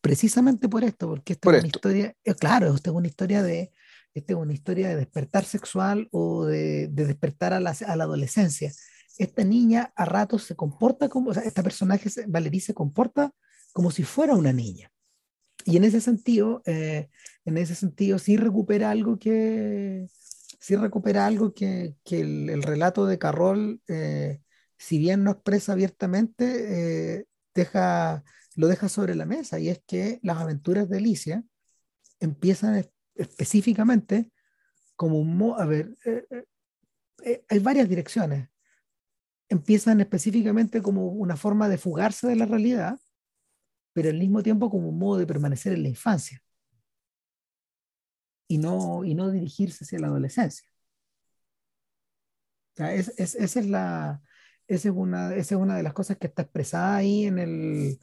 Precisamente 0.00 0.68
por 0.68 0.82
esto, 0.84 1.08
porque 1.08 1.34
esta 1.34 1.46
Por 1.46 1.54
es 1.54 1.60
una 1.60 1.66
esto. 1.66 1.78
historia, 1.78 2.16
eh, 2.24 2.34
claro, 2.34 2.74
esta 2.74 2.90
es 2.90 2.96
una 2.96 3.06
historia 3.06 3.42
de, 3.42 3.72
esta 4.14 4.32
es 4.32 4.38
una 4.38 4.52
historia 4.54 4.88
de 4.88 4.96
despertar 4.96 5.44
sexual 5.44 6.08
o 6.10 6.44
de, 6.46 6.88
de 6.88 7.06
despertar 7.06 7.52
a 7.52 7.60
la, 7.60 7.76
a 7.86 7.96
la 7.96 8.04
adolescencia. 8.04 8.72
Esta 9.18 9.44
niña 9.44 9.92
a 9.96 10.04
ratos 10.04 10.44
se 10.44 10.56
comporta 10.56 11.08
como, 11.08 11.30
o 11.30 11.32
esta 11.32 11.62
personaje, 11.62 12.10
Valerie, 12.26 12.60
se 12.60 12.74
comporta 12.74 13.32
como 13.72 13.90
si 13.90 14.02
fuera 14.02 14.34
una 14.34 14.52
niña. 14.52 14.90
Y 15.64 15.76
en 15.76 15.84
ese 15.84 16.00
sentido, 16.00 16.62
eh, 16.66 17.08
en 17.44 17.58
ese 17.58 17.74
sentido 17.74 18.18
sí 18.18 18.36
recupera 18.36 18.90
algo 18.90 19.18
que, 19.18 20.06
sí 20.60 20.76
recupera 20.76 21.26
algo 21.26 21.54
que, 21.54 21.96
que 22.04 22.20
el, 22.20 22.50
el 22.50 22.62
relato 22.62 23.06
de 23.06 23.18
Carroll, 23.18 23.80
eh, 23.88 24.40
si 24.76 24.98
bien 24.98 25.24
no 25.24 25.30
expresa 25.30 25.72
abiertamente, 25.72 27.16
eh, 27.18 27.26
deja, 27.54 28.24
lo 28.56 28.66
deja 28.66 28.88
sobre 28.88 29.14
la 29.14 29.26
mesa, 29.26 29.58
y 29.58 29.68
es 29.68 29.80
que 29.86 30.18
las 30.22 30.38
aventuras 30.38 30.88
de 30.88 30.98
Alicia 30.98 31.44
empiezan 32.20 32.76
es- 32.76 32.90
específicamente 33.14 34.30
como 34.96 35.18
un... 35.20 35.54
A 35.58 35.64
ver, 35.64 35.96
eh, 36.04 37.44
hay 37.48 37.58
varias 37.60 37.88
direcciones. 37.88 38.48
Empiezan 39.48 40.00
específicamente 40.00 40.82
como 40.82 41.06
una 41.08 41.36
forma 41.36 41.68
de 41.68 41.78
fugarse 41.78 42.26
de 42.26 42.36
la 42.36 42.46
realidad, 42.46 42.98
pero 43.92 44.10
al 44.10 44.18
mismo 44.18 44.42
tiempo 44.42 44.70
como 44.70 44.88
un 44.90 44.98
modo 44.98 45.18
de 45.18 45.26
permanecer 45.26 45.72
en 45.74 45.84
la 45.84 45.88
infancia 45.90 46.42
y 48.48 48.58
no, 48.58 49.04
y 49.04 49.14
no 49.14 49.30
dirigirse 49.30 49.84
hacia 49.84 49.98
la 50.00 50.08
adolescencia. 50.08 50.68
O 52.74 52.76
sea, 52.76 52.94
es, 52.94 53.08
es- 53.18 53.34
esa, 53.36 53.60
es 53.60 53.66
la, 53.68 54.22
esa, 54.66 54.88
es 54.88 54.94
una, 54.94 55.34
esa 55.34 55.54
es 55.54 55.60
una 55.60 55.76
de 55.76 55.82
las 55.82 55.92
cosas 55.94 56.18
que 56.18 56.26
está 56.26 56.42
expresada 56.42 56.96
ahí 56.96 57.24
en 57.26 57.38
el, 57.38 57.98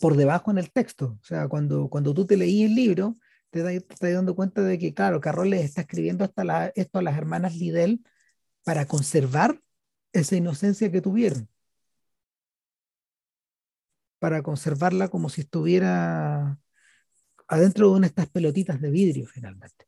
por 0.00 0.16
debajo 0.16 0.50
en 0.50 0.58
el 0.58 0.70
texto. 0.70 1.18
O 1.20 1.24
sea, 1.24 1.48
cuando, 1.48 1.88
cuando 1.88 2.14
tú 2.14 2.26
te 2.26 2.36
leí 2.36 2.64
el 2.64 2.74
libro, 2.74 3.16
te, 3.50 3.76
estás 3.76 4.12
dando 4.12 4.34
cuenta 4.34 4.62
de 4.62 4.78
que, 4.78 4.94
claro, 4.94 5.20
Carroll 5.20 5.50
les 5.50 5.64
está 5.64 5.82
escribiendo 5.82 6.24
hasta 6.24 6.44
la- 6.44 6.72
esto 6.74 6.98
a 6.98 7.02
las 7.02 7.16
hermanas 7.16 7.56
Liddell 7.56 8.02
para 8.64 8.86
conservar 8.86 9.60
esa 10.12 10.36
inocencia 10.36 10.90
que 10.92 11.00
tuvieron. 11.00 11.48
Para 14.18 14.42
conservarla 14.42 15.08
como 15.08 15.28
si 15.28 15.42
estuviera 15.42 16.58
adentro 17.48 17.88
de 17.90 17.92
una 17.96 18.06
de 18.06 18.08
estas 18.08 18.28
pelotitas 18.28 18.80
de 18.80 18.90
vidrio, 18.90 19.26
finalmente. 19.28 19.86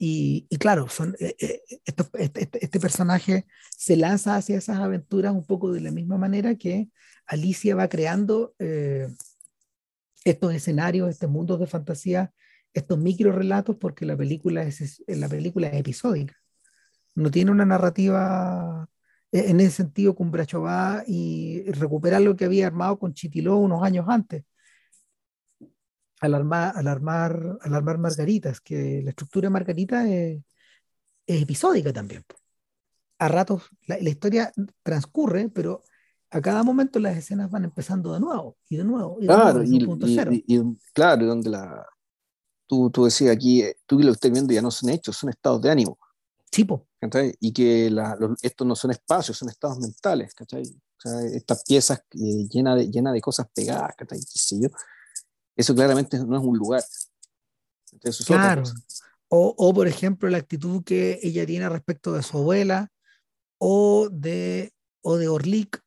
Y, 0.00 0.46
claro, 0.58 0.88
son, 0.88 1.16
eh, 1.18 1.34
eh, 1.40 1.60
este, 1.84 2.04
este- 2.14 2.64
este 2.64 2.80
personaje 2.80 3.46
se 3.76 3.96
lanza 3.96 4.36
hacia 4.36 4.56
esas 4.58 4.78
aventuras 4.78 5.32
un 5.32 5.44
poco 5.44 5.72
de 5.72 5.80
la 5.80 5.90
misma 5.90 6.16
manera 6.18 6.54
que 6.54 6.88
Alicia 7.26 7.74
va 7.74 7.88
creando 7.88 8.54
eh, 8.60 9.08
estos 10.24 10.54
escenarios, 10.54 11.08
estos 11.10 11.30
mundos 11.30 11.58
de 11.58 11.66
fantasía, 11.66 12.32
estos 12.74 12.98
micro 12.98 13.32
relatos, 13.32 13.76
porque 13.76 14.06
la 14.06 14.16
película 14.16 14.62
es- 14.62 15.02
la 15.08 15.28
película 15.28 15.68
es 15.68 15.80
episódica. 15.80 16.36
No 17.18 17.30
tiene 17.32 17.50
una 17.50 17.64
narrativa 17.66 18.88
eh, 19.32 19.44
en 19.48 19.58
ese 19.60 19.70
sentido 19.72 20.14
con 20.14 20.30
Brachová 20.30 21.02
y 21.06 21.62
recuperar 21.72 22.20
lo 22.22 22.36
que 22.36 22.44
había 22.44 22.66
armado 22.68 22.98
con 22.98 23.12
Chitiló 23.12 23.56
unos 23.56 23.82
años 23.82 24.06
antes 24.08 24.44
al 26.20 26.34
armar, 26.34 26.72
al 26.76 26.88
armar, 26.88 27.58
al 27.60 27.74
armar 27.74 27.98
Margaritas, 27.98 28.60
que 28.60 29.02
la 29.02 29.10
estructura 29.10 29.46
de 29.46 29.50
Margarita 29.50 30.08
es, 30.08 30.42
es 31.26 31.42
episódica 31.42 31.92
también. 31.92 32.24
A 33.18 33.28
ratos 33.28 33.68
la, 33.86 33.98
la 34.00 34.08
historia 34.10 34.52
transcurre, 34.82 35.48
pero 35.48 35.82
a 36.30 36.40
cada 36.40 36.62
momento 36.62 36.98
las 36.98 37.16
escenas 37.16 37.50
van 37.50 37.64
empezando 37.64 38.12
de 38.14 38.20
nuevo, 38.20 38.56
y 38.68 38.76
de 38.76 38.84
nuevo, 38.84 39.16
y 39.18 39.22
de 39.22 39.26
claro, 39.28 39.44
nuevo, 39.44 39.58
desde 39.60 39.74
y, 39.76 39.78
un 39.80 39.86
punto 39.86 40.06
y- 40.06 40.14
cero. 40.14 40.30
y- 40.32 40.44
y- 40.56 40.78
claro, 40.92 41.26
donde 41.26 41.50
la, 41.50 41.86
tú, 42.66 42.90
tú 42.90 43.04
decías 43.04 43.34
aquí, 43.34 43.62
eh, 43.62 43.76
tú 43.86 43.98
que 43.98 44.04
lo 44.04 44.12
estás 44.12 44.30
viendo 44.30 44.52
ya 44.52 44.62
no 44.62 44.70
son 44.70 44.90
hechos, 44.90 45.16
son 45.16 45.30
estados 45.30 45.62
de 45.62 45.70
ánimo. 45.70 45.98
Sí, 46.50 46.64
po. 46.64 46.87
¿Cachai? 47.00 47.34
Y 47.40 47.52
que 47.52 47.90
la- 47.90 48.16
los- 48.18 48.42
estos 48.42 48.66
no 48.66 48.74
son 48.76 48.90
espacios, 48.90 49.36
son 49.38 49.48
estados 49.48 49.78
mentales, 49.78 50.34
¿cachai? 50.34 50.62
O 50.62 51.00
sea, 51.00 51.20
estas 51.32 51.62
piezas 51.64 52.00
eh, 52.12 52.48
llenas 52.50 52.76
de, 52.78 52.90
llena 52.90 53.12
de 53.12 53.20
cosas 53.20 53.46
pegadas, 53.54 53.94
¿cachai? 53.96 54.18
Qué 54.18 54.38
sé 54.38 54.60
yo. 54.60 54.68
Eso 55.56 55.74
claramente 55.74 56.18
no 56.18 56.36
es 56.38 56.44
un 56.44 56.56
lugar. 56.58 56.82
¿cachai? 57.90 58.10
Eso 58.10 58.22
es 58.22 58.30
otra 58.30 58.54
claro. 58.54 58.62
O, 59.28 59.54
o, 59.58 59.74
por 59.74 59.86
ejemplo, 59.86 60.28
la 60.30 60.38
actitud 60.38 60.82
que 60.84 61.18
ella 61.22 61.44
tiene 61.44 61.68
respecto 61.68 62.12
de 62.12 62.22
su 62.22 62.38
abuela, 62.38 62.90
o 63.58 64.08
de, 64.10 64.72
o 65.02 65.16
de 65.16 65.28
Orlick, 65.28 65.82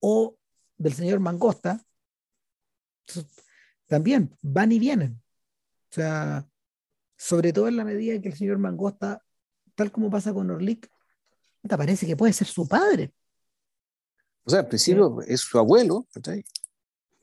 o 0.00 0.36
del 0.76 0.92
señor 0.92 1.18
Mangosta, 1.20 1.84
también 3.86 4.36
van 4.42 4.72
y 4.72 4.78
vienen. 4.78 5.22
O 5.90 5.94
sea, 5.94 6.46
sobre 7.16 7.52
todo 7.52 7.68
en 7.68 7.76
la 7.76 7.84
medida 7.84 8.20
que 8.20 8.28
el 8.28 8.36
señor 8.36 8.58
Mangosta, 8.58 9.24
tal 9.78 9.92
como 9.92 10.10
pasa 10.10 10.34
con 10.34 10.50
Orlick, 10.50 10.90
te 11.62 11.76
parece 11.76 12.04
que 12.04 12.16
puede 12.16 12.32
ser 12.32 12.48
su 12.48 12.66
padre. 12.66 13.14
O 14.44 14.50
sea, 14.50 14.60
al 14.60 14.68
principio 14.68 15.20
es 15.22 15.40
su 15.40 15.56
abuelo. 15.56 16.06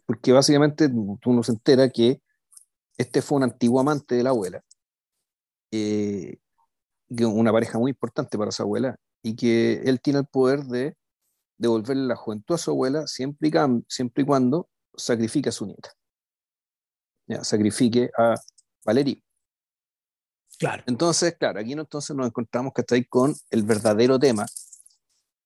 Porque 0.06 0.32
básicamente 0.32 0.88
tú 0.88 1.34
no 1.34 1.43
se 1.43 1.51
entera 1.51 1.89
que 1.89 2.22
este 2.97 3.22
fue 3.22 3.38
un 3.38 3.43
antiguo 3.43 3.80
amante 3.82 4.16
de 4.16 4.24
la 4.24 4.30
abuela, 4.30 4.64
una 7.10 7.51
pareja 7.51 7.78
muy 7.78 7.89
importante 7.91 8.38
para 8.38 8.51
su 8.51 8.62
abuela, 8.62 8.95
y 9.22 9.36
que 9.36 9.82
él 9.84 9.99
tiene 9.99 10.20
el 10.20 10.28
poder 10.28 10.64
de 10.64 10.95
devolverle 11.58 12.06
la 12.06 12.16
juventud 12.16 12.56
a 12.56 12.58
su 12.58 12.72
abuela 12.72 13.08
siempre 13.08 13.49
y, 13.49 13.51
siempre 13.89 14.24
y 14.24 14.26
cuando 14.26 14.70
sacrifique 14.95 15.49
a 15.49 15.51
su 15.51 15.66
nieta. 15.66 15.91
Sacrifique 17.41 18.12
a 18.18 18.36
Valerie. 18.86 19.22
Claro. 20.58 20.84
Entonces, 20.88 21.36
claro, 21.38 21.60
aquí 21.60 21.74
entonces 21.74 22.16
nos 22.16 22.28
encontramos 22.28 22.74
que 22.74 22.84
ahí 22.93 23.06
con 23.06 23.36
el 23.49 23.64
verdadero 23.64 24.18
tema 24.18 24.45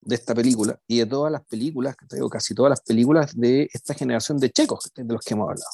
de 0.01 0.15
esta 0.15 0.33
película 0.33 0.79
y 0.87 0.99
de 0.99 1.05
todas 1.05 1.31
las 1.31 1.45
películas, 1.45 1.95
o 2.21 2.29
casi 2.29 2.53
todas 2.53 2.69
las 2.69 2.81
películas 2.81 3.35
de 3.35 3.69
esta 3.73 3.93
generación 3.93 4.37
de 4.37 4.49
checos 4.49 4.91
de 4.95 5.13
los 5.13 5.21
que 5.21 5.33
hemos 5.33 5.49
hablado. 5.49 5.71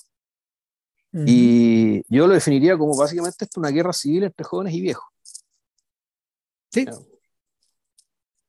Y 1.26 2.02
yo 2.14 2.28
lo 2.28 2.34
definiría 2.34 2.78
como 2.78 2.94
básicamente 2.98 3.46
esto 3.46 3.62
una 3.62 3.70
guerra 3.70 3.94
civil 3.94 4.24
entre 4.24 4.44
jóvenes 4.44 4.74
y 4.74 4.82
viejos. 4.82 5.06
Sí. 6.74 6.86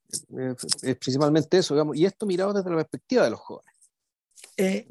Es, 0.08 0.96
principalmente 0.96 1.58
eso, 1.58 1.74
digamos, 1.74 1.96
y 1.96 2.06
esto 2.06 2.26
mirado 2.26 2.52
desde 2.52 2.68
la 2.70 2.76
perspectiva 2.76 3.22
de 3.22 3.30
los 3.30 3.38
jóvenes. 3.38 3.72
Eh, 4.56 4.88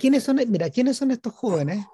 ¿quiénes 0.00 0.24
son, 0.24 0.40
mira, 0.48 0.68
¿quiénes 0.70 0.96
son 0.96 1.12
estos 1.12 1.32
jóvenes? 1.32 1.86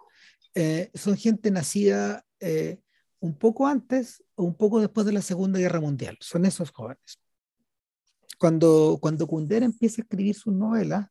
Eh, 0.55 0.91
son 0.95 1.15
gente 1.17 1.51
nacida 1.51 2.25
eh, 2.41 2.81
un 3.21 3.37
poco 3.37 3.67
antes 3.67 4.25
o 4.35 4.45
un 4.45 4.55
poco 4.57 4.81
después 4.81 5.07
de 5.07 5.13
la 5.13 5.23
Segunda 5.23 5.59
Guerra 5.59 5.81
Mundial. 5.81 6.17
Son 6.21 6.45
esos 6.45 6.71
jóvenes. 6.71 7.21
Cuando, 8.39 8.99
cuando 9.01 9.27
Kundera 9.27 9.65
empieza 9.65 10.01
a 10.01 10.05
escribir 10.05 10.35
sus 10.35 10.55
novelas, 10.55 11.09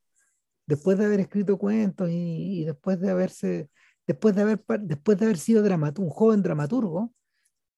después 0.66 0.98
de 0.98 1.06
haber 1.06 1.20
escrito 1.22 1.58
cuentos 1.58 2.10
y, 2.12 2.66
después 2.66 3.00
de 3.00 3.10
haberse, 3.10 3.70
después 4.06 4.36
de 4.36 4.42
haber, 4.44 4.64
después 4.82 5.18
de 5.18 5.26
haber 5.26 5.38
sido 5.38 5.64
un 5.64 6.10
joven 6.10 6.42
dramaturgo, 6.44 7.14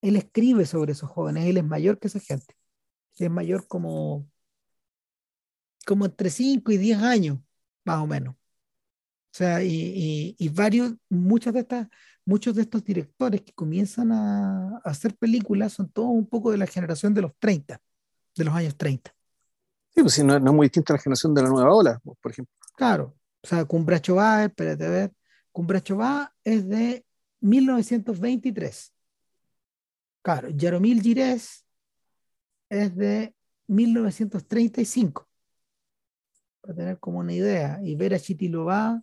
él 0.01 0.15
escribe 0.15 0.65
sobre 0.65 0.93
esos 0.93 1.09
jóvenes. 1.09 1.45
Él 1.45 1.57
es 1.57 1.63
mayor 1.63 1.99
que 1.99 2.07
esa 2.07 2.19
gente. 2.19 2.55
Es 3.17 3.29
mayor 3.29 3.67
como, 3.67 4.27
como 5.85 6.05
entre 6.05 6.29
5 6.29 6.71
y 6.71 6.77
10 6.77 6.99
años, 6.99 7.39
más 7.85 7.99
o 8.01 8.07
menos. 8.07 8.35
O 8.35 9.37
sea, 9.37 9.63
y, 9.63 10.35
y, 10.37 10.49
varios, 10.49 10.93
muchas 11.09 11.53
de 11.53 11.59
estas, 11.61 11.87
muchos 12.29 12.55
de 12.55 12.61
estos 12.61 12.83
directores 12.85 13.41
que 13.41 13.53
comienzan 13.53 14.11
a, 14.11 14.77
hacer 14.85 15.15
películas 15.15 15.73
son 15.73 15.89
todos 15.89 16.09
un 16.09 16.27
poco 16.27 16.51
de 16.51 16.57
la 16.57 16.67
generación 16.67 17.11
de 17.13 17.23
los 17.23 17.31
30, 17.39 17.81
de 18.35 18.43
los 18.43 18.53
años 18.53 18.77
30. 18.77 19.13
Sí, 19.89 20.01
pues 20.03 20.13
si 20.13 20.23
no, 20.23 20.35
es 20.35 20.41
muy 20.41 20.65
distinta 20.65 20.93
a 20.93 20.97
la 20.97 21.01
generación 21.01 21.33
de 21.33 21.41
la 21.41 21.49
nueva 21.49 21.73
ola, 21.73 21.99
por 22.21 22.31
ejemplo. 22.31 22.53
Claro, 22.75 23.17
o 23.41 23.47
sea, 23.47 23.65
Cumbracho 23.65 24.15
va, 24.15 24.45
espérate 24.45 24.85
a 24.85 24.89
ver, 24.89 25.13
Cumbracho 25.51 25.97
va 25.97 26.31
es 26.43 26.69
de 26.69 27.03
1923. 27.41 28.93
Claro, 30.21 30.49
Yaromil 30.49 31.01
Gires 31.01 31.65
es 32.69 32.95
de 32.95 33.33
1935. 33.67 35.27
Para 36.61 36.75
tener 36.75 36.99
como 36.99 37.19
una 37.19 37.33
idea. 37.33 37.79
Y 37.83 37.95
Vera 37.95 38.19
Chitilova, 38.19 39.01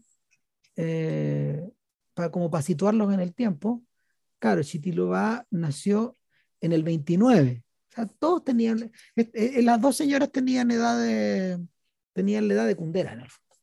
eh, 0.76 1.68
para, 2.16 2.30
como 2.30 2.50
para 2.50 2.62
situarlos 2.62 3.12
en 3.12 3.20
el 3.20 3.34
tiempo, 3.34 3.84
claro, 4.38 4.62
Chitilova 4.62 5.46
nació 5.50 6.16
en 6.62 6.72
el 6.72 6.82
29. 6.82 7.62
O 7.90 7.94
sea, 7.94 8.06
todos 8.06 8.42
tenían, 8.42 8.90
las 9.14 9.80
dos 9.80 9.96
señoras 9.96 10.32
tenían 10.32 10.70
edad 10.70 10.98
de, 10.98 11.62
tenían 12.14 12.48
la 12.48 12.54
edad 12.54 12.66
de 12.66 12.74
Kundera 12.74 13.12
en 13.12 13.20
el 13.20 13.28
fondo. 13.28 13.56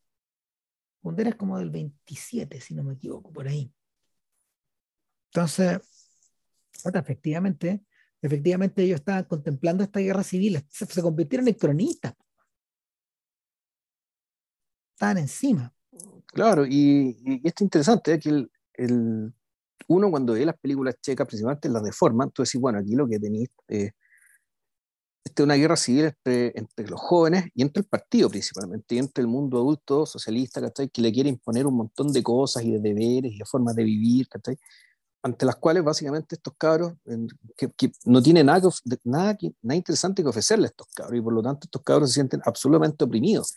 Kundera 1.01 1.31
es 1.31 1.35
como 1.35 1.57
del 1.57 1.71
27, 1.71 2.61
si 2.61 2.75
no 2.75 2.83
me 2.83 2.93
equivoco, 2.93 3.33
por 3.33 3.47
ahí. 3.47 3.73
Entonces, 5.31 5.79
efectivamente, 6.93 7.83
efectivamente 8.21 8.83
ellos 8.83 8.99
estaban 8.99 9.23
contemplando 9.23 9.83
esta 9.83 9.99
guerra 9.99 10.23
civil, 10.23 10.63
se, 10.69 11.01
convirtieron 11.01 11.47
en 11.47 11.55
cronistas. 11.55 12.13
Estaban 14.93 15.17
encima. 15.17 15.73
Claro, 16.33 16.65
y, 16.65 17.15
esto 17.43 17.57
es 17.57 17.61
interesante, 17.61 18.13
¿eh? 18.13 18.19
que 18.19 18.29
el, 18.29 19.33
uno 19.87 20.09
cuando 20.09 20.33
ve 20.33 20.45
las 20.45 20.57
películas 20.57 20.95
checas, 21.01 21.27
principalmente 21.27 21.69
las 21.69 21.83
de 21.83 21.91
Forman, 21.91 22.31
tú 22.31 22.41
decís, 22.43 22.59
bueno, 22.59 22.79
aquí 22.79 22.95
lo 22.95 23.07
que 23.07 23.19
tenéis 23.19 23.49
eh, 23.67 23.91
es 25.23 25.43
una 25.43 25.55
guerra 25.55 25.75
civil 25.75 26.11
entre, 26.25 26.87
los 26.87 26.99
jóvenes 26.99 27.45
y 27.53 27.61
entre 27.61 27.81
el 27.81 27.87
partido 27.87 28.29
principalmente, 28.29 28.95
y 28.95 28.97
entre 28.97 29.21
el 29.21 29.27
mundo 29.27 29.57
adulto 29.57 30.05
socialista, 30.05 30.61
que 30.91 31.01
le 31.01 31.11
quiere 31.11 31.29
imponer 31.29 31.67
un 31.67 31.75
montón 31.77 32.11
de 32.11 32.23
cosas 32.23 32.63
y 32.63 32.71
de 32.71 32.79
deberes 32.79 33.31
y 33.31 33.37
de 33.37 33.45
formas 33.45 33.75
de 33.75 33.83
vivir, 33.83 34.27
ante 35.21 35.45
las 35.45 35.55
cuales 35.57 35.83
básicamente 35.83 36.35
estos 36.35 36.53
cabros, 36.57 36.93
que, 37.55 37.91
no 38.05 38.21
tienen 38.23 38.47
nada, 38.47 38.69
nada, 39.03 39.37
nada 39.61 39.75
interesante 39.75 40.23
que 40.23 40.29
ofrecerle 40.29 40.65
a 40.65 40.69
estos 40.69 40.87
cabros, 40.95 41.19
y 41.19 41.21
por 41.21 41.33
lo 41.33 41.43
tanto 41.43 41.65
estos 41.65 41.81
cabros 41.83 42.09
se 42.09 42.15
sienten 42.15 42.41
absolutamente 42.43 43.03
oprimidos. 43.03 43.53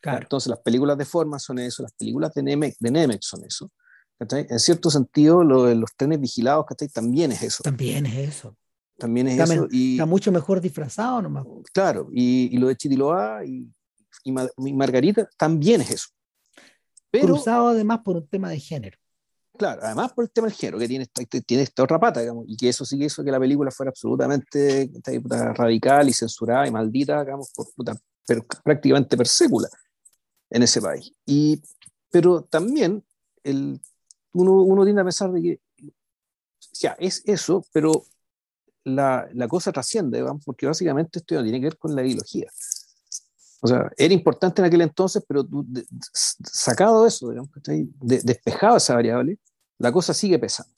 Claro. 0.00 0.22
Entonces 0.22 0.48
las 0.48 0.60
películas 0.60 0.96
de 0.96 1.04
forma 1.04 1.38
son 1.38 1.58
eso, 1.58 1.82
las 1.82 1.92
películas 1.92 2.32
de 2.34 2.42
Nemec, 2.42 2.76
de 2.78 2.90
Nemec 2.90 3.22
son 3.22 3.44
eso. 3.44 3.70
En 4.18 4.58
cierto 4.58 4.90
sentido, 4.90 5.42
lo 5.42 5.74
los 5.74 5.94
trenes 5.96 6.20
vigilados 6.20 6.66
también 6.92 7.32
es 7.32 7.42
eso. 7.42 7.62
También 7.62 8.04
es 8.04 8.16
eso. 8.16 8.56
También 8.98 9.28
es 9.28 9.38
está 9.38 9.54
eso. 9.54 9.66
y, 9.70 9.92
está 9.92 10.04
mucho 10.04 10.30
mejor 10.30 10.60
disfrazado 10.60 11.22
nomás. 11.22 11.46
Claro, 11.72 12.08
y, 12.12 12.54
y 12.54 12.58
lo 12.58 12.68
de 12.68 12.76
Chitiloa 12.76 13.44
y, 13.46 13.66
y, 14.24 14.32
Margarita 14.72 15.26
también 15.38 15.80
es 15.80 15.90
eso. 15.90 16.08
Pero, 17.10 17.28
Cruzado 17.28 17.68
además 17.68 18.00
por 18.04 18.16
un 18.16 18.26
tema 18.26 18.50
de 18.50 18.60
género. 18.60 18.98
Claro, 19.56 19.80
además 19.82 20.12
por 20.12 20.24
el 20.24 20.30
tema 20.30 20.48
del 20.48 20.56
género, 20.56 20.78
que 20.78 20.88
tiene 20.88 21.04
esta, 21.04 21.40
tiene 21.40 21.62
esta 21.62 21.82
otra 21.82 21.98
pata, 21.98 22.20
digamos, 22.20 22.44
y 22.46 22.56
que 22.56 22.68
eso 22.68 22.84
sí 22.84 22.98
que 22.98 23.06
hizo 23.06 23.24
que 23.24 23.30
la 23.30 23.40
película 23.40 23.70
fuera 23.70 23.88
absolutamente 23.88 24.90
radical 25.54 26.08
y 26.08 26.12
censurada 26.12 26.66
y 26.66 26.70
maldita, 26.70 27.24
digamos, 27.24 27.50
por, 27.54 27.66
pero 28.26 28.44
prácticamente 28.62 29.16
per 29.16 29.26
sécula 29.26 29.68
en 30.50 30.62
ese 30.62 30.80
país. 30.80 31.12
Y, 31.26 31.62
pero 32.10 32.42
también 32.42 33.04
el, 33.42 33.80
uno, 34.32 34.62
uno 34.62 34.84
tiende 34.84 35.02
a 35.02 35.04
pensar 35.04 35.32
de 35.32 35.42
que, 35.42 35.60
ya, 36.72 36.96
es 36.98 37.22
eso, 37.26 37.64
pero 37.72 38.04
la, 38.84 39.28
la 39.32 39.48
cosa 39.48 39.72
trasciende, 39.72 40.18
digamos, 40.18 40.44
porque 40.44 40.66
básicamente 40.66 41.18
esto 41.18 41.34
no 41.34 41.42
tiene 41.42 41.60
que 41.60 41.66
ver 41.66 41.78
con 41.78 41.94
la 41.94 42.04
ideología. 42.04 42.50
O 43.62 43.66
sea, 43.66 43.90
era 43.96 44.14
importante 44.14 44.62
en 44.62 44.66
aquel 44.66 44.80
entonces, 44.80 45.22
pero 45.26 45.44
tú, 45.44 45.66
sacado 46.12 47.06
eso, 47.06 47.28
digamos, 47.28 47.50
despejado 48.00 48.78
esa 48.78 48.94
variable, 48.94 49.38
la 49.78 49.92
cosa 49.92 50.14
sigue 50.14 50.38
pesando. 50.38 50.72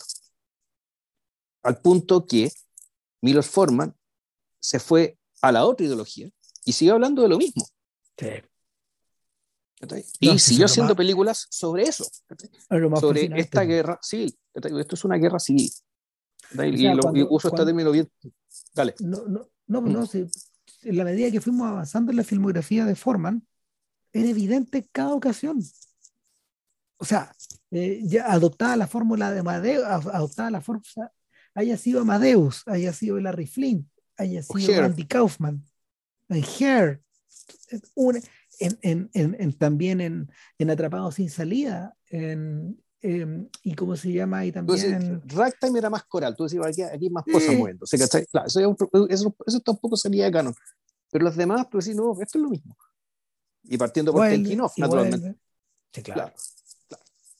Al 1.62 1.80
punto 1.80 2.26
que 2.26 2.50
Miller 3.20 3.44
Forman 3.44 3.94
se 4.58 4.80
fue 4.80 5.16
a 5.40 5.52
la 5.52 5.64
otra 5.64 5.86
ideología 5.86 6.28
y 6.64 6.72
sigue 6.72 6.90
hablando 6.90 7.22
de 7.22 7.28
lo 7.28 7.38
mismo. 7.38 7.64
Sí. 8.16 8.42
Y 10.20 10.38
siguió 10.38 10.66
haciendo 10.66 10.94
películas 10.94 11.46
sobre 11.50 11.84
eso, 11.84 12.04
sobre 13.00 13.30
esta 13.38 13.62
guerra 13.62 13.98
civil. 14.02 14.36
Esto 14.54 14.94
es 14.94 15.04
una 15.04 15.16
guerra 15.16 15.38
civil. 15.38 15.70
y, 16.54 17.22
uso 17.28 17.48
este 17.48 17.64
término 17.64 17.90
bien. 17.90 18.10
Dale. 18.74 18.94
No, 19.00 19.24
no, 19.26 19.48
no, 19.66 19.80
no 19.80 20.02
mm. 20.02 20.28
en 20.82 20.96
la 20.96 21.04
medida 21.04 21.30
que 21.30 21.40
fuimos 21.40 21.68
avanzando 21.68 22.10
en 22.12 22.16
la 22.16 22.24
filmografía 22.24 22.84
de 22.84 22.94
Forman, 22.94 23.46
era 24.12 24.28
evidente 24.28 24.88
cada 24.92 25.14
ocasión 25.14 25.62
o 27.02 27.04
sea, 27.04 27.34
eh, 27.72 28.00
ya 28.04 28.30
adoptada 28.30 28.76
la 28.76 28.86
fórmula 28.86 29.32
de 29.32 29.40
Amadeus, 29.40 29.84
adoptada 29.84 30.52
la 30.52 30.60
fórmula, 30.60 31.12
haya 31.52 31.76
sido 31.76 32.00
Amadeus, 32.00 32.62
haya 32.66 32.92
sido 32.92 33.18
Larry 33.18 33.48
Flint, 33.48 33.88
haya 34.16 34.40
sido 34.40 34.84
Andy 34.84 35.04
Kaufman, 35.04 35.64
en 36.28 36.44
Hair, 36.44 37.02
en, 38.64 39.10
en, 39.12 39.36
en, 39.38 39.52
también 39.52 40.00
en, 40.00 40.30
en 40.58 40.70
Atrapado 40.70 41.10
sin 41.10 41.30
salida, 41.30 41.96
en, 42.08 42.78
y 43.02 43.74
cómo 43.74 43.96
se 43.96 44.12
llama 44.12 44.38
ahí 44.38 44.52
también. 44.52 45.22
Ragtime 45.26 45.78
era 45.78 45.90
más 45.90 46.04
coral, 46.04 46.36
tú 46.36 46.44
decías 46.44 46.66
aquí, 46.66 46.82
aquí 46.82 47.10
más 47.10 47.24
cosas 47.24 47.56
moviendo. 47.56 47.84
Claro, 48.30 48.46
eso, 48.46 48.78
eso, 49.08 49.36
eso, 49.46 49.60
tampoco 49.60 49.96
salía 49.96 50.26
de 50.26 50.32
canon. 50.32 50.54
Pero 51.10 51.24
los 51.24 51.36
demás, 51.36 51.68
tú 51.68 51.78
decís, 51.78 51.96
no, 51.96 52.12
esto 52.12 52.38
es 52.38 52.42
lo 52.42 52.48
mismo. 52.48 52.76
Y 53.64 53.76
partiendo 53.76 54.12
por 54.12 54.28
Telkinov, 54.28 54.72
naturalmente. 54.76 55.36
Sí, 55.92 56.02
claro. 56.02 56.32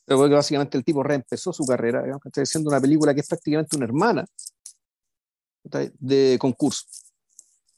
Pero 0.05 0.29
que 0.29 0.35
básicamente 0.35 0.77
el 0.77 0.85
tipo 0.85 1.03
reempezó 1.03 1.53
su 1.53 1.65
carrera, 1.65 2.03
digamos, 2.03 2.27
está 2.27 2.43
haciendo 2.43 2.69
una 2.69 2.81
película 2.81 3.15
que 3.15 3.21
es 3.21 3.29
prácticamente 3.29 3.77
una 3.77 3.87
hermana 3.87 4.27
de 5.99 6.37
concurso. 6.41 6.87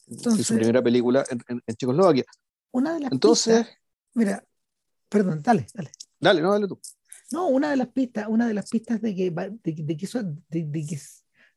Entonces, 0.07 0.47
su 0.47 0.55
primera 0.55 0.82
película 0.82 1.24
en, 1.28 1.76
Checoslovaquia. 1.76 2.24
Una 2.74 2.94
de 2.94 3.00
las 3.00 3.12
Entonces, 3.12 3.58
pistas, 3.58 3.78
mira, 4.14 4.44
perdón, 5.08 5.40
dale, 5.42 5.64
dale. 5.72 5.90
Dale, 6.18 6.42
no, 6.42 6.50
dale 6.50 6.66
tú. 6.66 6.80
No, 7.30 7.46
una 7.46 7.70
de 7.70 7.76
las 7.76 7.88
pistas, 7.88 8.26
una 8.28 8.48
de 8.48 8.54
las 8.54 8.68
pistas 8.68 9.00
de 9.00 9.14
que, 9.14 9.30
de, 9.30 9.96
que, 9.96 10.04
eso, 10.04 10.22
de, 10.22 10.70
que 10.72 10.98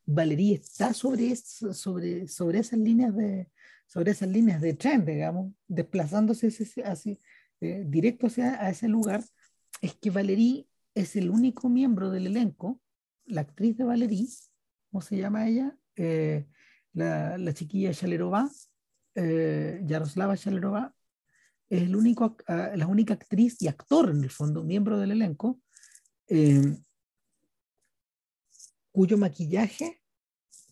Valería 0.06 0.54
está 0.54 0.94
sobre, 0.94 1.34
sobre, 1.34 2.28
sobre 2.28 2.60
esas 2.60 2.78
líneas 2.78 3.16
de 3.16 3.50
sobre 3.88 4.12
esas 4.12 4.28
líneas 4.28 4.60
de 4.60 4.74
tren, 4.74 5.04
digamos, 5.04 5.52
desplazándose 5.66 6.48
así, 6.84 7.18
eh, 7.60 7.84
directo 7.86 8.26
hacia 8.26 8.62
a 8.62 8.70
ese 8.70 8.86
lugar, 8.86 9.24
es 9.80 9.94
que 9.94 10.10
Valerie 10.10 10.68
es 10.94 11.16
el 11.16 11.30
único 11.30 11.68
miembro 11.68 12.10
del 12.10 12.26
elenco, 12.26 12.80
la 13.24 13.40
actriz 13.40 13.76
de 13.78 13.84
Valerie, 13.84 14.28
¿cómo 14.90 15.00
se 15.00 15.16
llama 15.16 15.48
ella? 15.48 15.74
Eh, 15.96 16.46
la, 16.92 17.38
la, 17.38 17.54
chiquilla 17.54 17.90
Shalerova, 17.92 18.50
eh, 19.14 19.80
Yaroslava 19.86 20.34
Shalerova, 20.34 20.94
es 21.70 21.82
el 21.82 21.94
único, 21.94 22.36
ah, 22.46 22.70
la 22.74 22.86
única 22.86 23.14
actriz 23.14 23.60
y 23.60 23.68
actor, 23.68 24.10
en 24.10 24.22
el 24.22 24.30
fondo, 24.30 24.64
miembro 24.64 24.98
del 24.98 25.12
elenco, 25.12 25.60
eh, 26.28 26.76
cuyo 28.92 29.18
maquillaje 29.18 30.00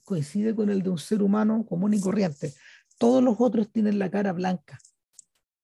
coincide 0.05 0.55
con 0.55 0.71
el 0.71 0.83
de 0.83 0.91
un 0.91 0.99
ser 0.99 1.23
humano 1.23 1.67
común 1.67 1.95
y 1.95 2.01
corriente. 2.01 2.55
Todos 2.99 3.23
los 3.23 3.37
otros 3.39 3.71
tienen 3.71 3.99
la 3.99 4.11
cara 4.11 4.33
blanca, 4.33 4.79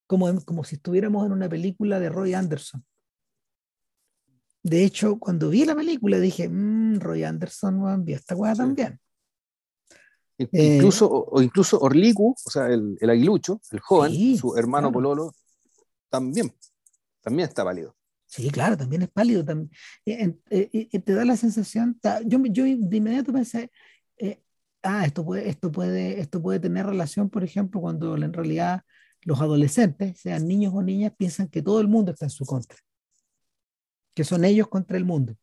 como, 0.07 0.41
como 0.45 0.65
si 0.65 0.77
estuviéramos 0.77 1.25
en 1.25 1.33
una 1.33 1.49
película 1.49 1.99
de 1.99 2.09
Roy 2.09 2.35
Anderson. 2.35 2.85
De 4.63 4.85
hecho, 4.85 5.19
cuando 5.19 5.49
vi 5.49 5.65
la 5.65 5.75
película 5.75 6.21
dije, 6.21 6.49
mmm, 6.49 7.01
Roy 7.01 7.25
Anderson 7.25 7.87
a 7.87 8.03
esta 8.13 8.37
weá 8.37 8.55
también. 8.55 9.01
Incluso, 10.53 11.07
eh, 11.07 11.29
o, 11.31 11.43
incluso 11.43 11.79
Orliku, 11.79 12.35
o 12.45 12.51
sea, 12.51 12.67
el, 12.67 12.97
el 13.01 13.11
aguilucho, 13.11 13.61
el 13.71 13.81
joven, 13.81 14.37
su 14.37 14.57
hermano 14.57 14.91
Pololo, 14.91 15.33
también, 16.09 16.53
también 17.21 17.49
está 17.49 17.65
válido. 17.65 17.95
Sí, 18.27 18.51
claro, 18.51 18.77
también 18.77 19.03
es 19.03 19.11
pálido. 19.11 19.45
También. 19.45 19.71
Eh, 20.07 20.35
eh, 20.51 20.99
te 21.01 21.13
da 21.13 21.25
la 21.25 21.37
sensación, 21.37 22.01
yo, 22.25 22.39
yo 22.45 22.65
de 22.65 22.97
inmediato 22.97 23.33
pensé, 23.33 23.71
ah, 24.83 25.05
esto 25.05 25.25
puede, 25.25 25.49
esto, 25.49 25.71
puede, 25.71 26.21
esto 26.21 26.43
puede 26.43 26.61
tener 26.61 26.87
relación, 26.87 27.29
por 27.29 27.45
ejemplo, 27.45 27.81
cuando 27.81 28.17
en 28.17 28.33
realidad 28.33 28.83
los 29.23 29.41
adolescentes, 29.41 30.19
sean 30.21 30.49
niños 30.49 30.73
o 30.75 30.83
niñas, 30.83 31.13
piensan 31.17 31.49
que 31.49 31.63
todo 31.63 31.81
el 31.81 31.89
mundo 31.89 32.13
está 32.13 32.27
en 32.27 32.31
su 32.31 32.45
contra 32.45 32.77
que 34.15 34.25
son 34.25 34.45
ellos 34.45 34.69
contra 34.69 34.97
el 34.97 35.05
mundo. 35.05 35.37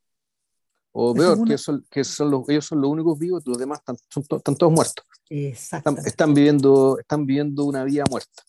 O 0.91 1.13
peor, 1.13 1.47
que, 1.47 1.57
son, 1.57 1.85
que 1.89 2.03
son 2.03 2.31
los, 2.31 2.49
ellos 2.49 2.65
son 2.65 2.81
los 2.81 2.89
únicos 2.89 3.17
vivos, 3.17 3.43
los 3.45 3.57
demás 3.57 3.79
están, 3.79 3.97
son 4.09 4.23
están 4.37 4.55
todos 4.55 4.73
muertos. 4.73 5.05
Están, 5.29 5.97
están, 6.05 6.33
viviendo, 6.33 6.97
están 6.99 7.25
viviendo 7.25 7.65
una 7.65 7.83
vida 7.83 8.03
muerta. 8.09 8.43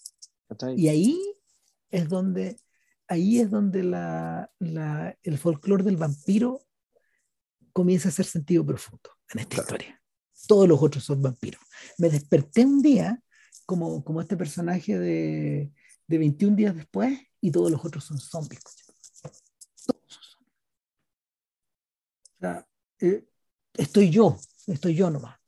Y 0.77 0.89
ahí 0.89 1.21
es 1.91 2.09
donde, 2.09 2.57
ahí 3.09 3.41
es 3.41 3.51
donde 3.51 3.83
la, 3.83 4.51
la, 4.59 5.17
el 5.23 5.39
folclore 5.39 5.85
del 5.85 5.97
vampiro 5.97 6.63
comienza 7.73 8.09
a 8.09 8.11
hacer 8.11 8.27
sentido 8.27 8.65
profundo 8.65 9.11
en 9.33 9.41
esta 9.41 9.57
historia. 9.61 10.03
Todos 10.49 10.67
los 10.67 10.83
otros 10.83 11.05
son 11.05 11.21
vampiros. 11.21 11.61
Me 11.99 12.09
desperté 12.09 12.65
un 12.65 12.83
día 12.83 13.23
como, 13.67 14.03
como 14.03 14.21
este 14.21 14.37
personaje 14.37 14.99
de, 14.99 15.73
de 16.07 16.19
21 16.19 16.57
días 16.57 16.75
después 16.75 17.19
y 17.41 17.51
todos 17.51 17.71
los 17.71 17.85
otros 17.85 18.05
son 18.05 18.19
zombies. 18.19 18.63
Eh, 23.01 23.25
estoy 23.75 24.11
yo, 24.11 24.37
estoy 24.67 24.95
yo 24.95 25.11
nomás. 25.11 25.39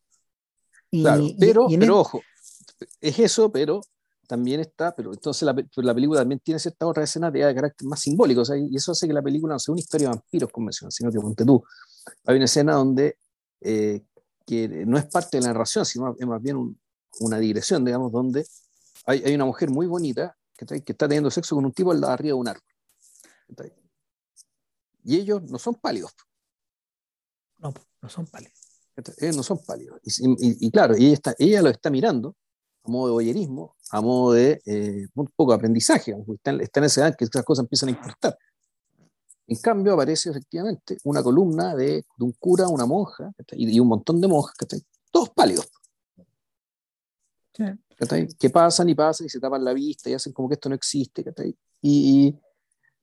claro, 0.90 1.26
pero, 1.38 1.66
pero 1.68 1.98
ojo, 1.98 2.20
es 3.00 3.18
eso, 3.18 3.50
pero 3.50 3.80
también 4.26 4.60
está, 4.60 4.94
pero 4.94 5.12
entonces 5.12 5.42
la, 5.42 5.54
la 5.76 5.94
película 5.94 6.20
también 6.20 6.40
tiene 6.40 6.58
ciertas 6.58 6.88
otras 6.88 7.10
escenas 7.10 7.32
de, 7.32 7.40
carácter 7.40 7.86
más 7.86 8.00
simbólico, 8.00 8.42
y 8.56 8.76
eso 8.76 8.92
hace 8.92 9.06
que 9.06 9.12
la 9.12 9.22
película 9.22 9.54
no 9.54 9.58
sea 9.58 9.72
una 9.72 9.80
historia 9.80 10.08
de 10.08 10.14
vampiros 10.14 10.50
convencional, 10.50 10.92
sino 10.92 11.10
que 11.10 11.18
ponte 11.18 11.44
tú, 11.44 11.62
hay 12.24 12.36
una 12.36 12.46
escena 12.46 12.74
donde 12.74 13.18
eh, 13.60 14.02
que 14.46 14.68
no 14.86 14.96
es 14.96 15.04
parte 15.06 15.36
de 15.36 15.42
la 15.42 15.48
narración, 15.48 15.84
sino 15.84 16.16
es 16.18 16.26
más 16.26 16.40
bien 16.40 16.76
una 17.20 17.38
digresión, 17.38 17.84
digamos, 17.84 18.10
donde 18.10 18.46
hay, 19.06 19.22
hay, 19.24 19.34
una 19.34 19.44
mujer 19.44 19.70
muy 19.70 19.86
bonita 19.86 20.36
que 20.56 20.64
está, 20.64 20.80
que 20.80 20.92
está 20.92 21.08
teniendo 21.08 21.30
sexo 21.30 21.54
con 21.54 21.64
un 21.64 21.72
tipo 21.72 21.92
al 21.92 22.00
lado 22.00 22.12
arriba 22.12 22.34
de 22.34 22.40
un 22.40 22.48
árbol. 22.48 22.62
Y 25.04 25.16
ellos 25.16 25.42
no 25.42 25.58
son 25.58 25.74
pálidos. 25.74 26.12
No, 27.62 27.72
no 28.00 28.08
son 28.08 28.26
pálidos. 28.26 28.54
Ellos 29.18 29.36
no 29.36 29.42
son 29.42 29.58
pálidos. 29.64 30.00
Y, 30.04 30.70
claro, 30.70 30.94
ella, 30.94 31.12
está, 31.14 31.34
ella 31.38 31.62
lo 31.62 31.70
está 31.70 31.90
mirando 31.90 32.36
a 32.84 32.90
modo 32.90 33.06
de 33.06 33.12
boyerismo, 33.12 33.76
a 33.90 34.00
modo 34.00 34.32
de 34.32 34.60
eh, 34.66 35.06
un 35.14 35.28
poco 35.34 35.52
de 35.52 35.56
aprendizaje, 35.56 36.14
está 36.34 36.50
está 36.52 36.80
en 36.80 36.84
esa 36.84 37.00
edad 37.02 37.16
que 37.16 37.24
esas 37.24 37.44
cosas 37.44 37.62
empiezan 37.62 37.88
a 37.88 37.92
importar. 37.92 38.36
En 39.46 39.56
cambio, 39.58 39.94
aparece 39.94 40.30
efectivamente 40.30 40.98
una 41.04 41.22
columna 41.22 41.74
de, 41.74 42.04
de 42.16 42.24
un 42.24 42.32
cura, 42.32 42.68
una 42.68 42.86
monja 42.86 43.32
y, 43.52 43.78
un 43.78 43.88
montón 43.88 44.20
de 44.20 44.28
monjas, 44.28 44.56
todos 45.10 45.30
pálidos. 45.30 45.68
Sí. 47.54 47.64
Que 48.38 48.50
pasan 48.50 48.88
y 48.88 48.94
pasan 48.94 49.26
y 49.26 49.30
se 49.30 49.38
tapan 49.38 49.64
la 49.64 49.72
vista 49.72 50.10
y 50.10 50.14
hacen 50.14 50.32
como 50.32 50.48
que 50.48 50.54
esto 50.54 50.68
no 50.68 50.74
existe. 50.74 51.24
Y, 51.80 52.34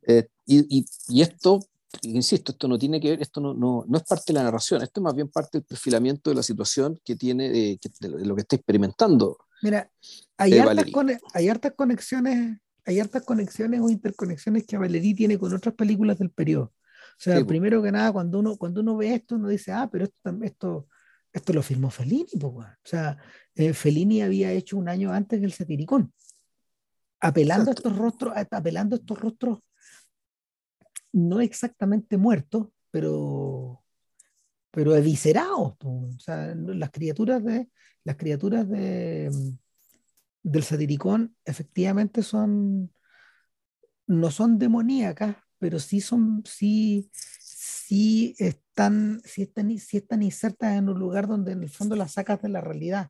eh, 0.07 0.27
y, 0.45 0.85
y, 1.07 1.21
esto 1.21 1.59
insisto, 2.03 2.51
esto 2.51 2.67
no 2.67 2.77
tiene 2.77 2.99
que 2.99 3.11
ver, 3.11 3.21
esto 3.21 3.41
no, 3.41 3.53
no, 3.53 3.85
no, 3.87 3.97
es 3.97 4.03
parte 4.03 4.25
de 4.27 4.33
la 4.33 4.43
narración, 4.43 4.81
esto 4.81 4.99
es 4.99 5.03
más 5.03 5.15
bien 5.15 5.29
parte 5.29 5.57
del 5.57 5.65
perfilamiento 5.65 6.29
de 6.29 6.35
la 6.35 6.43
situación 6.43 6.99
que 7.03 7.15
tiene, 7.15 7.49
de, 7.49 7.79
lo 8.01 8.35
que 8.35 8.41
está 8.41 8.55
experimentando. 8.55 9.37
Mira, 9.61 9.89
hay, 10.37 10.53
eh, 10.53 10.61
hartas, 10.61 10.85
hay 11.33 11.49
hartas 11.49 11.73
conexiones, 11.75 12.59
hay 12.85 12.99
hartas 12.99 13.23
conexiones 13.23 13.81
o 13.81 13.89
interconexiones 13.89 14.65
que 14.65 14.77
Valerí 14.77 15.13
tiene 15.13 15.37
con 15.37 15.53
otras 15.53 15.75
películas 15.75 16.17
del 16.19 16.31
periodo. 16.31 16.73
O 17.19 17.21
sea, 17.21 17.43
primero 17.45 17.83
que 17.83 17.91
nada, 17.91 18.13
cuando 18.13 18.39
uno, 18.39 18.55
cuando 18.55 18.79
uno 18.79 18.95
ve 18.95 19.13
esto, 19.15 19.35
uno 19.35 19.49
dice, 19.49 19.73
ah, 19.73 19.89
pero 19.91 20.05
esto, 20.05 20.37
esto, 20.41 20.87
esto 21.33 21.53
lo 21.53 21.61
filmó 21.61 21.89
Fellini, 21.89 22.27
o 22.41 22.63
sea, 22.83 23.17
eh, 23.55 23.73
Fellini 23.73 24.21
había 24.21 24.51
hecho 24.53 24.77
un 24.77 24.87
año 24.87 25.11
antes 25.11 25.43
el 25.43 25.51
Satiricón, 25.51 26.13
apelando 27.19 27.71
a 27.71 27.73
estos 27.73 27.97
rostros, 27.97 28.33
apelando 28.51 28.95
a 28.95 28.99
estos 28.99 29.19
rostros 29.19 29.59
no 31.11 31.41
exactamente 31.41 32.17
muertos, 32.17 32.67
pero, 32.91 33.83
pero 34.71 34.95
eviscerados. 34.95 35.75
O 35.81 36.09
sea, 36.19 36.53
las 36.55 36.91
criaturas 36.91 37.43
de 37.43 37.69
las 38.03 38.15
criaturas 38.15 38.67
de, 38.67 39.29
del 40.41 40.63
satiricón 40.63 41.35
efectivamente 41.45 42.23
son 42.23 42.91
no 44.07 44.31
son 44.31 44.57
demoníacas, 44.57 45.35
pero 45.59 45.79
sí 45.79 46.01
son 46.01 46.41
sí, 46.45 47.11
sí 47.13 48.35
están 48.39 49.21
sí 49.25 49.43
están, 49.43 49.77
sí 49.77 49.97
están 49.97 50.23
insertas 50.23 50.77
en 50.77 50.89
un 50.89 50.97
lugar 50.97 51.27
donde 51.27 51.51
en 51.51 51.63
el 51.63 51.69
fondo 51.69 51.95
las 51.95 52.13
sacas 52.13 52.41
de 52.41 52.49
la 52.49 52.61
realidad. 52.61 53.09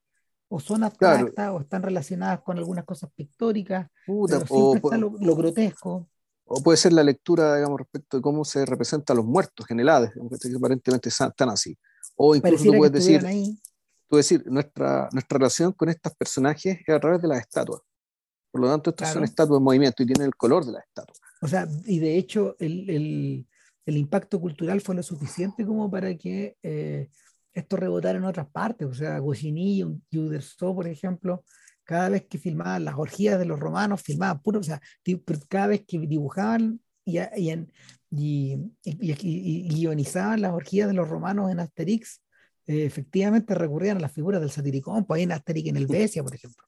O 0.51 0.59
son 0.59 0.83
abstractas 0.83 1.51
o 1.51 1.61
están 1.61 1.83
relacionadas 1.83 2.41
con 2.41 2.57
algunas 2.57 2.83
cosas 2.83 3.11
pictóricas, 3.15 3.87
o, 4.07 4.27
está 4.27 4.97
lo 4.97 5.35
grotesco 5.35 6.09
o 6.51 6.63
puede 6.63 6.77
ser 6.77 6.93
la 6.93 7.03
lectura, 7.03 7.55
digamos, 7.57 7.79
respecto 7.79 8.17
de 8.17 8.21
cómo 8.21 8.43
se 8.43 8.65
representan 8.65 9.17
los 9.17 9.25
muertos 9.25 9.69
en 9.69 9.79
el 9.79 9.89
Hades, 9.89 10.11
que 10.13 10.55
aparentemente 10.55 11.09
están 11.09 11.49
así. 11.49 11.77
O 12.15 12.35
incluso 12.35 12.65
tú 12.65 12.73
puedes 12.73 12.91
decir, 12.91 13.23
tú 14.07 14.17
decir 14.17 14.43
nuestra, 14.47 15.07
nuestra 15.11 15.37
relación 15.37 15.71
con 15.73 15.89
estos 15.89 16.13
personajes 16.15 16.79
es 16.85 16.95
a 16.95 16.99
través 16.99 17.21
de 17.21 17.27
las 17.27 17.39
estatuas. 17.39 17.81
Por 18.51 18.61
lo 18.61 18.67
tanto, 18.67 18.89
estas 18.89 19.13
son 19.13 19.23
estatuas 19.23 19.59
en 19.59 19.63
movimiento 19.63 20.01
y 20.01 20.07
tienen 20.07 20.25
el 20.25 20.35
color 20.35 20.65
de 20.65 20.71
las 20.71 20.83
estatuas. 20.87 21.19
O 21.41 21.47
sea, 21.47 21.67
y 21.85 21.99
de 21.99 22.17
hecho, 22.17 22.55
el, 22.57 22.89
el, 22.89 23.47
el 23.85 23.97
impacto 23.97 24.41
cultural 24.41 24.81
fue 24.81 24.95
lo 24.95 25.03
suficiente 25.03 25.65
como 25.65 25.89
para 25.89 26.17
que 26.17 26.57
eh, 26.63 27.09
esto 27.53 27.77
rebotara 27.77 28.17
en 28.17 28.25
otras 28.25 28.49
partes. 28.49 28.87
O 28.87 28.93
sea, 28.93 29.19
Goscinny 29.19 29.83
y 30.09 30.17
Uderzo, 30.17 30.73
por 30.73 30.87
ejemplo, 30.87 31.43
cada 31.89 32.09
vez 32.09 32.27
que 32.27 32.37
filmaban 32.37 32.85
las 32.85 32.93
orgías 32.99 33.39
de 33.39 33.45
los 33.45 33.59
romanos, 33.59 34.03
filmaban 34.03 34.43
puro, 34.43 34.59
o 34.59 34.63
sea, 34.63 34.79
cada 35.47 35.65
vez 35.65 35.85
que 35.87 35.97
dibujaban 35.97 36.79
y, 37.03 37.17
y, 38.11 38.69
y, 38.83 39.67
guionizaban 39.69 40.39
las 40.39 40.53
orgías 40.53 40.87
de 40.87 40.93
los 40.93 41.09
romanos 41.09 41.49
en 41.49 41.59
Asterix, 41.59 42.21
eh, 42.67 42.85
efectivamente 42.85 43.55
recurrían 43.55 43.97
a 43.97 44.01
las 44.01 44.11
figuras 44.11 44.39
del 44.39 44.51
satiricón, 44.51 45.03
pues 45.05 45.23
en 45.23 45.31
Asterix 45.31 45.69
en 45.69 45.77
el 45.77 45.87
Besia, 45.87 46.21
por 46.21 46.35
ejemplo. 46.35 46.63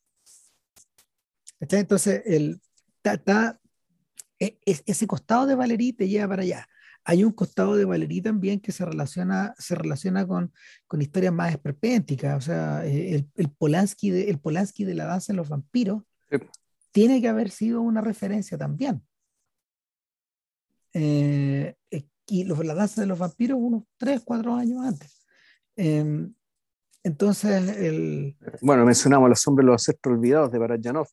Entonces, 1.60 2.24
el, 2.26 2.60
e, 4.40 4.58
ese 4.66 5.06
costado 5.06 5.46
de 5.46 5.54
Valerí 5.54 5.94
te 5.94 6.10
lleva 6.10 6.30
para 6.30 6.42
allá 6.42 6.68
hay 7.04 7.24
un 7.24 7.32
costado 7.32 7.76
de 7.76 7.86
Valerí 7.86 8.22
también 8.22 8.60
que 8.60 8.72
se 8.72 8.86
relaciona, 8.86 9.54
se 9.58 9.76
relaciona 9.76 10.28
con, 10.28 10.54
con 10.88 11.02
historias 11.02 11.34
más 11.34 11.52
esperpénticas. 11.52 12.38
O 12.38 12.42
sea, 12.42 12.86
eh, 12.86 13.16
el, 13.16 13.30
el, 13.36 13.50
Polanski 13.50 14.12
de, 14.12 14.30
el 14.30 14.40
Polanski 14.40 14.86
de 14.86 14.96
la 14.96 15.06
danza 15.06 15.34
de 15.34 15.38
los 15.38 15.50
vampiros 15.50 16.04
tiene 16.92 17.22
que 17.22 17.28
haber 17.28 17.50
sido 17.50 17.82
una 17.82 18.02
referencia 18.02 18.58
también. 18.58 19.02
Eh, 20.94 21.76
eh, 21.90 22.04
y 22.28 22.44
los, 22.44 22.64
la 22.64 22.76
danza 22.76 23.02
de 23.02 23.08
los 23.08 23.18
vampiros 23.18 23.58
unos 23.60 23.84
3, 23.98 24.22
4 24.24 24.56
años 24.56 24.86
antes. 24.86 25.26
Em, 25.76 26.34
entonces, 27.04 27.78
el... 27.78 28.38
Bueno, 28.62 28.86
mencionamos 28.86 29.30
Los 29.30 29.48
hombres 29.48 29.66
los 29.66 29.74
ancestros 29.74 30.16
olvidados 30.16 30.52
de 30.52 30.60
Barajanov. 30.60 31.08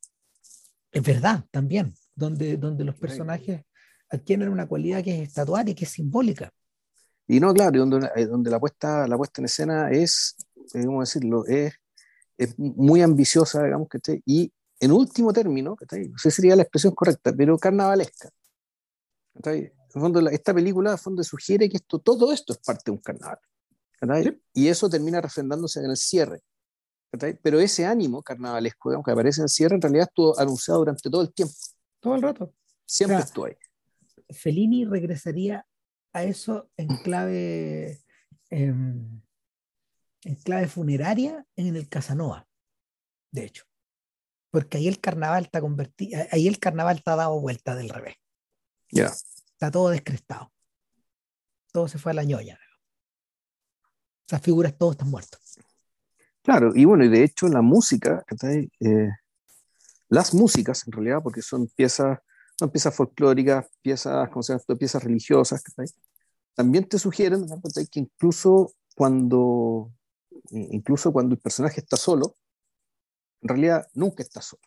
Es 0.91 1.03
verdad, 1.03 1.45
también, 1.51 1.95
donde, 2.15 2.57
donde 2.57 2.85
los 2.85 2.97
personajes 2.97 3.63
adquieren 4.11 4.49
una 4.49 4.67
cualidad 4.67 5.03
que 5.03 5.23
es 5.23 5.29
estatuaria, 5.29 5.75
que 5.75 5.85
es 5.85 5.91
simbólica. 5.91 6.51
Y 7.27 7.41
no, 7.41 7.53
claro, 7.53 7.81
donde, 7.81 8.11
eh, 8.17 8.27
donde 8.27 8.51
la, 8.51 8.59
puesta, 8.59 9.07
la 9.07 9.17
puesta 9.17 9.41
en 9.41 9.45
escena 9.45 9.91
es, 9.91 10.37
eh, 10.75 10.85
¿cómo 10.85 11.01
decirlo? 11.01 11.45
Es, 11.47 11.75
es 12.37 12.59
muy 12.59 13.03
ambiciosa, 13.03 13.65
digamos, 13.65 13.89
que 13.89 13.99
esté, 13.99 14.23
y 14.25 14.51
en 14.81 14.93
último 14.93 15.33
término, 15.33 15.77
no 15.81 16.19
sé 16.19 16.31
si 16.31 16.37
sería 16.37 16.57
la 16.57 16.63
expresión 16.63 16.95
correcta, 16.95 17.33
pero 17.37 17.59
carnavalesca. 17.59 18.31
En 19.45 19.73
fondo, 20.01 20.29
esta 20.29 20.55
película 20.55 20.93
en 20.93 20.99
fondo 20.99 21.23
sugiere 21.25 21.69
que 21.69 21.79
esto, 21.79 21.99
todo 21.99 22.33
esto 22.33 22.53
es 22.53 22.59
parte 22.61 22.85
de 22.87 22.91
un 22.93 22.99
carnaval. 22.99 23.39
Y 24.55 24.69
eso 24.69 24.89
termina 24.89 25.21
refrendándose 25.21 25.81
en 25.81 25.91
el 25.91 25.97
cierre. 25.97 26.43
Pero 27.43 27.59
ese 27.59 27.87
ánimo 27.87 28.23
carnavalesco, 28.23 29.03
que 29.03 29.11
aparece 29.11 29.41
en 29.41 29.45
el 29.45 29.49
cierre, 29.49 29.75
en 29.75 29.83
realidad 29.83 30.07
estuvo 30.09 30.39
anunciado 30.39 30.81
durante 30.81 31.11
todo 31.11 31.23
el 31.23 31.33
tiempo. 31.33 31.55
Todo 32.01 32.15
el 32.15 32.23
rato. 32.23 32.53
Siempre 32.87 33.19
estuvo 33.19 33.47
ahí. 33.47 33.57
Fellini 34.31 34.85
regresaría 34.85 35.67
a 36.13 36.25
eso 36.25 36.71
en 36.77 36.89
clave, 36.99 38.01
em, 38.51 39.21
en 40.25 40.35
clave 40.37 40.69
funeraria 40.69 41.47
en 41.57 41.77
el 41.77 41.89
Casanova, 41.89 42.47
de 43.31 43.45
hecho. 43.45 43.65
Porque 44.51 44.79
ahí 44.79 44.89
el 44.89 45.01
carnaval 45.01 45.45
está 45.45 45.61
convertido, 45.61 46.21
ahí 46.31 46.49
el 46.49 46.59
carnaval 46.59 46.97
está 46.97 47.17
dado 47.17 47.41
vuelta 47.41 47.75
del 47.75 47.91
revés. 47.91 48.17
Ya. 48.91 49.07
Está 49.07 49.71
todo 49.71 49.91
descrestado. 49.91 50.53
Todo 51.73 51.89
se 51.89 51.99
fue 51.99 52.13
a 52.13 52.15
la 52.15 52.25
ñoña. 52.25 52.59
Esas 54.27 54.43
figuras 54.43 54.77
todos 54.77 54.93
están 54.93 55.11
muertos. 55.11 55.59
Claro, 56.43 56.73
y 56.75 56.85
bueno, 56.85 57.05
y 57.05 57.09
de 57.09 57.25
hecho 57.25 57.49
la 57.49 57.61
música, 57.61 58.25
eh, 58.81 59.11
las 60.09 60.33
músicas 60.33 60.87
en 60.87 60.93
realidad, 60.93 61.21
porque 61.23 61.43
son 61.43 61.67
piezas, 61.69 62.19
son 62.59 62.71
piezas 62.71 62.95
folclóricas, 62.95 63.67
piezas, 63.81 64.29
¿cómo 64.31 64.43
se 64.43 64.53
llama? 64.53 64.79
piezas 64.79 65.05
religiosas, 65.05 65.63
también 66.55 66.89
te 66.89 66.99
sugieren 66.99 67.47
que 67.91 68.01
incluso 68.01 68.73
cuando, 68.97 69.93
incluso 70.51 71.13
cuando 71.13 71.35
el 71.35 71.41
personaje 71.41 71.81
está 71.81 71.97
solo, 71.97 72.35
en 73.43 73.49
realidad 73.49 73.87
nunca 73.95 74.25
está 74.25 74.43
solo. 74.43 74.63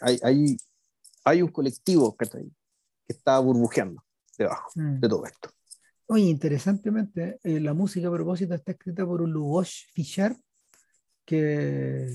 Hay, 0.00 0.18
hay, 0.22 0.56
hay, 1.24 1.42
un 1.42 1.50
colectivo 1.50 2.16
que 2.16 2.28
está 3.06 3.38
burbujeando 3.38 4.02
debajo 4.36 4.70
mm. 4.74 5.00
de 5.00 5.08
todo 5.08 5.26
esto. 5.26 5.50
Oye, 6.06 6.24
interesantemente, 6.24 7.38
eh, 7.42 7.60
la 7.60 7.74
música 7.74 8.08
a 8.08 8.12
propósito 8.12 8.54
está 8.54 8.72
escrita 8.72 9.06
por 9.06 9.22
un 9.22 9.32
Lubos 9.32 9.86
Fischer, 9.92 10.36
que, 11.24 12.08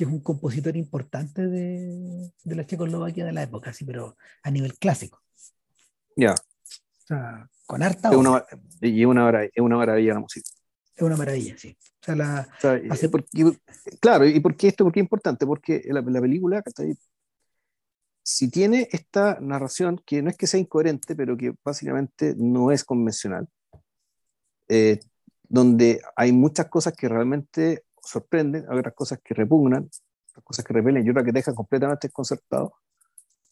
que, 0.00 0.04
es 0.04 0.10
un 0.10 0.20
compositor 0.20 0.76
importante 0.76 1.46
de, 1.46 2.32
de, 2.42 2.54
la 2.54 2.66
Checoslovaquia 2.66 3.24
de 3.24 3.32
la 3.32 3.42
época, 3.42 3.72
sí, 3.72 3.84
pero 3.84 4.16
a 4.42 4.50
nivel 4.50 4.78
clásico. 4.78 5.22
Ya. 6.16 6.32
O 6.32 7.06
sea, 7.06 7.48
con 7.66 7.82
harta. 7.82 8.10
Es 8.10 8.16
una, 8.16 8.44
y 8.80 9.04
una, 9.04 9.44
es 9.44 9.50
una 9.58 9.76
maravilla 9.76 10.14
la 10.14 10.20
música. 10.20 10.50
Es 10.94 11.02
una 11.02 11.16
maravilla, 11.16 11.56
sí. 11.58 11.76
O 11.80 12.04
sea, 12.04 12.16
la, 12.16 12.48
claro, 14.00 14.26
¿y 14.26 14.40
por 14.40 14.56
qué 14.56 14.68
esto? 14.68 14.84
¿Por 14.84 14.92
qué 14.92 15.00
es 15.00 15.04
importante? 15.04 15.46
Porque 15.46 15.82
la, 15.88 16.00
la 16.00 16.20
película 16.20 16.62
si 18.22 18.50
tiene 18.50 18.88
esta 18.92 19.38
narración, 19.40 20.00
que 20.06 20.22
no 20.22 20.30
es 20.30 20.36
que 20.36 20.46
sea 20.46 20.60
incoherente, 20.60 21.16
pero 21.16 21.36
que 21.36 21.54
básicamente 21.64 22.34
no 22.36 22.70
es 22.70 22.84
convencional, 22.84 23.48
eh, 24.68 25.00
donde 25.48 26.00
hay 26.14 26.32
muchas 26.32 26.68
cosas 26.68 26.94
que 26.94 27.08
realmente 27.08 27.84
sorprenden, 28.02 28.66
hay 28.68 28.78
otras 28.78 28.94
cosas 28.94 29.20
que 29.22 29.34
repugnan, 29.34 29.88
otras 30.30 30.44
cosas 30.44 30.64
que 30.64 30.72
repelen 30.72 31.06
y 31.06 31.10
otras 31.10 31.24
que 31.24 31.32
dejan 31.32 31.54
completamente 31.54 32.08
desconcertado, 32.08 32.74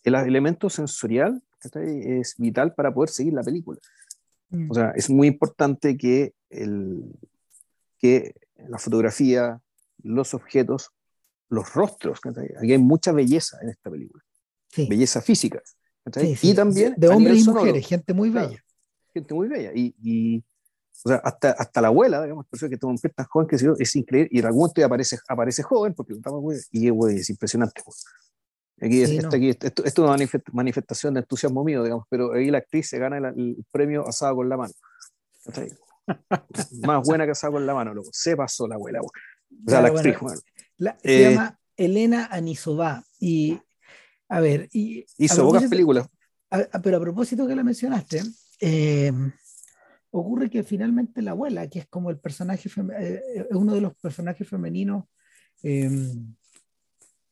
el 0.04 0.14
elemento 0.14 0.70
sensorial 0.70 1.42
es 1.74 2.36
vital 2.38 2.74
para 2.74 2.92
poder 2.92 3.10
seguir 3.10 3.34
la 3.34 3.42
película. 3.42 3.78
Mm. 4.50 4.70
O 4.70 4.74
sea, 4.74 4.90
es 4.90 5.10
muy 5.10 5.26
importante 5.26 5.96
que, 5.96 6.34
el, 6.50 7.02
que 7.98 8.34
la 8.68 8.78
fotografía, 8.78 9.60
los 10.02 10.34
objetos, 10.34 10.90
los 11.48 11.74
rostros, 11.74 12.20
aquí 12.60 12.72
hay 12.72 12.78
mucha 12.78 13.12
belleza 13.12 13.58
en 13.62 13.70
esta 13.70 13.90
película 13.90 14.22
belleza 14.76 15.20
física. 15.20 15.62
y 16.42 16.54
también 16.54 16.94
de 16.96 17.08
hombres 17.08 17.40
y 17.40 17.50
mujeres, 17.50 17.86
gente 17.86 18.14
muy 18.14 18.30
bella. 18.30 18.62
gente 19.12 19.34
muy 19.34 19.48
bella. 19.48 19.72
Y, 19.74 19.94
y 20.02 20.44
o 21.04 21.08
sea, 21.08 21.16
hasta, 21.18 21.50
hasta 21.52 21.80
la 21.80 21.88
abuela, 21.88 22.22
digamos, 22.22 22.46
que 22.50 22.76
tuvo 22.76 22.90
un 22.90 22.98
tan 22.98 23.26
joven 23.26 23.48
que 23.48 23.56
es 23.56 23.96
increíble. 23.96 24.28
Y 24.32 24.40
en 24.40 24.46
algún 24.46 24.62
momento 24.62 24.84
aparece, 24.84 25.18
aparece 25.28 25.62
joven, 25.62 25.94
porque 25.94 26.14
y 26.72 26.88
es 26.88 27.30
impresionante. 27.30 27.82
Aquí, 28.80 29.02
esto, 29.02 29.28
aquí 29.36 29.48
esto, 29.50 29.84
es 29.84 29.98
una 29.98 30.16
manifestación 30.52 31.14
de 31.14 31.20
entusiasmo 31.20 31.64
mío, 31.64 31.82
digamos, 31.82 32.04
pero 32.08 32.32
ahí 32.32 32.50
la 32.50 32.58
actriz 32.58 32.88
se 32.88 32.98
gana 32.98 33.28
el, 33.28 33.56
premio 33.70 34.06
asado 34.06 34.36
con 34.36 34.48
la 34.48 34.56
mano. 34.56 34.72
Más 36.82 37.06
buena 37.06 37.24
que 37.24 37.32
asado 37.32 37.54
con 37.54 37.66
la 37.66 37.74
mano, 37.74 37.94
loco. 37.94 38.10
Se 38.12 38.36
pasó 38.36 38.66
la 38.66 38.76
abuela. 38.76 39.00
O 39.00 39.10
sea, 39.66 39.82
la 39.82 39.88
actriz. 39.88 40.16
se 40.78 40.94
eh, 41.02 41.30
llama 41.30 41.58
Elena 41.76 42.28
Anisová 42.30 43.04
y 43.20 43.60
a 44.28 44.40
ver, 44.40 44.68
y. 44.72 45.06
Hizo 45.16 45.44
pocas 45.44 45.68
películas. 45.68 46.08
pero 46.82 46.96
a 46.98 47.00
propósito 47.00 47.46
que 47.46 47.56
la 47.56 47.64
mencionaste, 47.64 48.22
eh, 48.60 49.12
ocurre 50.10 50.50
que 50.50 50.62
finalmente 50.62 51.22
la 51.22 51.32
abuela, 51.32 51.68
que 51.68 51.80
es 51.80 51.86
como 51.86 52.10
el 52.10 52.18
personaje, 52.18 52.68
eh, 52.98 53.46
uno 53.50 53.74
de 53.74 53.80
los 53.80 53.94
personajes 53.96 54.48
femeninos 54.48 55.04
em, 55.62 56.34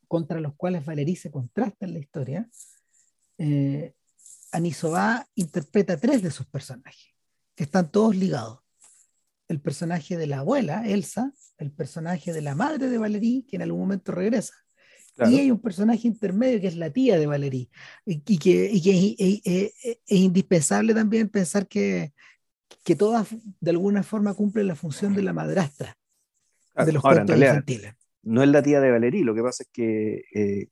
contra 0.08 0.40
los 0.40 0.54
cuales 0.54 0.84
Valerí 0.84 1.16
se 1.16 1.30
contrasta 1.30 1.86
en 1.86 1.94
la 1.94 1.98
historia, 1.98 2.48
eh, 3.38 3.94
Anisova 4.52 5.26
interpreta 5.34 5.96
tres 5.96 6.22
de 6.22 6.30
sus 6.30 6.46
personajes, 6.46 7.14
que 7.54 7.64
están 7.64 7.90
todos 7.90 8.16
ligados. 8.16 8.60
El 9.48 9.60
personaje 9.60 10.16
de 10.16 10.26
la 10.26 10.38
abuela, 10.38 10.86
Elsa, 10.86 11.32
el 11.58 11.72
personaje 11.72 12.32
de 12.32 12.42
la 12.42 12.54
madre 12.54 12.88
de 12.88 12.98
Valerí, 12.98 13.46
que 13.48 13.56
en 13.56 13.62
algún 13.62 13.80
momento 13.80 14.12
regresa, 14.12 14.54
y 15.18 15.38
hay 15.38 15.50
un 15.50 15.60
personaje 15.60 16.06
intermedio 16.06 16.60
que 16.60 16.66
es 16.66 16.76
la 16.76 16.90
tía 16.90 17.18
de 17.18 17.26
Valerie, 17.26 17.70
y, 18.04 18.38
que, 18.38 18.70
es, 18.74 19.72
indispensable 20.08 20.92
también 20.92 21.28
pensar 21.28 21.66
que, 21.66 22.12
que 22.84 22.96
todas 22.96 23.28
de 23.60 23.70
alguna 23.70 24.02
forma 24.02 24.34
cumplen 24.34 24.66
la 24.66 24.74
función 24.74 25.14
de 25.14 25.22
la 25.22 25.32
madrastra 25.32 25.96
de 26.74 26.92
los 26.92 27.04
Ahora, 27.04 27.22
infantiles. 27.22 27.94
No 28.22 28.42
es 28.42 28.48
la 28.48 28.62
tía 28.62 28.80
de 28.80 28.90
Valerie, 28.90 29.24
lo 29.24 29.34
que 29.34 29.42
pasa 29.42 29.62
es 29.62 29.68
que 29.72 30.24
eh, 30.34 30.68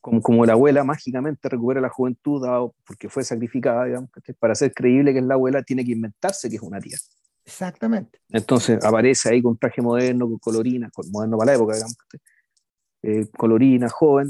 como, 0.00 0.20
como, 0.20 0.46
la 0.46 0.52
abuela 0.52 0.84
mágicamente 0.84 1.48
recupera 1.48 1.80
la 1.80 1.88
juventud 1.88 2.42
porque 2.86 3.08
fue 3.08 3.24
sacrificada, 3.24 3.84
digamos, 3.84 4.10
para 4.38 4.54
ser 4.54 4.72
creíble 4.72 5.12
que 5.12 5.20
es 5.20 5.24
la 5.24 5.34
abuela, 5.34 5.62
tiene 5.62 5.84
que 5.84 5.92
inventarse 5.92 6.48
que 6.48 6.56
es 6.56 6.62
una 6.62 6.80
tía. 6.80 6.96
Exactamente. 7.44 8.20
Entonces 8.28 8.84
aparece 8.84 9.28
ahí 9.28 9.40
con 9.40 9.56
traje 9.56 9.80
moderno, 9.80 10.26
con 10.26 10.38
colorina, 10.38 10.90
con 10.90 11.10
moderno 11.10 11.38
para 11.38 11.52
la 11.52 11.56
época, 11.56 11.74
digamos. 11.74 11.96
Eh, 13.02 13.28
colorina, 13.36 13.88
joven, 13.88 14.28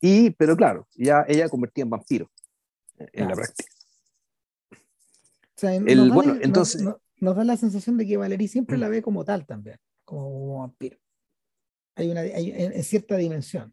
y, 0.00 0.30
pero 0.30 0.56
claro, 0.56 0.88
ya 0.94 1.26
ella 1.28 1.48
convertía 1.50 1.84
en 1.84 1.90
vampiro 1.90 2.30
eh, 2.98 3.06
en 3.12 3.28
la 3.28 3.34
práctica. 3.34 3.70
El, 5.68 5.96
nos, 5.96 6.14
bueno, 6.14 6.34
da, 6.34 6.40
entonces, 6.42 6.82
nos, 7.20 7.36
da 7.36 7.44
la 7.44 7.56
sensación 7.56 7.96
de 7.96 8.06
que 8.06 8.16
Valerie 8.16 8.48
siempre 8.48 8.78
la 8.78 8.88
ve 8.88 9.02
como 9.02 9.24
tal 9.24 9.46
también, 9.46 9.78
como, 10.04 10.60
vampiro. 10.60 10.98
Hay 11.96 12.10
una 12.10 12.20
hay, 12.20 12.52
en, 12.52 12.82
cierta 12.82 13.16
dimensión. 13.16 13.72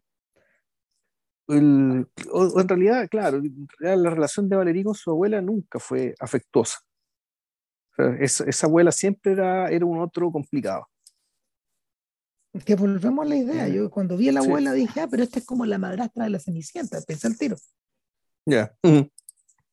El, 1.48 2.06
o, 2.30 2.60
en 2.60 2.68
realidad, 2.68 3.08
claro, 3.10 3.42
la 3.80 4.10
relación 4.10 4.48
de 4.48 4.56
Valerie 4.56 4.84
con 4.84 4.94
su 4.94 5.10
abuela 5.10 5.40
nunca 5.40 5.78
fue 5.78 6.14
afectuosa. 6.20 6.78
esa, 8.20 8.44
esa, 8.44 8.66
abuela 8.66 8.92
siempre 8.92 9.32
era, 9.32 9.68
era 9.68 9.84
un 9.84 10.00
otro 10.00 10.30
complicado 10.30 10.86
que 12.60 12.74
volvemos 12.74 13.24
a 13.24 13.28
la 13.28 13.36
idea. 13.36 13.68
Yo 13.68 13.90
cuando 13.90 14.16
vi 14.16 14.28
a 14.28 14.32
la 14.32 14.40
abuela 14.40 14.72
dije, 14.72 15.00
ah, 15.00 15.08
pero 15.10 15.22
esta 15.22 15.38
es 15.38 15.46
como 15.46 15.64
la 15.64 15.78
madrastra 15.78 16.24
de 16.24 16.30
la 16.30 16.38
Cenicienta, 16.38 17.00
pensé 17.06 17.26
al 17.26 17.38
tiro. 17.38 17.56
Ya. 18.46 18.74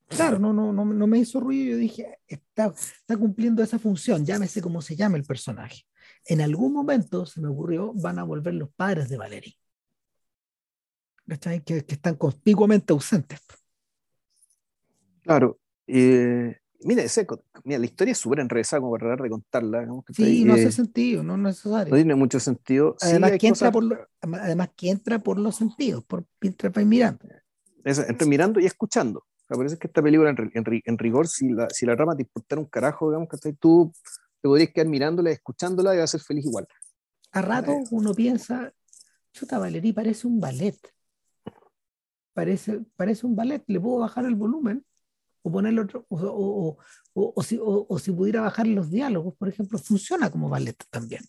Claro, 0.10 0.40
no, 0.40 0.52
no, 0.54 0.74
no, 0.74 0.86
no, 0.86 1.08
me 1.08 1.20
hizo 1.20 1.40
ruido. 1.40 1.72
Yo 1.72 1.78
dije, 1.78 2.20
está, 2.28 2.74
está 2.76 3.16
cumpliendo 3.16 3.62
esa 3.62 3.78
función, 3.78 4.26
llámese 4.26 4.62
como 4.62 4.82
se 4.82 4.96
llame 4.96 5.18
el 5.18 5.24
personaje. 5.24 5.84
En 6.26 6.42
algún 6.42 6.74
momento 6.74 7.26
se 7.26 7.40
me 7.42 7.48
ocurrió, 7.48 7.94
van 7.94 8.20
a 8.20 8.24
volver 8.24 8.56
los 8.56 8.70
padres 8.72 9.10
de 9.10 9.18
Valerie. 9.18 9.56
Que, 11.64 11.64
que 11.64 11.94
están 11.94 12.16
conspicuamente 12.16 12.92
ausentes. 12.92 13.40
Claro. 15.22 15.60
Eh, 15.86 16.58
Mira, 16.82 17.04
mira, 17.66 17.80
la 17.80 17.86
historia 17.86 18.14
es 18.14 18.18
súper 18.18 18.40
enredada 18.40 18.80
como 18.80 18.92
para 18.92 19.08
tratar 19.08 19.24
de 19.24 19.30
contarla. 19.30 19.88
sí, 20.14 20.46
no 20.46 20.54
hace 20.54 20.72
sentido, 20.72 21.24
no 21.24 21.34
es 21.34 21.40
necesario. 21.40 21.92
No 21.92 21.98
tiene 21.98 22.16
mucho 22.16 22.40
sentido. 22.40 22.96
Además, 23.02 23.34
que, 23.38 23.48
entra 23.48 23.72
por 23.72 24.10
además 24.22 24.70
que 24.76 24.90
entra 24.90 25.20
por 25.20 25.38
los 25.38 25.58
sentidos, 25.58 26.06
por 26.06 26.26
mientras 26.40 26.74
mirando. 26.86 27.26
entre 27.84 28.28
mirando 28.28 28.60
y 28.62 28.66
escuchando. 28.66 29.26
O 29.50 29.58
parece 29.58 29.78
que 29.78 29.88
esta 29.88 30.02
película, 30.02 30.30
en, 30.30 30.98
rigor, 30.98 31.28
si 31.28 31.50
la, 31.50 31.68
si 31.70 31.86
la 31.86 31.96
rama 31.96 32.16
te 32.16 32.22
importara 32.22 32.62
un 32.62 32.68
carajo, 32.68 33.10
digamos, 33.10 33.28
que 33.30 33.54
tú 33.54 33.92
te 34.42 34.48
podrías 34.48 34.70
quedar 34.72 34.88
mirándola, 34.88 35.32
escuchándola 35.32 35.96
y 35.96 35.98
vas 35.98 36.04
a 36.14 36.18
ser 36.18 36.22
feliz 36.22 36.46
igual. 36.46 36.68
A 37.32 37.42
rato 37.42 37.74
uno 37.92 38.14
piensa, 38.14 38.72
chuta, 39.34 39.58
Valerí 39.58 39.92
parece 39.92 40.28
un 40.28 40.40
ballet. 40.40 40.78
Parece, 42.34 42.82
parece 42.96 43.26
un 43.26 43.36
ballet, 43.36 43.64
le 43.68 43.80
puedo 43.80 44.00
bajar 44.00 44.26
el 44.26 44.36
volumen 44.36 44.86
o 45.42 45.52
ponerle 45.52 45.82
otro, 45.82 46.06
o, 46.10 46.78
o, 47.14 47.34
o, 47.36 47.44
si, 47.44 47.60
o, 47.62 48.00
si, 48.00 48.12
pudiera 48.12 48.42
bajar 48.42 48.68
los 48.68 48.90
diálogos, 48.90 49.36
por 49.36 49.50
ejemplo, 49.50 49.78
funciona 49.78 50.30
como 50.30 50.50
ballet 50.50 50.78
también. 50.90 51.24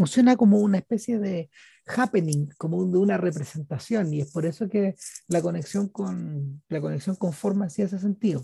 Funciona 0.00 0.34
como 0.34 0.60
una 0.60 0.78
especie 0.78 1.18
de 1.18 1.50
happening, 1.84 2.48
como 2.56 2.86
de 2.86 2.96
una 2.96 3.18
representación, 3.18 4.14
y 4.14 4.22
es 4.22 4.32
por 4.32 4.46
eso 4.46 4.66
que 4.66 4.94
la 5.28 5.42
conexión 5.42 5.90
con, 5.90 6.62
la 6.70 6.80
conexión 6.80 7.16
con 7.16 7.34
forma 7.34 7.68
sí 7.68 7.82
hace 7.82 7.98
sentido. 7.98 8.42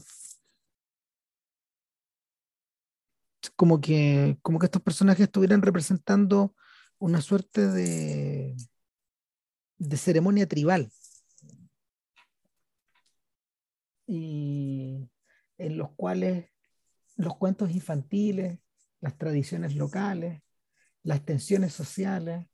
como 3.57 3.81
que, 3.81 4.37
como 4.43 4.59
que 4.59 4.67
estos 4.67 4.83
personajes 4.83 5.25
estuvieran 5.25 5.63
representando 5.63 6.55
una 6.99 7.23
suerte 7.23 7.67
de, 7.69 8.55
de 9.79 9.97
ceremonia 9.97 10.47
tribal. 10.47 10.93
Y 14.07 15.09
en 15.57 15.79
los 15.79 15.89
cuales 15.93 16.51
los 17.17 17.35
cuentos 17.39 17.71
infantiles, 17.71 18.59
las 19.01 19.17
tradiciones 19.17 19.75
locales, 19.75 20.43
las 21.07 21.25
tensiones 21.25 21.73
sociales, 21.73 22.47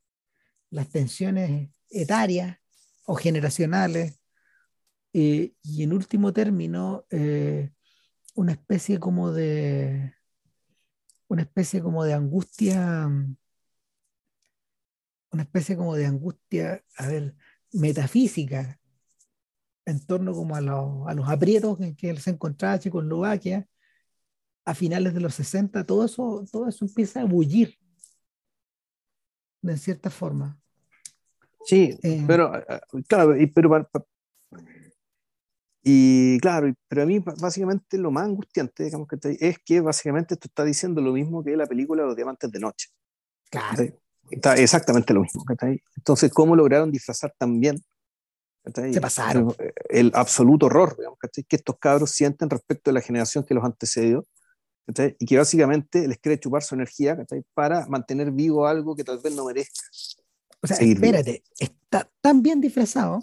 las 0.70 0.90
tensiones 0.90 1.70
etarias 1.88 2.58
o 3.06 3.14
generacionales, 3.14 4.20
eh, 5.14 5.54
y 5.62 5.82
en 5.82 5.92
último 5.94 6.32
término, 6.34 7.06
eh, 7.10 7.72
una 8.34 8.52
especie 8.52 8.98
como 9.00 9.32
de 9.32 10.14
una 11.28 11.42
especie 11.42 11.80
como 11.80 12.04
de 12.04 12.12
angustia, 12.12 13.08
una 15.30 15.42
especie 15.42 15.76
como 15.76 15.94
de 15.96 16.06
angustia, 16.06 16.84
a 16.98 17.06
ver, 17.06 17.34
metafísica, 17.72 18.78
en 19.86 20.04
torno 20.04 20.34
como 20.34 20.56
a, 20.56 20.58
a 20.58 21.14
los 21.14 21.28
aprietos 21.28 21.80
en 21.80 21.96
que 21.96 22.10
él 22.10 22.18
se 22.18 22.30
encontraba 22.30 22.78
Checoslovaquia 22.78 23.66
a 24.66 24.74
finales 24.74 25.14
de 25.14 25.20
los 25.20 25.34
60, 25.34 25.84
todo 25.86 26.04
eso, 26.04 26.44
todo 26.52 26.68
eso 26.68 26.84
empieza 26.84 27.22
a 27.22 27.24
bullir 27.24 27.81
de 29.62 29.78
cierta 29.78 30.10
forma. 30.10 30.58
Sí, 31.64 31.96
eh, 32.02 32.24
pero 32.26 32.54
eh, 32.56 32.80
claro, 33.06 33.40
y, 33.40 33.46
pero 33.46 33.88
y 35.84 36.38
claro, 36.40 36.72
pero 36.88 37.02
a 37.02 37.06
mí 37.06 37.18
básicamente 37.18 37.98
lo 37.98 38.10
más 38.10 38.24
angustiante, 38.24 38.84
digamos 38.84 39.08
que 39.08 39.36
es 39.40 39.58
que 39.64 39.80
básicamente 39.80 40.34
esto 40.34 40.48
está 40.48 40.64
diciendo 40.64 41.00
lo 41.00 41.12
mismo 41.12 41.42
que 41.42 41.56
la 41.56 41.66
película 41.66 42.04
Los 42.04 42.16
Diamantes 42.16 42.50
de 42.50 42.60
Noche. 42.60 42.88
Claro. 43.50 43.84
Está 44.30 44.54
exactamente 44.54 45.12
lo 45.12 45.20
mismo. 45.20 45.44
Entonces, 45.96 46.32
¿cómo 46.32 46.56
lograron 46.56 46.90
disfrazar 46.90 47.34
también 47.36 47.82
se 48.64 49.00
pasaron. 49.00 49.54
El, 49.88 50.12
absoluto 50.14 50.66
horror 50.66 50.96
digamos, 50.96 51.18
que 51.20 51.56
estos 51.56 51.76
cabros 51.78 52.10
sienten 52.10 52.48
respecto 52.48 52.90
a 52.90 52.94
la 52.94 53.00
generación 53.00 53.44
que 53.44 53.54
los 53.54 53.64
antecedió 53.64 54.24
y 55.18 55.26
que 55.26 55.38
básicamente 55.38 56.06
les 56.08 56.18
quiere 56.18 56.38
chupar 56.38 56.62
su 56.62 56.74
energía 56.74 57.16
para 57.54 57.86
mantener 57.86 58.30
vivo 58.30 58.66
algo 58.66 58.96
que 58.96 59.04
tal 59.04 59.18
vez 59.18 59.34
no 59.34 59.44
merezca. 59.44 59.80
O 60.60 60.66
sea, 60.66 60.76
espérate, 60.76 61.42
está 61.58 62.10
tan 62.20 62.42
bien 62.42 62.60
disfrazado 62.60 63.22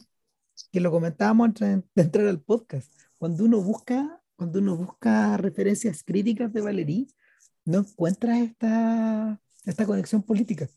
que 0.71 0.79
lo 0.79 0.91
comentábamos 0.91 1.45
antes 1.45 1.83
de 1.95 2.01
entrar 2.01 2.27
al 2.27 2.41
podcast. 2.41 2.93
Cuando 3.17 3.45
uno 3.45 3.61
busca, 3.61 4.21
cuando 4.35 4.59
uno 4.59 4.75
busca 4.75 5.37
referencias 5.37 6.03
críticas 6.03 6.51
de 6.53 6.61
Valerí, 6.61 7.07
no 7.65 7.79
encuentra 7.79 8.39
esta, 8.39 9.39
esta 9.65 9.85
conexión 9.85 10.23
política. 10.23 10.67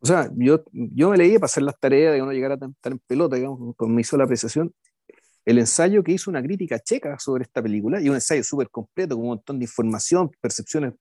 O 0.00 0.06
sea, 0.06 0.30
yo, 0.36 0.62
yo 0.72 1.10
me 1.10 1.16
leí 1.16 1.34
para 1.34 1.46
hacer 1.46 1.62
las 1.62 1.78
tareas 1.78 2.12
de 2.12 2.22
uno 2.22 2.32
llegar 2.32 2.52
a 2.52 2.54
estar 2.54 2.92
en 2.92 2.98
pelota, 2.98 3.36
digamos, 3.36 3.74
con 3.76 3.94
mi 3.94 4.04
sola 4.04 4.24
apreciación, 4.24 4.74
el 5.44 5.58
ensayo 5.58 6.02
que 6.02 6.12
hizo 6.12 6.30
una 6.30 6.42
crítica 6.42 6.78
checa 6.78 7.18
sobre 7.18 7.44
esta 7.44 7.62
película, 7.62 8.00
y 8.00 8.08
un 8.08 8.14
ensayo 8.14 8.42
súper 8.42 8.70
completo, 8.70 9.14
con 9.14 9.24
un 9.24 9.30
montón 9.30 9.58
de 9.58 9.64
información, 9.64 10.30
percepciones, 10.40 10.94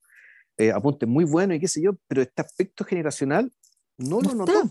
eh, 0.57 0.71
apuntes 0.71 1.07
muy 1.07 1.25
buenos 1.25 1.57
y 1.57 1.59
qué 1.59 1.67
sé 1.67 1.81
yo, 1.81 1.93
pero 2.07 2.21
este 2.21 2.41
aspecto 2.41 2.83
generacional 2.83 3.51
no, 3.97 4.21
lo 4.21 4.35
notó. 4.35 4.69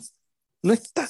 No 0.62 0.72
está. 0.72 1.08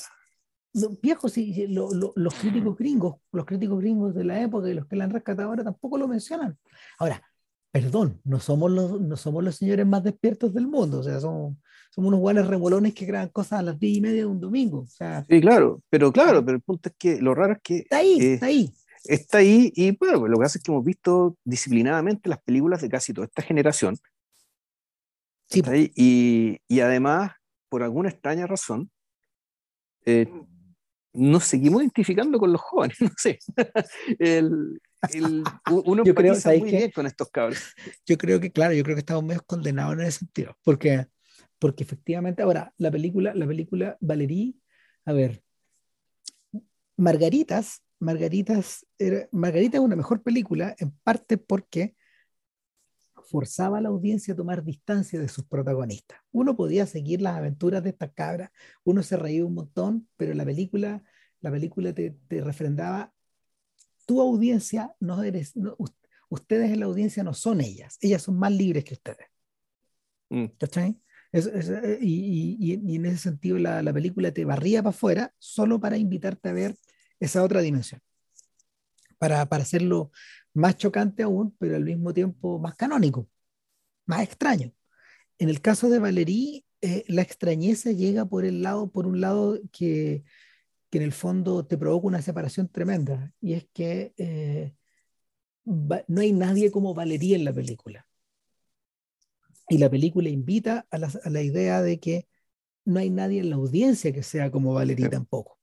No, 0.75 0.97
viejo, 1.03 1.29
sí, 1.29 1.67
los 1.69 2.35
críticos 2.35 2.77
gringos, 2.79 3.17
los 3.31 3.45
críticos 3.45 3.81
gringos 3.81 4.15
de 4.15 4.25
la 4.25 4.41
época 4.41 4.71
y 4.71 4.75
los 4.75 4.87
que 4.87 4.97
la 4.97 5.05
han 5.05 5.11
rescatado 5.11 5.49
ahora 5.49 5.65
tampoco 5.65 5.99
lo 5.99 6.09
mencionan. 6.09 6.59
Ahora, 6.99 7.23
perdón, 7.73 8.21
no 8.25 8.39
somos 8.39 8.71
los, 8.71 9.01
no 9.01 9.17
somos 9.17 9.43
los 9.43 9.57
señores 9.57 9.87
más 9.87 10.05
despiertos 10.05 10.53
del 10.53 10.69
mundo, 10.69 11.01
o 11.01 11.03
sea, 11.03 11.19
somos, 11.19 11.57
somos 11.91 12.09
unos 12.09 12.21
guanes 12.21 12.47
remolones 12.47 12.95
que 12.95 13.07
crean 13.07 13.31
cosas 13.31 13.61
a 13.61 13.63
las 13.63 13.79
10 13.79 13.97
y 13.97 14.01
media 14.03 14.21
de 14.21 14.27
un 14.27 14.41
domingo. 14.41 14.81
O 14.81 14.87
sea, 14.87 15.25
sí, 15.29 15.41
claro, 15.41 15.83
pero 15.89 16.13
claro, 16.13 16.45
pero 16.45 16.57
el 16.57 16.63
punto 16.63 16.91
es 16.91 16.95
que 16.99 17.21
lo 17.21 17.35
raro 17.35 17.55
es 17.55 17.61
que... 17.63 17.79
Está 17.79 17.97
ahí, 17.97 18.21
eh, 18.21 18.35
está 18.35 18.47
ahí. 18.47 18.75
Está 19.05 19.39
ahí 19.39 19.73
y 19.75 19.91
bueno, 19.97 20.29
lo 20.29 20.39
que 20.39 20.45
hace 20.45 20.59
es 20.59 20.65
que 20.65 20.71
hemos 20.71 20.85
visto 20.85 21.37
disciplinadamente 21.45 22.29
las 22.29 22.41
películas 22.43 22.83
de 22.83 22.89
casi 22.91 23.13
toda 23.13 23.27
esta 23.27 23.43
generación. 23.43 23.97
Sí. 25.49 25.63
Y, 25.97 26.59
y, 26.69 26.81
además, 26.81 27.33
por 27.69 27.83
alguna 27.83 28.11
extraña 28.11 28.47
razón, 28.47 28.91
eh, 30.05 30.29
nos 31.13 31.45
seguimos 31.45 31.83
identificando 31.83 32.39
con 32.39 32.53
los 32.53 32.61
jóvenes, 32.61 32.97
no 33.01 33.11
sé. 33.17 33.39
el, 34.19 34.81
uno 35.71 36.05
yo 36.05 36.15
creo, 36.15 36.35
muy 36.59 36.71
bien 36.71 36.91
con 36.91 37.07
estos 37.07 37.31
cabros. 37.31 37.59
Yo 38.07 38.17
creo 38.17 38.41
que, 38.41 38.53
claro, 38.53 38.73
yo 38.75 38.83
creo 38.85 38.97
que 38.97 39.01
estamos 39.01 39.25
medio 39.25 39.43
condenados 39.45 39.95
en 39.95 40.01
ese 40.01 40.21
sentido, 40.21 40.57
porque, 40.63 41.07
porque 41.59 41.85
efectivamente, 41.85 42.43
ahora, 42.43 42.73
la 42.79 42.91
película, 42.91 43.35
la 43.35 43.47
película 43.47 43.97
Valerie, 44.01 44.55
a 45.05 45.13
ver, 45.13 45.43
Margaritas, 46.97 47.83
Margaritas, 47.99 48.87
era, 48.99 49.29
Margarita 49.33 49.79
es 49.79 49.83
una 49.83 49.97
mejor 49.97 50.23
película, 50.23 50.75
en 50.79 50.91
parte 51.03 51.39
porque 51.39 51.97
forzaba 53.25 53.79
a 53.79 53.81
la 53.81 53.89
audiencia 53.89 54.35
a 54.35 54.37
tomar 54.37 54.63
distancia 54.63 55.21
de 55.21 55.29
sus 55.29 55.47
protagonistas. 55.47 56.19
Uno 56.33 56.57
podía 56.57 56.87
seguir 56.87 57.23
las 57.23 57.37
aventuras 57.37 57.83
de 57.83 57.91
estas 57.91 58.13
cabras, 58.13 58.51
uno 58.85 59.03
se 59.03 59.17
reía 59.17 59.45
un 59.45 59.55
montón, 59.55 60.09
pero 60.17 60.35
la 60.35 60.45
película, 60.45 61.03
la 61.41 61.51
película 61.51 61.93
te, 61.93 62.17
te 62.29 62.41
refrendaba 62.41 63.12
tu 64.07 64.21
audiencia 64.21 64.95
no 65.01 65.23
eres, 65.23 65.55
ustedes 66.29 66.71
en 66.71 66.81
la 66.81 66.87
audiencia 66.87 67.23
no 67.23 67.35
son 67.35 67.61
ellas, 67.61 67.99
ellas 68.01 68.23
son 68.23 68.39
más 68.39 68.53
libres 68.53 68.85
que 68.85 68.95
ustedes. 68.95 69.27
Mm. 70.31 70.47
Eh, 71.33 71.99
y, 72.03 72.57
y, 72.61 72.95
en 72.97 73.07
ese 73.07 73.17
sentido 73.17 73.59
la, 73.59 73.83
la 73.83 73.93
película 73.93 74.33
te 74.33 74.45
barría 74.45 74.83
para 74.83 74.91
afuera 74.91 75.35
solo 75.39 75.81
para 75.81 75.97
invitarte 75.97 76.51
a 76.51 76.53
ver 76.53 76.77
esa 77.21 77.43
otra 77.43 77.63
dimensión, 77.63 78.03
para, 79.19 79.47
para 79.47 79.63
hacerlo 79.63 80.11
más 80.55 80.77
chocante 80.77 81.23
aún, 81.23 81.55
pero 81.59 81.77
al 81.77 81.85
mismo 81.85 82.13
tiempo 82.13 82.59
más 82.59 82.75
canónico, 82.75 83.29
más 84.07 84.23
extraño. 84.23 84.73
En 85.39 85.49
el 85.49 85.61
caso 85.61 85.89
de 85.89 85.99
Valerie, 85.99 86.65
eh, 86.83 87.05
la 87.09 87.23
extrañeza 87.23 87.93
llega 87.93 88.25
por 88.27 88.45
el 88.45 88.63
lado, 88.63 88.91
por 88.91 89.07
un 89.07 89.21
lado 89.21 89.59
que 89.73 90.25
que 90.93 90.99
en 90.99 91.05
el 91.05 91.13
fondo 91.13 91.65
te 91.65 91.79
provoca 91.79 92.07
una 92.07 92.21
separación 92.21 92.69
tremenda, 92.69 93.33
y 93.41 93.55
es 93.55 93.67
que 93.73 94.13
eh, 94.19 94.75
no 95.65 96.21
hay 96.21 96.35
nadie 96.35 96.71
como 96.71 96.93
Valería 96.93 97.35
en 97.35 97.47
la 97.47 97.53
película. 97.55 98.07
Y 99.71 99.79
la 99.79 99.89
película 99.89 100.29
invita 100.29 100.87
a 100.91 100.99
la, 100.99 101.43
idea 101.43 101.81
de 101.81 101.99
que 101.99 102.29
no 102.85 103.01
hay 103.01 103.09
nadie 103.09 103.41
en 103.41 103.49
la 103.49 103.57
audiencia 103.57 104.13
que 104.13 104.23
sea 104.23 104.51
como 104.51 104.75
Valería 104.75 105.09
tampoco. 105.09 105.59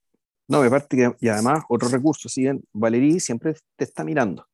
No, 0.48 0.62
me 0.62 0.68
parece 0.68 0.88
que, 0.88 1.12
y 1.20 1.28
además, 1.28 1.62
otro 1.68 1.88
recurso, 1.88 2.28
si 2.28 2.40
bien 2.40 2.64
Valerí 2.72 3.20
siempre 3.20 3.54
te 3.76 3.84
está 3.84 4.02
mirando. 4.02 4.48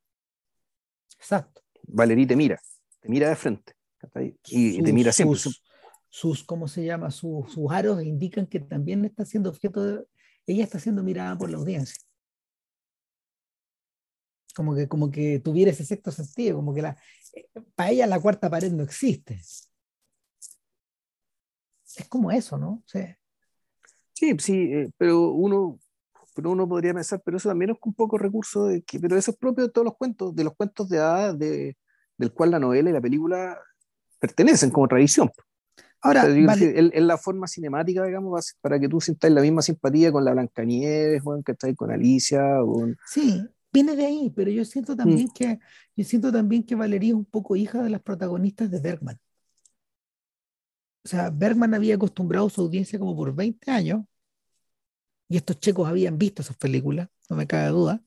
Exacto. 1.17 1.63
Valerí 1.85 2.27
te 2.27 2.37
mira, 2.37 2.61
te 3.01 3.09
mira 3.09 3.31
de 3.31 3.37
frente. 3.37 3.73
Y, 4.45 4.83
te 4.83 4.93
mira 4.93 5.11
siempre. 5.11 5.39
Sus, 5.39 5.65
sus, 6.11 6.45
¿cómo 6.45 6.69
se 6.69 6.85
llama? 6.85 7.11
Sus, 7.11 7.51
sus 7.51 7.73
aros 7.73 8.03
indican 8.03 8.47
que 8.47 8.61
también 8.61 9.07
está 9.07 9.25
siendo 9.25 9.49
objeto 9.49 9.83
de, 9.83 10.05
ella 10.47 10.65
está 10.65 10.79
siendo 10.79 11.03
mirada 11.03 11.37
por 11.37 11.51
la 11.51 11.59
audiencia. 11.59 11.97
Como 14.55 14.75
que, 14.75 14.89
como 14.89 15.11
que 15.11 15.39
tuviera 15.41 15.71
ese 15.71 15.85
sexto 15.85 16.11
sentido, 16.11 16.57
como 16.57 16.73
que 16.73 16.83
para 17.75 17.91
ella 17.91 18.07
la 18.07 18.21
cuarta 18.21 18.49
pared 18.49 18.73
no 18.73 18.83
existe. 18.85 19.35
Es 21.97 22.09
como 22.09 22.31
eso, 22.31 22.57
¿no? 22.57 22.83
Sí, 24.13 24.35
sí, 24.39 24.73
eh, 24.73 24.91
pero 24.97 25.31
uno 25.31 25.79
pero 26.37 26.51
uno 26.51 26.69
podría 26.69 26.93
pensar, 26.93 27.23
pero 27.25 27.39
eso 27.39 27.49
también 27.49 27.71
es 27.71 27.79
un 27.83 27.95
poco 27.95 28.19
recurso 28.19 28.67
de 28.67 28.83
que, 28.83 29.01
pero 29.01 29.17
eso 29.17 29.31
es 29.31 29.39
propio 29.39 29.65
de 29.65 29.73
todos 29.73 29.87
los 29.87 29.97
cuentos, 29.97 30.37
de 30.37 30.45
los 30.45 30.55
cuentos 30.55 30.87
de 30.91 30.99
hadas, 30.99 31.39
de, 31.39 31.79
del 32.19 32.31
cual 32.31 32.51
la 32.51 32.59
novela 32.59 32.91
y 32.91 32.93
la 32.93 33.01
película 33.01 33.59
pertenecen 34.19 34.71
como 34.71 34.87
tradición. 34.87 35.31
Ahora, 36.07 36.27
es 36.27 37.03
la 37.03 37.19
forma 37.19 37.47
cinemática, 37.47 38.05
digamos, 38.05 38.55
para 38.61 38.79
que 38.79 38.89
tú 38.89 39.01
sientas 39.01 39.31
la 39.31 39.41
misma 39.41 39.63
simpatía 39.63 40.13
con 40.13 40.25
la 40.25 40.33
Blancanieves, 40.33 41.23
Juan, 41.23 41.43
que 41.43 41.53
está 41.53 41.67
ahí 41.67 41.75
con 41.75 41.91
Alicia. 41.91 42.59
Sí, 43.07 43.43
viene 43.73 43.97
de 43.97 44.07
ahí, 44.07 44.33
pero 44.35 44.51
yo 44.51 44.65
siento 44.65 44.97
también 44.97 45.27
mm. 45.27 45.35
que 45.35 45.59
yo 45.97 46.05
siento 46.05 46.31
también 46.31 46.63
que 46.63 46.75
Valeria 46.75 47.11
es 47.11 47.15
un 47.15 47.25
poco 47.25 47.57
hija 47.57 47.83
de 47.83 47.91
las 47.91 48.03
protagonistas 48.03 48.71
de 48.71 48.81
Bergman. 48.81 49.19
O 51.05 51.09
sea, 51.09 51.31
Bergman 51.31 51.75
había 51.75 51.95
acostumbrado 51.95 52.47
a 52.47 52.51
su 52.51 52.61
audiencia 52.61 52.99
como 52.99 53.17
por 53.17 53.35
20 53.35 53.71
años, 53.71 54.05
y 55.29 55.37
estos 55.37 55.59
checos 55.59 55.89
habían 55.89 56.19
visto 56.19 56.43
esas 56.43 56.57
películas, 56.57 57.09
no 57.29 57.37
me 57.37 57.47
cabe 57.47 57.69
duda, 57.69 58.03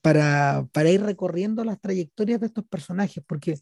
para, 0.00 0.68
para 0.72 0.90
ir 0.90 1.02
recorriendo 1.02 1.64
las 1.64 1.80
trayectorias 1.80 2.40
de 2.40 2.46
estos 2.46 2.64
personajes, 2.66 3.24
porque 3.26 3.58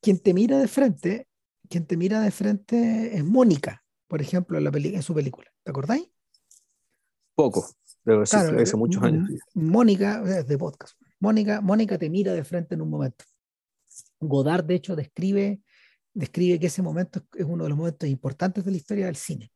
quien 0.00 0.18
te 0.18 0.34
mira 0.34 0.58
de 0.58 0.68
frente 0.68 1.26
quien 1.68 1.86
te 1.86 1.96
mira 1.96 2.20
de 2.20 2.30
frente 2.30 3.16
es 3.16 3.24
Mónica, 3.24 3.84
por 4.08 4.20
ejemplo, 4.20 4.58
en, 4.58 4.64
la 4.64 4.70
en 4.72 5.02
su 5.02 5.14
película. 5.14 5.50
¿Te 5.62 5.70
acordáis? 5.70 6.08
Poco, 7.34 7.68
pero 8.02 8.22
claro, 8.24 8.60
hace 8.60 8.76
muchos 8.76 9.02
años. 9.02 9.28
Mónica, 9.54 10.22
de 10.22 10.58
podcast. 10.58 10.98
Mónica, 11.18 11.60
Mónica 11.60 11.98
te 11.98 12.08
mira 12.08 12.32
de 12.32 12.44
frente 12.44 12.74
en 12.74 12.82
un 12.82 12.90
momento. 12.90 13.24
Godard, 14.20 14.64
de 14.64 14.76
hecho, 14.76 14.96
describe, 14.96 15.60
describe 16.14 16.58
que 16.58 16.66
ese 16.66 16.82
momento 16.82 17.22
es 17.34 17.44
uno 17.44 17.64
de 17.64 17.70
los 17.70 17.78
momentos 17.78 18.08
importantes 18.08 18.64
de 18.64 18.70
la 18.70 18.76
historia 18.76 19.06
del 19.06 19.16
cine. 19.16 19.50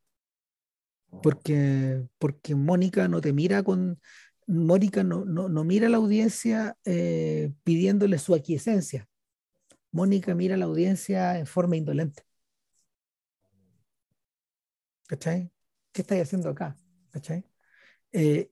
Porque, 1.22 2.02
porque 2.18 2.54
Mónica 2.54 3.08
no 3.08 3.20
te 3.20 3.32
mira 3.32 3.62
con. 3.62 4.00
Mónica 4.46 5.04
no, 5.04 5.24
no, 5.24 5.48
no 5.48 5.64
mira 5.64 5.86
a 5.86 5.90
la 5.90 5.98
audiencia 5.98 6.76
eh, 6.84 7.52
pidiéndole 7.62 8.18
su 8.18 8.34
aquiescencia. 8.34 9.08
Mónica 9.92 10.34
mira 10.34 10.54
a 10.54 10.58
la 10.58 10.66
audiencia 10.66 11.38
en 11.38 11.46
forma 11.46 11.76
indolente. 11.76 12.22
¿Cachai? 15.06 15.50
¿Qué 15.92 16.02
estáis 16.02 16.22
haciendo 16.22 16.48
acá? 16.50 16.76
¿Cachai? 17.10 17.44
Eh, 18.12 18.50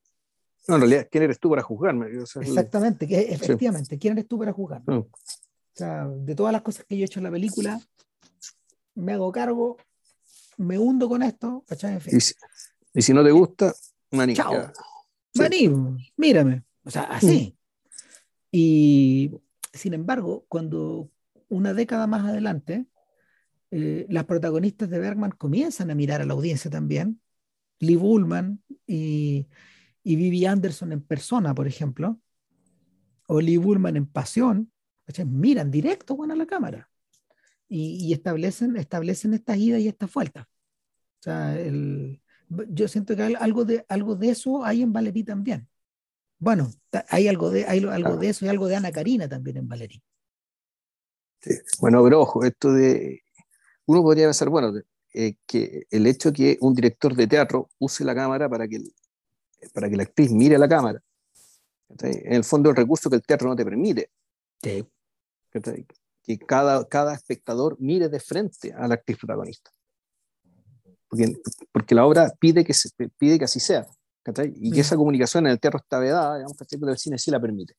no, 0.67 0.75
en 0.75 0.81
realidad, 0.81 1.09
¿quién 1.11 1.25
eres 1.25 1.39
tú 1.39 1.51
para 1.51 1.63
juzgarme? 1.63 2.09
exactamente, 2.11 3.07
que, 3.07 3.21
efectivamente, 3.33 3.99
¿quién 3.99 4.13
eres 4.13 4.29
tú 4.29 4.39
para 4.39 4.53
juzgarme? 4.53 4.97
O 4.97 5.11
sea, 5.73 6.07
de 6.07 6.35
todas 6.35 6.53
las 6.53 6.63
cosas 6.63 6.85
que 6.85 6.97
yo 6.97 7.03
he 7.03 7.07
hecho 7.07 7.21
en 7.21 7.25
la 7.25 7.31
película, 7.31 7.81
me 8.95 9.13
hago 9.13 9.31
cargo, 9.33 9.77
me 10.57 10.79
hundo 10.79 11.09
con 11.09 11.23
esto, 11.23 11.65
¿cachai? 11.67 11.99
Y, 12.93 13.01
si, 13.01 13.13
no 13.15 13.23
te 13.25 13.31
gusta, 13.31 13.73
maní. 14.11 14.35
Chao. 14.35 14.73
Maní, 15.35 15.71
mírame. 16.17 16.65
O 16.85 16.91
sea, 16.91 17.05
así. 17.05 17.57
Y 18.51 19.31
sin 19.73 19.95
embargo, 19.95 20.45
cuando 20.49 21.11
una 21.49 21.75
década 21.75 22.07
más 22.07 22.25
adelante, 22.25 22.87
eh, 23.71 24.07
las 24.09 24.25
protagonistas 24.25 24.89
de 24.91 24.99
Bergman 24.99 25.33
comienzan 25.33 25.91
a 25.91 25.95
mirar 25.95 26.21
a 26.21 26.27
la 26.27 26.35
audiencia 26.35 26.71
también. 26.71 27.21
Lee 27.81 27.97
Bullman 27.97 28.63
y, 28.87 29.47
y 30.03 30.17
Vivi 30.17 30.47
Anderson 30.47 30.93
en 30.93 31.03
persona, 31.03 31.55
por 31.55 31.67
ejemplo, 31.67 32.21
o 33.27 33.41
Lee 33.41 33.59
Bullman 33.59 33.97
en 33.97 34.07
pasión, 34.07 34.73
miran 35.27 35.71
directo 35.71 36.17
bueno, 36.17 36.35
a 36.35 36.37
la 36.37 36.47
cámara 36.47 36.91
y, 37.69 38.13
establecen, 38.13 38.77
establecen 38.77 39.35
estas 39.35 39.59
idas 39.59 39.81
y 39.81 39.89
estas 39.89 40.13
vueltas. 40.13 40.47
O 40.47 41.23
sea, 41.23 41.59
el, 41.59 42.21
yo 42.71 42.89
siento 42.89 43.15
que 43.15 43.23
algo 43.23 43.65
de, 43.65 43.85
algo 43.89 44.17
de 44.17 44.31
eso 44.31 44.65
hay 44.65 44.83
en 44.83 44.93
Valerie 44.93 45.25
también. 45.25 45.69
Bueno, 46.39 46.71
hay 47.09 47.29
algo 47.29 47.51
de, 47.51 47.67
hay 47.67 47.85
algo 47.85 48.17
de 48.17 48.29
eso 48.29 48.47
y 48.47 48.49
algo 48.49 48.69
de 48.69 48.77
Ana 48.77 48.93
Karina 48.93 49.29
también 49.29 49.59
en 49.59 49.69
Valerie. 49.69 50.03
Bueno, 51.81 52.03
pero 52.03 52.21
ojo, 52.21 52.45
esto 52.45 52.73
de. 52.73 53.23
Uno 53.87 54.03
podría 54.03 54.27
pensar, 54.27 54.49
bueno, 54.49 54.73
eh, 55.15 55.35
que 55.47 55.87
el 55.91 56.07
hecho 56.07 56.33
que 56.33 56.59
un 56.61 56.75
director 56.75 57.15
de 57.15 57.27
teatro 57.27 57.71
use 57.79 58.05
la 58.05 58.15
cámara 58.15 58.49
para 58.49 58.69
que, 58.69 58.81
para 59.73 59.89
que 59.89 59.97
la 59.97 60.03
actriz 60.03 60.31
mire 60.31 60.57
a 60.57 60.59
la 60.59 60.69
cámara, 60.69 61.03
en 62.01 62.33
el 62.35 62.45
fondo 62.45 62.71
el 62.71 62.77
recurso 62.77 63.09
que 63.09 63.17
el 63.17 63.23
teatro 63.23 63.49
no 63.49 63.57
te 63.57 63.65
permite. 63.65 64.11
Que 66.23 66.39
cada, 66.39 66.87
cada 66.87 67.15
espectador 67.15 67.77
mire 67.81 68.09
de 68.09 68.21
frente 68.21 68.73
a 68.73 68.87
la 68.87 68.95
actriz 68.95 69.17
protagonista. 69.17 69.71
Porque, 71.09 71.41
porque 71.73 71.95
la 71.95 72.05
obra 72.05 72.31
pide 72.39 72.65
que, 72.65 72.75
se, 72.75 72.91
pide 73.17 73.39
que 73.39 73.45
así 73.45 73.61
sea. 73.61 73.87
Y 74.57 74.73
que 74.73 74.81
esa 74.81 74.97
comunicación 74.97 75.47
en 75.47 75.53
el 75.53 75.61
teatro 75.61 75.81
está 75.81 75.99
vedada, 75.99 76.37
digamos, 76.37 76.57
pero 76.69 76.93
el 76.93 76.99
cine 76.99 77.19
sí 77.19 77.31
la 77.31 77.41
permite. 77.41 77.75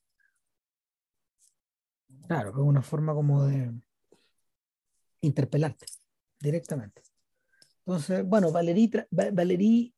Claro, 2.30 2.52
es 2.52 2.58
una 2.58 2.84
forma 2.84 3.16
como 3.16 3.44
de 3.48 3.74
interpelarte 5.22 5.88
directamente. 6.40 7.02
Entonces, 7.80 8.24
bueno, 8.24 8.52
Valerie, 8.52 9.96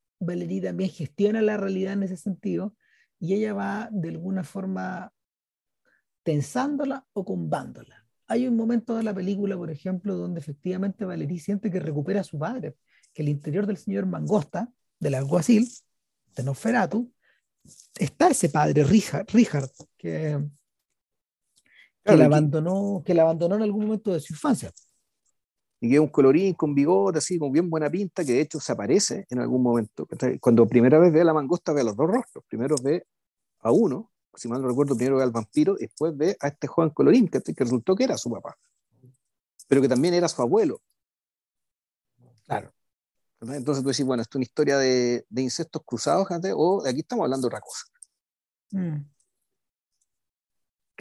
también 0.62 0.90
gestiona 0.90 1.42
la 1.42 1.58
realidad 1.58 1.92
en 1.92 2.04
ese 2.04 2.16
sentido 2.16 2.74
y 3.20 3.34
ella 3.34 3.54
va 3.54 3.90
de 3.92 4.08
alguna 4.08 4.46
forma 4.46 5.12
tensándola 6.24 7.06
o 7.12 7.26
combándola. 7.26 8.08
Hay 8.28 8.48
un 8.48 8.56
momento 8.56 8.96
de 8.96 9.04
la 9.04 9.14
película, 9.14 9.58
por 9.58 9.70
ejemplo, 9.70 10.16
donde 10.16 10.40
efectivamente 10.40 11.04
Valerie 11.04 11.38
siente 11.38 11.70
que 11.70 11.82
recupera 11.82 12.22
a 12.22 12.24
su 12.24 12.40
padre, 12.40 12.78
que 13.14 13.24
el 13.24 13.28
interior 13.28 13.68
del 13.68 13.76
señor 13.76 14.06
Mangosta, 14.06 14.72
del 15.02 15.16
alguacil, 15.16 15.68
de 16.34 16.44
Nosferatu, 16.44 17.12
está 18.00 18.30
ese 18.30 18.48
padre, 18.48 18.86
Richard, 18.86 19.26
Richard 19.34 19.70
que 19.98 20.42
que, 22.04 22.18
la 22.18 22.26
abandonó, 22.26 23.04
que 23.06 23.14
la 23.14 23.24
abandonó 23.24 23.56
en 23.56 23.64
algún 23.64 23.86
momento 23.86 24.14
de 24.14 24.20
su 24.20 24.34
infancia. 24.34 24.72
Y 25.80 25.90
que 25.90 25.96
es 25.96 26.00
un 26.00 26.10
colorín 26.10 26.54
con 26.54 26.76
bigote, 26.76 27.18
así, 27.18 27.40
con 27.40 27.52
bien 27.52 27.70
buena 27.70 27.90
pinta, 27.90 28.24
que 28.24 28.34
de 28.34 28.42
hecho 28.42 28.60
se 28.60 28.72
aparece 28.72 29.26
en 29.30 29.40
algún 29.40 29.64
momento. 29.64 30.08
Cuando 30.40 30.68
primera 30.68 31.00
vez 31.00 31.12
ve 31.12 31.22
a 31.22 31.26
la 31.26 31.34
mangosta, 31.34 31.74
ve 31.74 31.82
a 31.82 31.86
los 31.86 31.96
dos 31.96 32.08
rostros. 32.08 32.44
Primero 32.48 32.76
ve 32.84 33.08
a 33.60 33.72
uno, 33.72 34.12
si 34.36 34.48
mal 34.48 34.62
no 34.62 34.68
recuerdo, 34.68 34.96
primero 34.96 35.18
ve 35.18 35.24
al 35.24 35.32
vampiro, 35.32 35.76
y 35.78 35.84
después 35.84 36.16
ve 36.16 36.38
a 36.40 36.50
este 36.50 36.68
joven 36.68 36.92
colorín, 36.92 37.28
que, 37.28 37.42
que 37.42 37.64
resultó 37.64 37.96
que 37.96 38.04
era 38.04 38.18
su 38.18 38.30
papá, 38.30 38.58
pero 39.68 39.82
que 39.82 39.90
también 39.90 40.14
era 40.14 40.28
su 40.28 40.42
abuelo. 40.42 40.82
Claro. 42.46 42.72
Entonces 43.42 43.84
tú 43.84 43.90
decís, 43.90 44.06
bueno, 44.06 44.22
esto 44.22 44.38
es 44.38 44.40
una 44.40 44.44
historia 44.44 44.78
de, 44.78 45.26
de 45.28 45.42
insectos 45.42 45.82
cruzados, 45.84 46.28
o 46.56 46.84
de 46.84 46.90
aquí 46.90 47.00
estamos 47.00 47.24
hablando 47.24 47.48
de 47.48 47.56
otra 47.56 47.62
cosa. 47.62 47.86
Mm. 48.72 49.04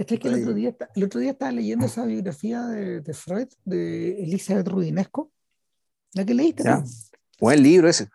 Que 0.07 0.15
el 0.29 0.43
otro, 0.43 0.55
día, 0.55 0.75
el 0.95 1.05
otro 1.05 1.21
día 1.21 1.33
estaba 1.33 1.53
leyendo 1.53 1.85
esa 1.85 2.07
biografía 2.07 2.63
de, 2.63 3.01
de 3.01 3.15
Freud, 3.15 3.49
de 3.65 4.23
Elizabeth 4.23 4.67
Rudinesco, 4.67 5.31
la 6.15 6.25
que 6.25 6.33
leíste. 6.33 6.65
Buen 7.39 7.63
libro 7.63 7.89
ese. 7.89 8.09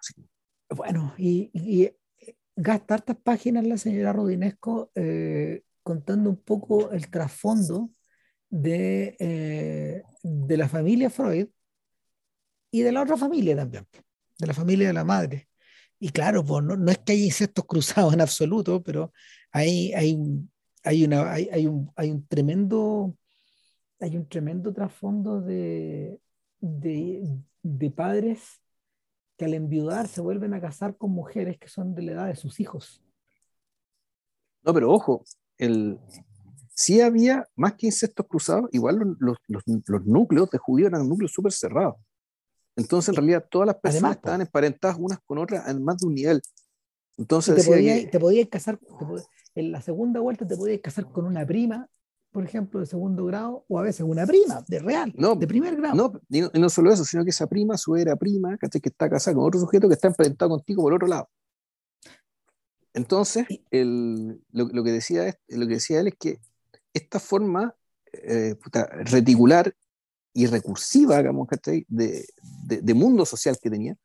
Bueno, 0.70 1.14
y, 1.18 1.52
y, 1.54 1.92
gasta 2.56 2.96
hartas 2.96 3.18
páginas 3.18 3.66
la 3.66 3.78
señora 3.78 4.14
Rudinesco 4.14 4.92
eh, 4.96 5.62
contando 5.84 6.30
un 6.30 6.38
poco 6.38 6.92
el 6.92 7.10
trasfondo 7.10 7.90
de, 8.50 9.16
eh, 9.20 10.04
de 10.24 10.58
la 10.58 10.70
familia 10.70 11.10
Freud 11.10 11.48
y 12.72 12.82
de 12.82 12.92
la 12.92 13.04
otra 13.04 13.18
familia 13.18 13.56
también, 13.56 13.86
de 14.40 14.48
la 14.48 14.54
familia 14.54 14.88
de 14.88 14.94
la 14.94 15.04
madre. 15.04 15.48
Y 16.00 16.10
claro, 16.10 16.44
pues 16.44 16.64
no, 16.64 16.76
no 16.76 16.92
es 16.92 16.98
que 17.00 17.14
haya 17.14 17.26
insectos 17.26 17.66
cruzados 17.66 18.14
en 18.14 18.22
absoluto, 18.22 18.82
pero 18.84 19.14
hay, 19.52 19.94
hay, 19.94 20.18
hay, 20.86 21.04
una, 21.04 21.32
hay, 21.32 21.50
hay, 21.52 21.68
un, 21.68 21.92
hay 21.96 22.12
un 22.12 22.26
tremendo 22.28 23.16
hay 24.00 24.18
un 24.18 24.28
tremendo 24.28 24.74
trasfondo 24.74 25.42
de, 25.42 26.20
de, 26.60 27.28
de, 27.64 27.92
padres 27.92 28.62
que 29.38 29.46
al 29.46 29.54
enviudar 29.54 30.08
se 30.08 30.22
vuelven 30.22 30.54
a 30.54 30.62
casar 30.62 30.98
con 30.98 31.12
mujeres 31.12 31.58
que 31.58 31.70
son 31.70 31.96
de 31.96 32.02
la 32.04 32.12
edad 32.12 32.28
de 32.28 32.36
sus 32.36 32.60
hijos. 32.60 33.02
No, 34.64 34.74
pero 34.74 34.92
ojo, 34.92 35.24
el, 35.58 36.00
sí 36.70 37.02
había 37.02 37.48
más 37.56 37.74
que 37.74 37.88
insectos 37.88 38.26
cruzados, 38.28 38.70
igual 38.74 39.16
los, 39.20 39.38
los, 39.48 39.64
los 39.66 40.06
núcleos 40.06 40.50
de 40.50 40.58
judíos 40.58 40.90
eran 40.90 41.08
núcleos 41.08 41.32
súper 41.32 41.52
cerrados. 41.52 41.96
Entonces, 42.76 43.10
en 43.10 43.16
realidad, 43.16 43.46
todas 43.50 43.68
las 43.68 43.78
personas 43.78 44.18
estaban 44.18 44.42
emparentadas 44.42 44.98
unas 45.00 45.20
con 45.26 45.38
otras 45.38 45.68
en 45.70 45.84
más 45.84 45.98
de 45.98 46.08
un 46.08 46.14
nivel. 46.14 46.42
Entonces, 47.18 47.56
te, 47.56 47.64
podías, 47.64 48.12
te 48.12 48.20
podías 48.20 48.50
casar, 48.50 48.80
en 49.56 49.72
la 49.72 49.82
segunda 49.82 50.20
vuelta 50.20 50.46
te 50.46 50.58
podías 50.58 50.82
casar 50.82 51.12
con 51.12 51.26
una 51.26 51.46
prima, 51.46 51.88
por 52.32 52.44
ejemplo, 52.44 52.82
de 52.82 52.86
segundo 52.86 53.26
grado, 53.26 53.66
o 53.70 53.80
a 53.80 53.84
veces 53.84 54.02
una 54.02 54.26
prima, 54.26 54.64
de 54.68 54.80
real, 54.80 55.14
de 55.16 55.48
primer 55.48 55.78
grado. 55.78 55.96
No, 55.96 56.22
y 56.30 56.60
no, 56.60 56.70
solo 56.70 56.92
eso, 56.92 57.06
sino 57.06 57.24
que 57.24 57.30
esa 57.30 57.48
prima, 57.48 57.78
su 57.78 57.96
era 57.96 58.16
prima, 58.18 58.58
que 58.58 58.68
está 58.84 59.10
casada 59.10 59.36
con 59.36 59.46
otro 59.46 59.60
sujeto 59.62 59.88
que 59.88 59.94
está 59.94 60.10
emparentado 60.10 60.50
contigo 60.50 60.84
por 60.84 60.94
otro 60.94 61.08
lado. 61.08 61.30
Entonces, 62.94 63.46
el, 63.72 64.42
lo, 64.52 64.84
que 64.84 64.92
decía, 64.92 65.38
lo 65.50 65.68
que 65.68 65.74
decía 65.74 66.00
él 66.00 66.08
es 66.08 66.16
que 66.18 66.40
esta 66.94 67.20
forma 67.20 67.76
eh, 68.12 68.56
reticular 69.06 69.76
y 70.34 70.48
recursiva, 70.48 71.18
digamos, 71.18 71.48
de, 71.64 71.86
de, 71.88 72.82
de, 72.82 72.94
mundo 72.94 73.26
social 73.26 73.58
que 73.62 73.70
tenía, 73.70 73.96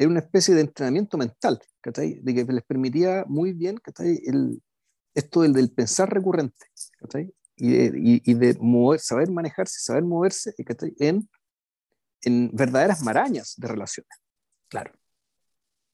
era 0.00 0.08
una 0.08 0.20
especie 0.20 0.54
de 0.54 0.62
entrenamiento 0.62 1.18
mental, 1.18 1.60
de 1.84 2.34
que 2.34 2.44
les 2.50 2.64
permitía 2.64 3.26
muy 3.28 3.52
bien 3.52 3.78
el, 3.98 4.62
esto 5.14 5.42
del, 5.42 5.52
del 5.52 5.70
pensar 5.72 6.10
recurrente, 6.10 6.56
y 7.54 7.70
de, 7.70 8.20
y, 8.24 8.34
de 8.34 8.56
mover, 8.58 8.98
saber 8.98 9.30
manejarse, 9.30 9.78
saber 9.78 10.02
moverse 10.04 10.54
en, 11.00 11.28
en 12.22 12.50
verdaderas 12.50 13.02
marañas 13.02 13.52
de 13.58 13.68
relaciones. 13.68 14.10
Claro. 14.68 14.98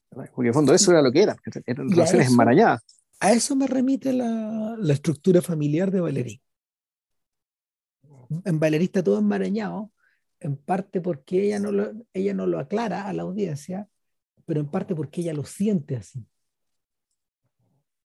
Porque 0.09 0.47
en 0.47 0.53
fondo 0.53 0.73
eso 0.73 0.91
era 0.91 1.01
lo 1.01 1.11
que 1.11 1.23
eran, 1.23 1.35
eran 1.65 1.89
relaciones 1.89 2.29
enmarañadas. 2.29 2.81
A 3.19 3.33
eso 3.33 3.57
me 3.57 3.67
remite 3.67 4.13
la, 4.13 4.77
la 4.79 4.93
estructura 4.93 5.41
familiar 5.41 5.91
de 5.91 5.99
Valerí. 5.99 6.41
En 8.45 8.57
Valerí 8.57 8.85
está 8.85 9.03
todo 9.03 9.19
enmarañado, 9.19 9.91
en 10.39 10.55
parte 10.55 11.01
porque 11.01 11.43
ella 11.43 11.59
no 11.59 11.73
lo, 11.73 11.91
ella 12.13 12.33
no 12.33 12.47
lo 12.47 12.57
aclara 12.57 13.05
a 13.09 13.11
la 13.11 13.23
audiencia, 13.23 13.89
pero 14.47 14.61
en 14.61 14.71
parte 14.71 14.95
porque 14.95 15.21
ella 15.21 15.33
lo 15.33 15.43
siente 15.43 15.97
así. 15.97 16.25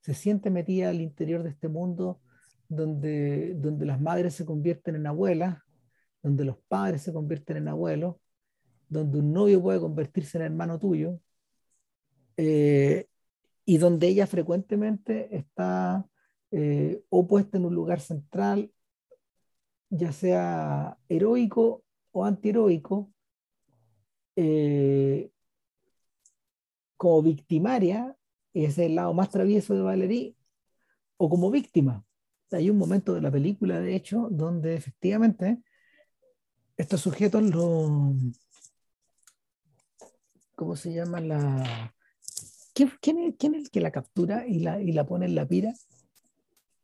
Se 0.00 0.12
siente 0.12 0.50
metida 0.50 0.90
al 0.90 1.00
interior 1.00 1.44
de 1.44 1.50
este 1.50 1.68
mundo 1.68 2.20
donde, 2.68 3.54
donde 3.54 3.86
las 3.86 4.00
madres 4.00 4.34
se 4.34 4.44
convierten 4.44 4.96
en 4.96 5.06
abuelas, 5.06 5.58
donde 6.20 6.44
los 6.44 6.58
padres 6.66 7.02
se 7.02 7.12
convierten 7.12 7.58
en 7.58 7.68
abuelos, 7.68 8.16
donde 8.88 9.20
un 9.20 9.32
novio 9.32 9.62
puede 9.62 9.78
convertirse 9.78 10.36
en 10.38 10.44
hermano 10.44 10.80
tuyo, 10.80 11.20
eh, 12.36 13.06
y 13.64 13.78
donde 13.78 14.08
ella 14.08 14.26
frecuentemente 14.26 15.36
está 15.36 16.04
eh, 16.50 17.04
opuesta 17.08 17.56
en 17.56 17.66
un 17.66 17.74
lugar 17.74 18.00
central, 18.00 18.72
ya 19.90 20.10
sea 20.10 20.98
heroico 21.08 21.84
o 22.10 22.24
antiheroico, 22.24 23.12
eh, 24.34 25.30
como 27.02 27.20
victimaria, 27.20 28.16
ese 28.54 28.68
es 28.68 28.78
el 28.78 28.94
lado 28.94 29.12
más 29.12 29.28
travieso 29.28 29.74
de 29.74 29.80
Valerie, 29.80 30.36
o 31.16 31.28
como 31.28 31.50
víctima. 31.50 32.04
Hay 32.52 32.70
un 32.70 32.78
momento 32.78 33.12
de 33.12 33.20
la 33.20 33.28
película, 33.28 33.80
de 33.80 33.96
hecho, 33.96 34.28
donde 34.30 34.76
efectivamente 34.76 35.58
estos 36.76 37.00
sujetos 37.00 37.42
lo... 37.42 38.14
¿Cómo 40.54 40.76
se 40.76 40.92
llama 40.92 41.20
la... 41.20 41.92
¿Quién, 42.72 43.18
es, 43.18 43.34
el 43.42 43.70
que 43.72 43.80
la 43.80 43.90
captura 43.90 44.46
y 44.46 44.60
la, 44.60 44.80
y 44.80 44.92
la 44.92 45.04
pone 45.04 45.26
en 45.26 45.34
la 45.34 45.44
pira? 45.44 45.74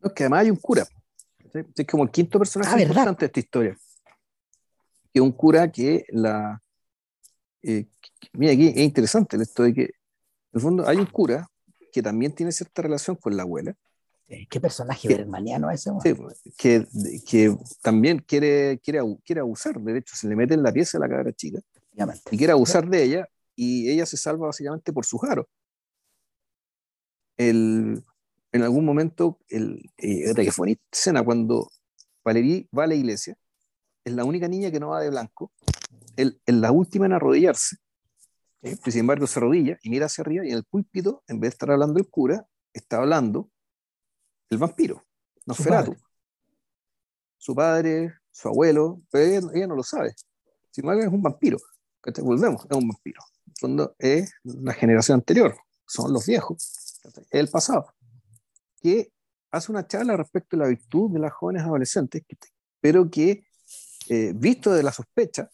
No, 0.01 0.12
que 0.12 0.25
además 0.25 0.41
hay 0.41 0.51
un 0.51 0.57
cura. 0.57 0.85
Es 1.53 1.87
como 1.87 2.03
el 2.03 2.11
quinto 2.11 2.41
personaje 2.41 2.75
ah, 2.75 2.83
importante 2.83 3.21
de 3.21 3.27
esta 3.27 3.39
historia. 3.39 3.79
Que 5.14 5.21
un 5.21 5.31
cura 5.31 5.71
que 5.71 6.07
la... 6.09 6.61
Eh, 7.62 7.87
mira, 8.33 8.53
aquí 8.53 8.66
es 8.66 8.79
interesante 8.79 9.37
esto 9.37 9.62
de 9.62 9.75
que, 9.75 9.97
en 10.53 10.59
el 10.59 10.61
fondo, 10.61 10.88
hay 10.88 10.96
un 10.96 11.07
cura 11.07 11.49
que 11.92 12.03
también 12.03 12.32
tiene 12.34 12.53
cierta 12.53 12.82
relación 12.82 13.16
con 13.16 13.36
la 13.36 13.42
abuela, 13.42 13.74
Qué 14.51 14.61
personaje 14.61 15.09
bermaniano 15.09 15.70
ese. 15.70 15.90
Sí, 16.03 16.14
que, 16.59 16.86
que, 17.26 17.57
también 17.80 18.18
quiere, 18.18 18.78
quiere, 18.84 19.01
quiere 19.24 19.40
abusar. 19.40 19.80
De 19.80 19.99
hecho, 19.99 20.14
se 20.14 20.28
le 20.28 20.36
mete 20.36 20.53
en 20.53 20.62
la 20.62 20.70
pieza 20.70 20.99
a 20.99 21.01
la 21.01 21.09
cabra 21.09 21.32
chica 21.32 21.61
y 22.30 22.36
quiere 22.36 22.53
abusar 22.53 22.88
de 22.88 23.03
ella 23.03 23.28
y 23.57 23.90
ella 23.90 24.07
se 24.07 24.16
salva 24.16 24.46
básicamente 24.46 24.92
por 24.92 25.07
su 25.07 25.16
jaro. 25.18 25.49
El, 27.38 28.05
en 28.53 28.62
algún 28.62 28.84
momento, 28.84 29.38
el, 29.49 29.90
eh, 29.96 30.34
que 30.34 30.53
fue 30.53 30.68
una 30.68 30.78
escena 30.92 31.22
cuando 31.22 31.70
Valerie 32.22 32.68
va 32.76 32.84
a 32.84 32.88
la 32.88 32.94
iglesia, 32.94 33.34
es 34.05 34.12
la 34.12 34.24
única 34.24 34.46
niña 34.46 34.70
que 34.70 34.80
no 34.80 34.90
va 34.90 35.01
de 35.01 35.11
blanco, 35.11 35.53
es 36.16 36.34
la 36.46 36.70
última 36.70 37.07
en 37.07 37.14
arrodillarse. 37.14 37.76
Sin 38.62 39.00
embargo, 39.00 39.26
se 39.26 39.38
arrodilla 39.38 39.78
y 39.82 39.90
mira 39.90 40.06
hacia 40.06 40.22
arriba 40.22 40.44
y 40.44 40.50
en 40.50 40.56
el 40.56 40.64
púlpito, 40.64 41.22
en 41.28 41.38
vez 41.40 41.50
de 41.50 41.54
estar 41.54 41.70
hablando 41.70 41.98
el 41.98 42.09
cura, 42.09 42.46
está 42.72 42.98
hablando 42.98 43.50
el 44.50 44.59
vampiro, 44.59 45.04
Nosferatu. 45.46 45.96
Su 47.36 47.54
padre, 47.54 48.14
su 48.30 48.48
abuelo, 48.48 49.02
pero 49.11 49.48
ella, 49.52 49.66
no 49.66 49.76
lo 49.76 49.82
sabe. 49.82 50.14
Si 50.70 50.82
no 50.82 50.92
es 50.92 51.06
un 51.06 51.22
vampiro. 51.22 51.59
Que 52.02 52.20
volvemos, 52.20 52.66
es 52.68 52.76
un 52.76 52.88
vampiro. 52.88 53.20
En 53.46 53.54
fondo 53.54 53.96
es 53.98 54.32
la 54.42 54.72
generación 54.72 55.16
anterior, 55.16 55.56
son 55.86 56.12
los 56.12 56.26
viejos, 56.26 57.00
es 57.04 57.26
el 57.30 57.48
pasado. 57.48 57.92
Que 58.80 59.12
hace 59.50 59.72
una 59.72 59.86
charla 59.86 60.16
respecto 60.16 60.56
a 60.56 60.61
la 60.61 60.66
virtud 60.66 61.12
de 61.12 61.20
las 61.20 61.32
jóvenes 61.32 61.62
adolescentes, 61.62 62.22
pero 62.80 63.11
que, 63.11 63.44
eh, 64.09 64.32
visto 64.34 64.72
de 64.72 64.82
la 64.82 64.92
sospecha, 64.92 65.50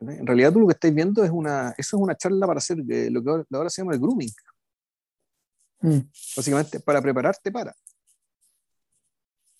en 0.00 0.26
realidad 0.26 0.52
tú 0.52 0.60
lo 0.60 0.66
que 0.66 0.74
estáis 0.74 0.94
viendo 0.94 1.22
es 1.24 1.30
una, 1.30 1.70
eso 1.76 1.96
es 1.96 2.02
una 2.02 2.16
charla 2.16 2.46
para 2.46 2.58
hacer 2.58 2.78
eh, 2.88 3.10
lo 3.10 3.22
que 3.22 3.44
ahora 3.54 3.70
se 3.70 3.82
llama 3.82 3.94
el 3.94 4.00
grooming. 4.00 4.30
Mm. 5.80 6.00
Básicamente, 6.36 6.80
para 6.80 7.00
prepararte 7.00 7.50
para 7.50 7.74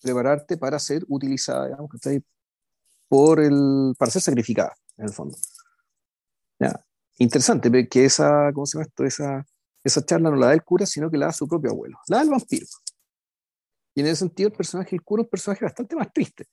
prepararte 0.01 0.57
para 0.57 0.79
ser 0.79 1.05
utilizada, 1.07 1.67
digamos, 1.67 1.89
que 1.91 2.23
por 3.07 3.39
el, 3.39 3.93
para 3.97 4.11
ser 4.11 4.21
sacrificada, 4.21 4.75
en 4.97 5.05
el 5.05 5.13
fondo. 5.13 5.37
¿Ya? 6.59 6.83
Interesante 7.17 7.87
que 7.87 8.05
esa, 8.05 8.51
¿cómo 8.53 8.65
se 8.65 8.77
llama 8.77 8.87
esto? 8.87 9.03
Esa, 9.03 9.45
esa 9.83 10.05
charla 10.05 10.29
no 10.31 10.37
la 10.37 10.47
da 10.47 10.53
el 10.53 10.63
cura, 10.63 10.85
sino 10.85 11.09
que 11.09 11.17
la 11.17 11.27
da 11.27 11.33
su 11.33 11.47
propio 11.47 11.71
abuelo, 11.71 11.99
la 12.07 12.17
da 12.17 12.23
el 12.23 12.29
vampiro. 12.29 12.65
Y 13.93 14.01
en 14.01 14.07
ese 14.07 14.17
sentido, 14.17 14.47
el 14.49 14.55
personaje 14.55 14.91
del 14.91 15.03
cura 15.03 15.21
es 15.21 15.25
un 15.25 15.29
personaje 15.29 15.65
bastante 15.65 15.95
más 15.95 16.11
triste. 16.13 16.45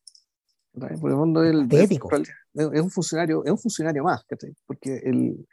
En 0.86 0.92
el 0.92 0.98
fondo 0.98 1.42
el, 1.42 1.68
es, 1.70 1.90
es, 1.90 2.80
un 2.80 2.90
funcionario, 2.90 3.44
es 3.44 3.50
un 3.50 3.58
funcionario 3.58 4.04
más, 4.04 4.24
porque 4.66 4.96
el, 5.04 5.46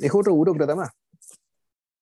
es 0.00 0.14
otro 0.14 0.34
burócrata 0.34 0.74
más. 0.74 0.90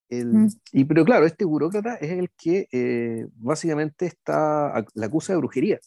Mm. 0.09 0.47
y, 0.73 0.85
pero 0.85 1.05
claro, 1.05 1.27
este 1.27 1.45
burócrata 1.45 1.97
es 1.97 2.13
el 2.13 2.31
que 2.37 2.69
eh, 2.71 3.27
básicamente 3.35 4.07
está, 4.07 4.85
la 4.95 5.07
acusa 5.07 5.33
de 5.33 5.39
brujería. 5.39 5.81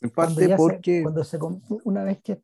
En 0.00 0.10
parte 0.10 0.54
porque... 0.56 1.02
cuando 1.02 1.24
se, 1.24 1.38
una 1.84 2.04
vez 2.04 2.20
que, 2.22 2.32
o 2.32 2.40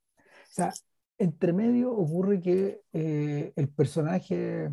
sea, 0.48 0.72
entre 1.18 1.52
medio 1.52 1.92
ocurre 1.92 2.40
que 2.40 2.80
eh, 2.94 3.52
el 3.54 3.68
personaje, 3.68 4.70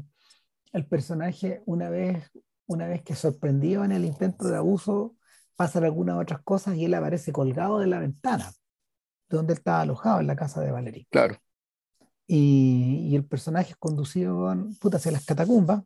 el 0.71 0.85
personaje 0.85 1.61
una 1.65 1.89
vez, 1.89 2.31
una 2.65 2.87
vez 2.87 3.03
que 3.03 3.15
sorprendido 3.15 3.83
en 3.83 3.91
el 3.91 4.05
intento 4.05 4.47
de 4.47 4.55
abuso, 4.55 5.16
pasan 5.57 5.83
algunas 5.83 6.17
otras 6.17 6.41
cosas 6.43 6.75
y 6.75 6.85
él 6.85 6.93
aparece 6.93 7.33
colgado 7.33 7.79
de 7.79 7.87
la 7.87 7.99
ventana, 7.99 8.53
donde 9.27 9.53
él 9.53 9.57
estaba 9.57 9.81
alojado 9.81 10.21
en 10.21 10.27
la 10.27 10.35
casa 10.35 10.61
de 10.61 10.71
Valerie. 10.71 11.07
Claro. 11.09 11.35
Y, 12.27 13.15
el 13.15 13.25
personaje 13.25 13.71
es 13.71 13.77
conducido 13.77 14.53
puta, 14.79 14.97
hacia 14.97 15.11
las 15.11 15.25
catacumbas, 15.25 15.83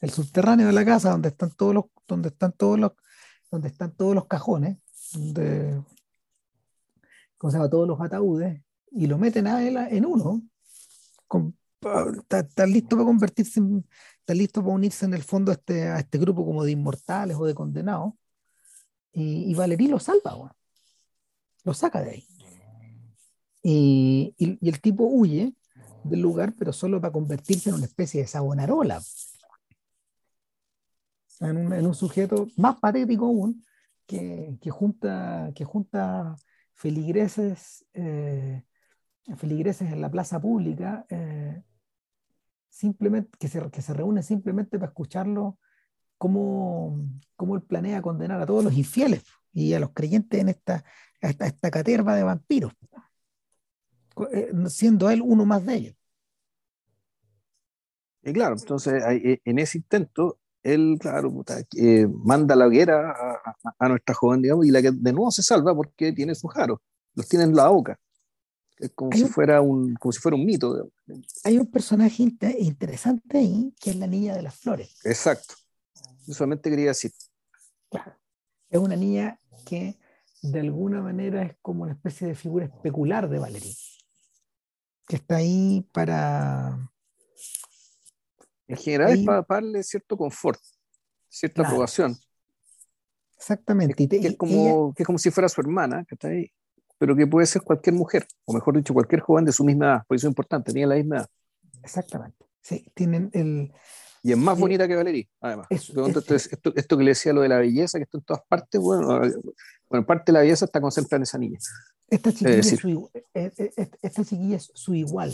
el 0.00 0.10
subterráneo 0.10 0.66
de 0.66 0.72
la 0.72 0.84
casa, 0.84 1.10
donde 1.10 1.30
están 1.30 1.50
todos 1.50 1.74
los, 1.74 1.84
donde 2.06 2.28
están 2.28 2.52
todos 2.52 2.78
los, 2.78 2.92
donde 3.50 3.68
están 3.68 3.96
todos 3.96 4.14
los 4.14 4.26
cajones, 4.26 4.78
donde, 5.12 5.80
¿cómo 7.38 7.50
se 7.50 7.56
llama? 7.56 7.70
Todos 7.70 7.88
los 7.88 8.00
ataúdes, 8.00 8.60
y 8.90 9.06
lo 9.06 9.16
meten 9.16 9.46
a 9.46 9.66
él 9.66 9.76
en 9.76 10.04
uno. 10.04 10.42
está, 12.28 12.66
listo 12.66 12.96
para 12.96 13.06
convertirse 13.06 13.60
en, 13.60 13.86
está 14.20 14.34
listo 14.34 14.60
para 14.60 14.74
unirse 14.74 15.06
en 15.06 15.14
el 15.14 15.22
fondo 15.22 15.52
a 15.52 15.54
este, 15.54 15.88
a 15.88 16.00
este 16.00 16.18
grupo 16.18 16.44
como 16.44 16.64
de 16.64 16.72
inmortales 16.72 17.36
o 17.38 17.46
de 17.46 17.54
condenados. 17.54 18.12
Y, 19.16 19.50
y 19.50 19.54
Valerí 19.54 19.88
lo 19.88 19.98
salva, 19.98 20.54
lo 21.64 21.72
saca 21.72 22.02
de 22.02 22.10
ahí. 22.10 22.28
Y, 23.62 24.36
el 24.38 24.80
tipo 24.82 25.06
huye 25.06 25.54
del 26.04 26.20
lugar, 26.20 26.52
pero 26.58 26.72
solo 26.72 27.00
para 27.00 27.12
convertirse 27.12 27.70
en 27.70 27.76
una 27.76 27.86
especie 27.86 28.20
de 28.20 28.26
sabonarola. 28.28 29.02
En 31.40 31.86
un, 31.86 31.94
sujeto 31.94 32.46
más 32.58 32.78
patético 32.78 33.24
aún, 33.24 33.64
que, 34.06 34.56
que, 34.60 34.70
junta, 34.70 35.50
que 35.54 35.64
junta 35.64 36.36
feligreses, 36.74 37.86
eh, 37.94 38.64
feligreses 39.36 39.90
en 39.90 40.02
la 40.02 40.10
plaza 40.10 40.38
pública, 40.40 41.06
eh, 41.08 41.62
simplemente, 42.68 43.30
que 43.38 43.48
se, 43.48 43.70
que 43.70 43.80
se 43.80 43.94
reúnen 43.94 44.22
simplemente 44.22 44.78
para 44.78 44.90
escucharlo 44.90 45.58
cómo, 46.18 46.98
cómo 47.36 47.56
él 47.56 47.62
planea 47.62 48.02
condenar 48.02 48.40
a 48.40 48.46
todos 48.46 48.64
los 48.64 48.74
infieles 48.74 49.22
y 49.52 49.72
a 49.74 49.80
los 49.80 49.90
creyentes 49.90 50.40
en 50.40 50.48
esta, 50.48 50.84
esta, 51.20 51.46
esta 51.46 51.70
caterva 51.70 52.14
de 52.14 52.22
vampiros. 52.22 52.72
Eh, 54.32 54.50
siendo 54.68 55.10
él 55.10 55.20
uno 55.22 55.44
más 55.44 55.64
de 55.66 55.74
ellos. 55.74 55.94
Y 58.22 58.32
claro, 58.32 58.56
entonces 58.58 59.02
eh, 59.08 59.40
en 59.44 59.58
ese 59.58 59.78
intento, 59.78 60.38
él, 60.62 60.96
claro, 60.98 61.44
eh, 61.76 62.08
manda 62.24 62.56
la 62.56 62.66
hoguera 62.66 63.14
a, 63.78 63.88
nuestra 63.88 64.14
joven, 64.14 64.42
digamos, 64.42 64.66
y 64.66 64.70
la 64.70 64.82
que 64.82 64.90
de 64.90 65.12
nuevo 65.12 65.30
se 65.30 65.42
salva 65.42 65.74
porque 65.74 66.12
tiene 66.12 66.34
sus 66.34 66.52
jaros, 66.52 66.80
los 67.14 67.28
tiene 67.28 67.44
en 67.44 67.54
la 67.54 67.68
boca. 67.68 67.98
Es 68.78 68.90
como, 68.94 69.12
si, 69.12 69.24
fuera 69.26 69.60
un, 69.60 69.94
como 69.94 70.12
si 70.12 70.18
fuera 70.18 70.36
un 70.36 70.44
mito. 70.44 70.90
Hay 71.44 71.56
un 71.56 71.70
personaje 71.70 72.22
interesante 72.58 73.38
ahí, 73.38 73.72
que 73.80 73.90
es 73.90 73.96
la 73.96 74.06
niña 74.06 74.34
de 74.34 74.42
las 74.42 74.54
flores. 74.54 74.98
Exacto. 75.04 75.54
Yo 76.26 76.34
solamente 76.34 76.70
quería 76.70 76.88
decir. 76.88 77.12
Claro. 77.90 78.16
Es 78.68 78.78
una 78.78 78.96
niña 78.96 79.40
que 79.64 79.98
de 80.42 80.60
alguna 80.60 81.00
manera 81.00 81.42
es 81.42 81.56
como 81.62 81.84
una 81.84 81.92
especie 81.92 82.26
de 82.26 82.34
figura 82.34 82.66
especular 82.66 83.28
de 83.28 83.38
Valerie 83.38 83.74
que 85.06 85.16
está 85.16 85.36
ahí 85.36 85.86
para... 85.92 86.90
En 88.68 88.76
general 88.76 89.12
es 89.12 89.24
para, 89.24 89.46
darle 89.48 89.82
cierto 89.84 90.16
confort, 90.16 90.60
cierta 91.28 91.62
aprobación. 91.62 92.16
Exactamente. 93.36 94.08
Que, 94.08 94.16
es 94.16 94.36
como, 94.36 94.92
que 94.92 95.04
es 95.04 95.06
como 95.06 95.18
si 95.18 95.30
fuera 95.30 95.48
su 95.48 95.60
hermana, 95.60 96.04
que 96.04 96.16
está 96.16 96.28
ahí, 96.28 96.50
pero 96.98 97.14
que 97.14 97.28
puede 97.28 97.46
ser 97.46 97.62
cualquier 97.62 97.94
mujer, 97.94 98.26
o 98.44 98.52
mejor 98.52 98.76
dicho, 98.76 98.92
cualquier 98.92 99.20
joven 99.20 99.44
de 99.44 99.52
su 99.52 99.62
misma 99.62 99.86
edad, 99.86 100.06
por 100.08 100.16
eso 100.16 100.26
es 100.26 100.32
importante, 100.32 100.72
tenía 100.72 100.88
la 100.88 100.96
misma 100.96 101.18
edad. 101.18 101.28
Exactamente. 101.82 102.44
Sí, 102.60 102.90
tienen 102.94 103.30
el... 103.32 103.72
Y 104.26 104.32
es 104.32 104.38
más 104.38 104.58
bonita 104.58 104.88
que 104.88 104.96
Valerie, 104.96 105.28
además. 105.40 105.68
esto, 105.70 106.34
esto, 106.74 106.98
que 106.98 107.04
le 107.04 107.10
decía 107.10 107.32
lo 107.32 107.42
de 107.42 107.48
la 107.48 107.58
belleza, 107.58 107.96
que 107.96 108.02
está 108.02 108.18
en 108.18 108.24
todas 108.24 108.42
partes, 108.48 108.80
bueno, 108.80 109.20
bueno, 109.88 110.04
parte 110.04 110.24
de 110.26 110.32
la 110.32 110.40
belleza 110.40 110.64
está 110.64 110.80
concentrada 110.80 111.18
en 111.18 111.22
esa 111.22 111.38
niña. 111.38 111.58
Esta 112.08 112.32
chiquilla, 112.32 112.58
es, 112.58 112.70
su, 112.70 113.08
eh, 113.14 113.52
eh, 113.56 113.88
esta 114.02 114.24
chiquilla 114.24 114.56
es 114.56 114.72
su 114.74 114.96
igual. 114.96 115.32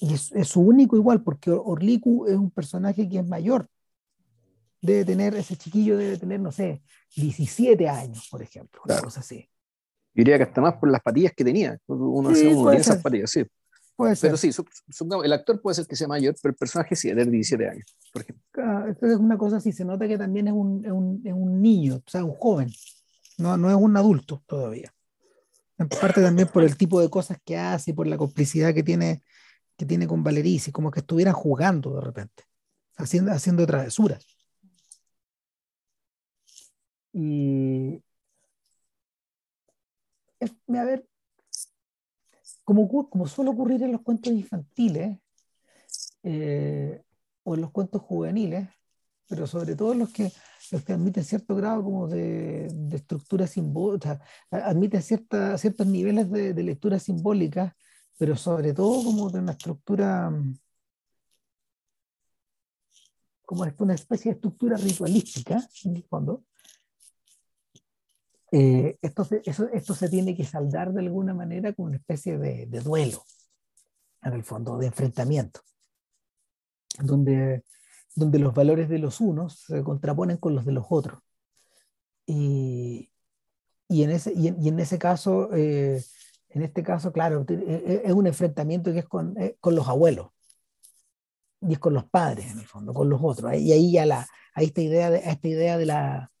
Y 0.00 0.14
es, 0.14 0.32
su 0.48 0.62
único 0.62 0.96
igual, 0.96 1.22
porque 1.22 1.52
Orliku 1.52 2.26
es 2.26 2.34
un 2.34 2.50
personaje 2.50 3.08
que 3.08 3.20
es 3.20 3.26
mayor. 3.28 3.68
Debe 4.80 5.04
tener, 5.04 5.36
ese 5.36 5.54
chiquillo 5.54 5.96
debe 5.96 6.16
tener, 6.16 6.40
no 6.40 6.50
sé, 6.50 6.82
17 7.14 7.88
años, 7.88 8.26
por 8.32 8.42
ejemplo. 8.42 8.82
Una 8.84 9.00
cosa 9.00 9.20
así. 9.20 9.48
diría 10.12 10.38
que 10.38 10.42
hasta 10.42 10.60
más 10.60 10.74
por 10.74 10.90
las 10.90 11.02
patillas 11.02 11.32
que 11.36 11.44
tenía. 11.44 11.78
Uno, 11.86 12.34
sí, 12.34 12.48
uno 12.48 12.72
esas 12.72 13.00
patillas, 13.00 13.30
sí. 13.30 13.44
Puede 13.96 14.16
pero 14.20 14.36
sí, 14.36 14.50
el 15.22 15.32
actor 15.32 15.60
puede 15.60 15.76
ser 15.76 15.86
que 15.86 15.94
sea 15.94 16.08
mayor, 16.08 16.34
pero 16.42 16.50
el 16.50 16.56
personaje 16.56 16.96
sí, 16.96 17.12
de 17.12 17.24
17 17.24 17.68
años, 17.68 17.96
por 18.12 18.22
ejemplo. 18.22 19.08
es 19.08 19.18
una 19.18 19.38
cosa 19.38 19.58
así, 19.58 19.70
se 19.70 19.84
nota 19.84 20.08
que 20.08 20.18
también 20.18 20.48
es 20.48 20.52
un, 20.52 20.84
es 20.84 20.90
un, 20.90 21.22
es 21.24 21.32
un 21.32 21.62
niño, 21.62 22.02
o 22.04 22.10
sea, 22.10 22.24
un 22.24 22.34
joven. 22.34 22.70
no, 23.38 23.56
no 23.56 23.70
es 23.70 23.76
un 23.76 23.96
adulto 23.96 24.42
todavía. 24.46 24.92
En 25.78 25.88
parte 25.88 26.22
también 26.22 26.48
por 26.48 26.64
el 26.64 26.76
tipo 26.76 27.00
de 27.00 27.08
cosas 27.08 27.38
que 27.44 27.56
hace 27.56 27.92
y 27.92 27.94
por 27.94 28.06
la 28.06 28.16
complicidad 28.16 28.74
que 28.74 28.82
tiene, 28.82 29.22
que 29.76 29.86
tiene 29.86 30.08
con 30.08 30.24
Valerici, 30.24 30.72
como 30.72 30.90
que 30.90 31.00
estuvieran 31.00 31.34
jugando 31.34 31.94
de 31.94 32.00
repente, 32.00 32.44
haciendo, 32.96 33.32
haciendo 33.32 33.66
travesuras. 33.66 34.26
Y 37.12 38.02
a 40.68 40.84
ver, 40.84 41.06
como, 42.64 42.88
como 43.08 43.26
suele 43.26 43.50
ocurrir 43.50 43.82
en 43.82 43.92
los 43.92 44.02
cuentos 44.02 44.32
infantiles 44.32 45.18
eh, 46.22 47.02
o 47.42 47.54
en 47.54 47.60
los 47.60 47.70
cuentos 47.70 48.02
juveniles, 48.02 48.68
pero 49.28 49.46
sobre 49.46 49.76
todo 49.76 49.94
los 49.94 50.10
que, 50.10 50.32
los 50.70 50.82
que 50.84 50.92
admiten 50.92 51.24
cierto 51.24 51.54
grado 51.54 51.82
como 51.84 52.08
de, 52.08 52.68
de 52.72 52.96
estructura 52.96 53.46
simbólica, 53.46 54.20
admiten 54.50 55.02
cierta, 55.02 55.56
ciertos 55.58 55.86
niveles 55.86 56.30
de, 56.30 56.54
de, 56.54 56.62
lectura 56.62 56.98
simbólica, 56.98 57.76
pero 58.18 58.36
sobre 58.36 58.72
todo 58.72 59.04
como 59.04 59.30
de 59.30 59.40
una 59.40 59.52
estructura, 59.52 60.32
como 63.44 63.64
una 63.78 63.94
especie 63.94 64.30
de 64.30 64.36
estructura 64.36 64.76
ritualística, 64.76 65.68
en 65.84 65.96
el 65.96 66.04
fondo. 66.04 66.44
Eh, 68.56 68.98
esto, 69.02 69.24
se, 69.24 69.42
eso, 69.44 69.68
esto 69.72 69.94
se 69.94 70.08
tiene 70.08 70.36
que 70.36 70.44
saldar 70.44 70.92
de 70.92 71.00
alguna 71.00 71.34
manera 71.34 71.72
con 71.72 71.86
una 71.86 71.96
especie 71.96 72.38
de, 72.38 72.66
de 72.66 72.80
duelo, 72.80 73.24
en 74.22 74.32
el 74.32 74.44
fondo, 74.44 74.78
de 74.78 74.86
enfrentamiento, 74.86 75.60
donde 77.00 77.64
donde 78.14 78.38
los 78.38 78.54
valores 78.54 78.88
de 78.88 78.98
los 78.98 79.20
unos 79.20 79.64
se 79.66 79.82
contraponen 79.82 80.36
con 80.36 80.54
los 80.54 80.64
de 80.64 80.72
los 80.72 80.86
otros. 80.88 81.20
Y, 82.26 83.10
y, 83.88 84.02
en, 84.04 84.10
ese, 84.10 84.32
y, 84.34 84.48
en, 84.48 84.80
ese 84.80 84.98
caso, 84.98 85.50
eh, 85.54 86.02
en 86.50 86.62
este 86.62 86.82
caso, 86.82 87.12
claro, 87.12 87.44
e, 87.48 87.54
e, 87.54 88.02
es 88.04 88.12
un 88.12 88.26
enfrentamiento 88.26 88.92
que 88.92 89.00
es 89.00 89.08
con, 89.08 89.36
eh, 89.40 89.56
con, 89.60 89.74
los 89.74 89.88
abuelos 89.88 90.28
y 91.60 91.72
es 91.74 91.78
con 91.78 91.94
los 91.94 92.04
padres, 92.04 92.50
en 92.52 92.60
el 92.60 92.66
fondo, 92.66 92.94
con 92.94 93.08
los 93.08 93.20
otros. 93.22 93.54
Y 93.54 93.72
ahí 93.72 93.92
ya 93.92 94.06
la, 94.06 94.26
hay 94.54 94.66
esta 94.66 94.80
idea 94.80 95.10
de, 95.10 95.18
esta 95.18 95.48
idea 95.48 95.76
de 95.76 95.86
la, 95.86 96.32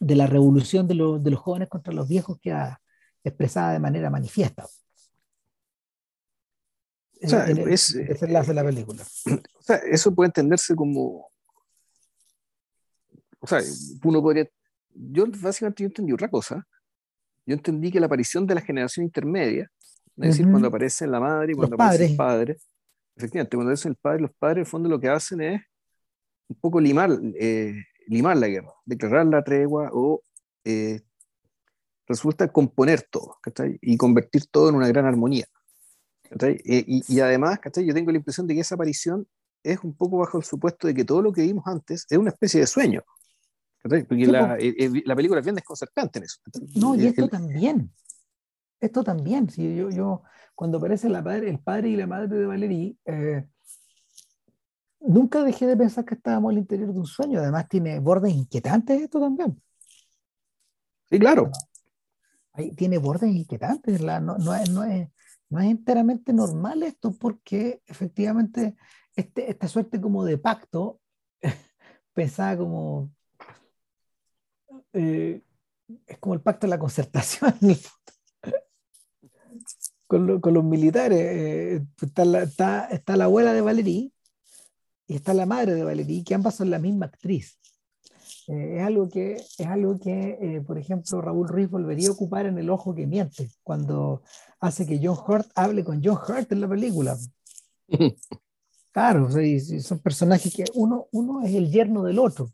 de 0.00 0.14
la 0.14 0.26
revolución 0.26 0.86
de, 0.86 0.94
los, 0.94 1.22
de 1.22 1.30
los 1.30 1.40
jóvenes 1.40 1.68
contra 1.68 1.92
los 1.92 2.08
viejos 2.08 2.38
que 2.40 2.52
ha 2.52 2.80
expresada 3.24 3.72
de 3.72 3.78
manera 3.80 4.10
manifiesta. 4.10 4.64
O 7.22 7.28
sea, 7.28 7.46
es, 7.46 7.94
enlace 7.94 8.48
de 8.48 8.54
la 8.54 8.64
película. 8.64 9.02
O 9.02 9.62
sea, 9.62 9.76
eso 9.76 10.14
puede 10.14 10.28
entenderse 10.28 10.74
como. 10.74 11.30
O 13.40 13.46
sea, 13.46 13.60
uno 14.04 14.22
podría. 14.22 14.48
Yo 14.94 15.24
básicamente 15.40 15.82
yo 15.82 15.86
entendí 15.88 16.12
otra 16.12 16.28
cosa. 16.28 16.66
Yo 17.46 17.54
entendí 17.54 17.90
que 17.90 18.00
la 18.00 18.06
aparición 18.06 18.46
de 18.46 18.54
la 18.54 18.60
generación 18.60 19.04
intermedia, 19.04 19.70
es 20.16 20.28
decir, 20.30 20.50
cuando 20.50 20.68
aparece 20.68 21.06
la 21.06 21.20
madre 21.20 21.52
y 21.52 21.54
cuando 21.54 21.74
aparece 21.74 22.06
el 22.06 22.16
padre, 22.16 22.56
efectivamente, 23.14 23.56
cuando 23.56 23.70
aparece 23.70 23.88
el 23.88 23.96
padre, 23.96 24.20
los 24.22 24.32
padres 24.32 24.56
en 24.56 24.60
el 24.60 24.66
fondo 24.66 24.88
lo 24.88 25.00
que 25.00 25.08
hacen 25.08 25.40
es 25.40 25.62
un 26.48 26.56
poco 26.56 26.80
limar, 26.80 27.10
eh, 27.38 27.82
limar 28.06 28.36
la 28.36 28.48
guerra, 28.48 28.72
declarar 28.84 29.26
la 29.26 29.42
tregua 29.44 29.90
o 29.92 30.22
eh, 30.64 31.02
resulta 32.06 32.48
componer 32.48 33.02
todo 33.10 33.38
y 33.80 33.96
convertir 33.96 34.46
todo 34.46 34.68
en 34.68 34.76
una 34.76 34.88
gran 34.88 35.06
armonía. 35.06 35.46
Eh, 36.40 36.84
y, 36.86 37.20
además, 37.20 37.58
yo 37.76 37.94
tengo 37.94 38.10
la 38.10 38.18
impresión 38.18 38.46
de 38.46 38.54
que 38.54 38.60
esa 38.60 38.74
aparición 38.74 39.26
es 39.62 39.80
un 39.82 39.94
poco 39.94 40.18
bajo 40.18 40.38
el 40.38 40.44
supuesto 40.44 40.86
de 40.86 40.94
que 40.94 41.04
todo 41.04 41.22
lo 41.22 41.32
que 41.32 41.42
vimos 41.42 41.66
antes 41.66 42.06
es 42.08 42.18
una 42.18 42.30
especie 42.30 42.60
de 42.60 42.66
sueño. 42.66 43.02
Porque 43.82 44.26
la, 44.26 44.56
eh, 44.58 44.74
eh, 44.78 45.02
la, 45.04 45.14
película 45.14 45.40
es 45.40 45.46
bien 45.46 45.54
desconcertante 45.54 46.18
en 46.18 46.24
eso. 46.24 46.40
No, 46.74 46.96
y 46.96 47.06
esto 47.06 47.28
también. 47.28 47.92
Esto 48.80 49.04
también. 49.04 49.48
Si 49.48 49.76
yo, 49.76 49.90
yo, 49.90 50.22
cuando 50.54 50.78
aparece 50.78 51.08
la 51.08 51.22
padre, 51.22 51.50
el 51.50 51.60
padre 51.60 51.90
y 51.90 51.96
la 51.96 52.06
madre 52.06 52.36
de 52.36 52.46
Valerie, 52.46 52.96
nunca 55.00 55.42
dejé 55.42 55.66
de 55.66 55.76
pensar 55.76 56.04
que 56.04 56.14
estábamos 56.14 56.52
al 56.52 56.58
interior 56.58 56.92
de 56.92 57.00
un 57.00 57.06
sueño. 57.06 57.40
Además, 57.40 57.68
tiene 57.68 57.98
bordes 57.98 58.34
inquietantes 58.34 59.02
esto 59.02 59.20
también. 59.20 59.60
Sí, 61.08 61.18
claro. 61.18 61.50
Ahí 62.52 62.72
tiene 62.74 62.98
bordes 62.98 63.34
inquietantes. 63.34 64.00
La, 64.00 64.20
no, 64.20 64.38
no, 64.38 64.54
es, 64.54 64.70
no, 64.70 64.84
es, 64.84 65.08
no 65.48 65.60
es 65.60 65.66
enteramente 65.66 66.32
normal 66.32 66.82
esto 66.82 67.12
porque 67.12 67.82
efectivamente 67.86 68.76
este, 69.14 69.50
esta 69.50 69.68
suerte 69.68 70.00
como 70.00 70.24
de 70.24 70.38
pacto 70.38 71.00
pensaba 72.12 72.56
como 72.56 73.10
eh, 74.92 75.42
es 76.06 76.18
como 76.18 76.34
el 76.34 76.40
pacto 76.40 76.66
de 76.66 76.70
la 76.70 76.78
concertación 76.78 77.54
con, 80.06 80.40
con, 80.40 80.54
los 80.54 80.64
militares 80.64 81.18
eh, 81.18 81.86
está, 82.00 82.24
la, 82.24 82.42
está, 82.42 82.86
está, 82.86 83.16
la, 83.16 83.24
abuela 83.24 83.52
de 83.52 83.60
Valerie 83.60 84.12
y 85.06 85.14
está 85.14 85.34
la 85.34 85.46
madre 85.46 85.74
de 85.74 85.84
Valerie 85.84 86.24
que 86.24 86.34
ambas 86.34 86.56
son 86.56 86.70
la 86.70 86.78
misma 86.78 87.06
actriz 87.06 87.58
eh, 88.48 88.76
es 88.78 88.82
algo 88.82 89.08
que, 89.08 89.34
es 89.34 89.66
algo 89.66 89.98
que 89.98 90.38
eh, 90.40 90.60
por 90.60 90.78
ejemplo, 90.78 91.20
Raúl 91.20 91.48
Ruiz 91.48 91.68
volvería 91.68 92.08
a 92.08 92.12
ocupar 92.12 92.46
en 92.46 92.58
El 92.58 92.70
Ojo 92.70 92.94
que 92.94 93.06
Miente, 93.06 93.50
cuando 93.62 94.22
hace 94.60 94.86
que 94.86 95.00
John 95.02 95.18
Hurt 95.26 95.50
hable 95.54 95.84
con 95.84 96.00
John 96.02 96.16
Hurt 96.16 96.50
en 96.52 96.60
la 96.60 96.68
película. 96.68 97.16
Claro, 98.92 99.28
son 99.82 99.98
personajes 99.98 100.54
que 100.54 100.64
uno, 100.72 101.06
uno 101.12 101.44
es 101.44 101.54
el 101.54 101.70
yerno 101.70 102.02
del 102.02 102.18
otro 102.18 102.50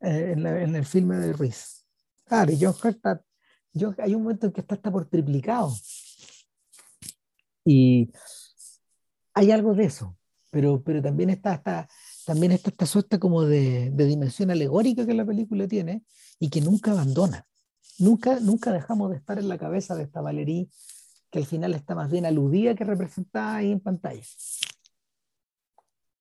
eh, 0.00 0.34
en, 0.36 0.46
en, 0.46 0.76
el 0.76 0.86
filme 0.86 1.16
de 1.16 1.32
Ruiz. 1.32 1.84
Claro, 2.24 2.52
y 2.52 2.58
John 2.60 2.72
Hurt 2.80 2.94
está, 2.94 3.24
hay 3.98 4.14
un 4.14 4.22
momento 4.22 4.46
en 4.46 4.52
que 4.52 4.60
está 4.60 4.76
hasta 4.76 4.92
por 4.92 5.06
triplicado. 5.06 5.72
Y 7.64 8.12
hay 9.34 9.50
algo 9.50 9.74
de 9.74 9.86
eso, 9.86 10.16
pero, 10.52 10.82
pero 10.82 11.00
también 11.00 11.30
está 11.30 11.88
también 12.26 12.52
está 12.52 12.68
esta 12.68 12.84
suerte 12.84 13.18
como 13.18 13.42
de, 13.42 13.90
dimensión 13.90 14.50
alegórica 14.50 15.06
que 15.06 15.14
la 15.14 15.24
película 15.24 15.66
tiene 15.66 16.04
y 16.38 16.50
que 16.50 16.60
nunca 16.60 16.92
abandona. 16.92 17.46
Nunca, 17.98 18.38
nunca 18.38 18.70
dejamos 18.70 19.10
de 19.10 19.16
estar 19.16 19.38
en 19.38 19.48
la 19.48 19.56
cabeza 19.56 19.94
de 19.94 20.02
esta 20.04 20.20
Valerie, 20.20 20.68
que 21.30 21.38
al 21.38 21.46
final 21.46 21.72
está 21.74 21.94
más 21.94 22.10
bien 22.10 22.26
aludida 22.26 22.74
que 22.74 22.84
representada 22.84 23.56
ahí 23.56 23.72
en 23.72 23.80
pantalla. 23.80 24.22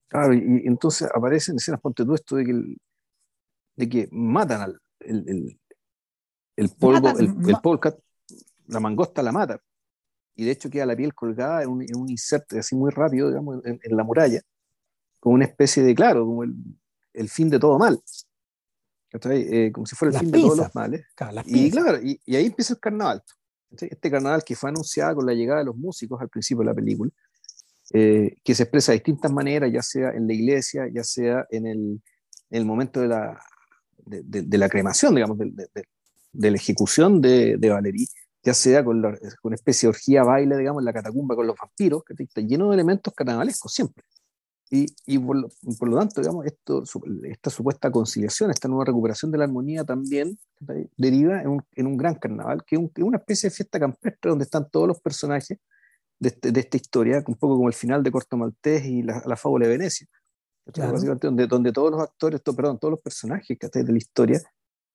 Claro, 0.08 0.34
y, 0.34 0.64
entonces 0.66 1.10
aparecen 1.14 1.58
escenas, 1.58 1.82
ponte 1.82 2.06
tú 2.06 2.16
esto 2.16 2.38
de 2.38 2.46
que, 2.46 2.76
de 3.76 3.90
que 3.90 4.08
matan 4.12 4.62
al 4.62 4.82
el, 5.00 5.28
el, 5.28 5.60
el 6.56 6.70
polvo, 6.70 7.10
el, 7.18 7.36
la 8.68 8.80
mangosta 8.80 9.22
la 9.22 9.32
mata. 9.32 9.62
Y 10.36 10.46
de 10.46 10.52
hecho 10.52 10.70
queda 10.70 10.86
la 10.86 10.96
piel 10.96 11.14
colgada 11.14 11.64
en 11.64 11.70
un, 11.70 11.82
en 11.82 11.96
un 11.96 12.16
así 12.58 12.76
muy 12.76 12.92
rápido, 12.92 13.30
digamos, 13.30 13.64
en, 13.66 13.80
en 13.84 13.98
la 13.98 14.04
muralla 14.04 14.42
como 15.22 15.36
una 15.36 15.46
especie 15.46 15.84
de, 15.84 15.96
claro, 15.96 16.26
como 16.26 16.44
el, 16.44 16.56
el 17.14 17.30
fin 17.30 17.50
de 17.50 17.60
todo 17.60 17.80
mal. 17.80 18.02
Eh, 19.14 19.72
como 19.72 19.86
si 19.86 19.96
fuera 19.96 20.14
el 20.18 20.20
fin 20.20 20.32
de 20.32 20.40
todos 20.40 20.58
los 20.58 20.76
males. 20.76 21.06
y 21.46 21.70
claro, 21.70 22.00
y, 22.02 22.20
y, 22.26 22.36
ahí 22.36 22.48
empieza 22.48 22.74
el 22.74 22.80
carnaval. 22.80 23.22
Este 23.70 24.10
carnaval 24.10 24.44
que 24.44 24.56
fue 24.56 24.70
anunciado 24.70 25.16
con 25.18 25.26
la 25.26 25.34
llegada 25.34 25.60
de 25.60 25.66
los 25.66 25.76
músicos 25.76 26.20
al 26.20 26.30
principio 26.30 26.62
de 26.62 26.66
la 26.66 26.74
película, 26.74 27.12
eh, 27.94 28.38
que 28.44 28.56
se 28.56 28.64
expresa 28.64 28.92
de 28.92 28.98
distintas 28.98 29.32
maneras, 29.32 29.72
ya 29.72 29.82
sea 29.82 30.12
en 30.12 30.28
la 30.28 30.34
iglesia, 30.34 30.88
ya 30.92 31.04
sea 31.04 31.46
en 31.52 31.68
el, 31.68 31.80
en 32.50 32.58
el 32.58 32.66
momento 32.66 33.00
de 33.00 33.08
la, 33.10 33.40
de, 34.06 34.24
de, 34.24 34.58
la 34.58 34.70
cremación, 34.70 35.14
digamos, 35.14 35.38
de, 35.38 35.70
de 36.32 36.52
la 36.52 36.58
ejecución 36.58 37.22
de, 37.22 37.58
de 37.58 37.70
Valerie, 37.70 38.08
ya 38.44 38.54
sea 38.54 38.84
con, 38.84 39.02
la, 39.02 39.12
con, 39.18 39.30
una 39.44 39.56
especie 39.56 39.88
de 39.88 39.90
orgía 39.92 40.24
baile, 40.24 40.58
digamos, 40.58 40.82
en 40.82 40.86
la 40.86 40.94
catacumba 40.94 41.36
con 41.36 41.48
los 41.48 41.56
vampiros, 41.58 42.04
que 42.04 42.24
está 42.24 42.42
lleno 42.42 42.70
de 42.70 42.76
elementos 42.76 43.14
carnavalescos 43.14 43.74
siempre. 43.74 44.04
Y, 44.74 44.86
y 45.06 45.20
por, 45.20 45.36
lo, 45.36 45.50
por, 45.78 45.90
lo, 45.90 45.98
tanto, 45.98 46.22
digamos, 46.22 46.46
esto, 46.46 46.84
esta 47.24 47.50
supuesta 47.50 47.92
conciliación, 47.92 48.52
esta 48.52 48.70
nueva 48.70 48.86
recuperación 48.86 49.30
de 49.30 49.38
la 49.38 49.44
armonía 49.44 49.84
también 49.84 50.40
deriva 50.96 51.42
en 51.42 51.50
un, 51.50 51.62
en 51.74 51.88
un 51.88 51.98
gran 51.98 52.16
carnaval, 52.16 52.64
que 52.66 52.78
es, 52.78 52.82
un, 52.82 52.90
una 53.04 53.18
especie 53.18 53.50
de 53.50 53.56
fiesta 53.56 53.80
campestre 53.80 54.30
donde 54.30 54.46
están 54.46 54.70
todos 54.70 54.88
los 54.88 55.02
personajes 55.02 55.58
de, 56.20 56.30
este, 56.30 56.52
de, 56.54 56.60
esta 56.62 56.78
historia, 56.78 57.22
un 57.28 57.36
poco 57.36 57.58
como 57.58 57.68
el 57.68 57.74
final 57.74 58.02
de 58.02 58.12
Corto 58.12 58.38
Maltés 58.38 58.86
y 58.86 59.04
la, 59.04 59.22
la 59.26 59.36
fábula 59.36 59.68
de 59.68 59.78
Venecia. 59.78 60.08
Claro. 60.72 60.98
Donde, 61.20 61.48
donde 61.48 61.74
todos 61.74 61.92
los 61.92 62.02
actores, 62.02 62.42
to, 62.42 62.56
perdón, 62.56 62.80
todos 62.80 62.92
los 62.92 63.02
personajes 63.02 63.58
de 63.60 63.92
la 63.92 63.98
historia 63.98 64.42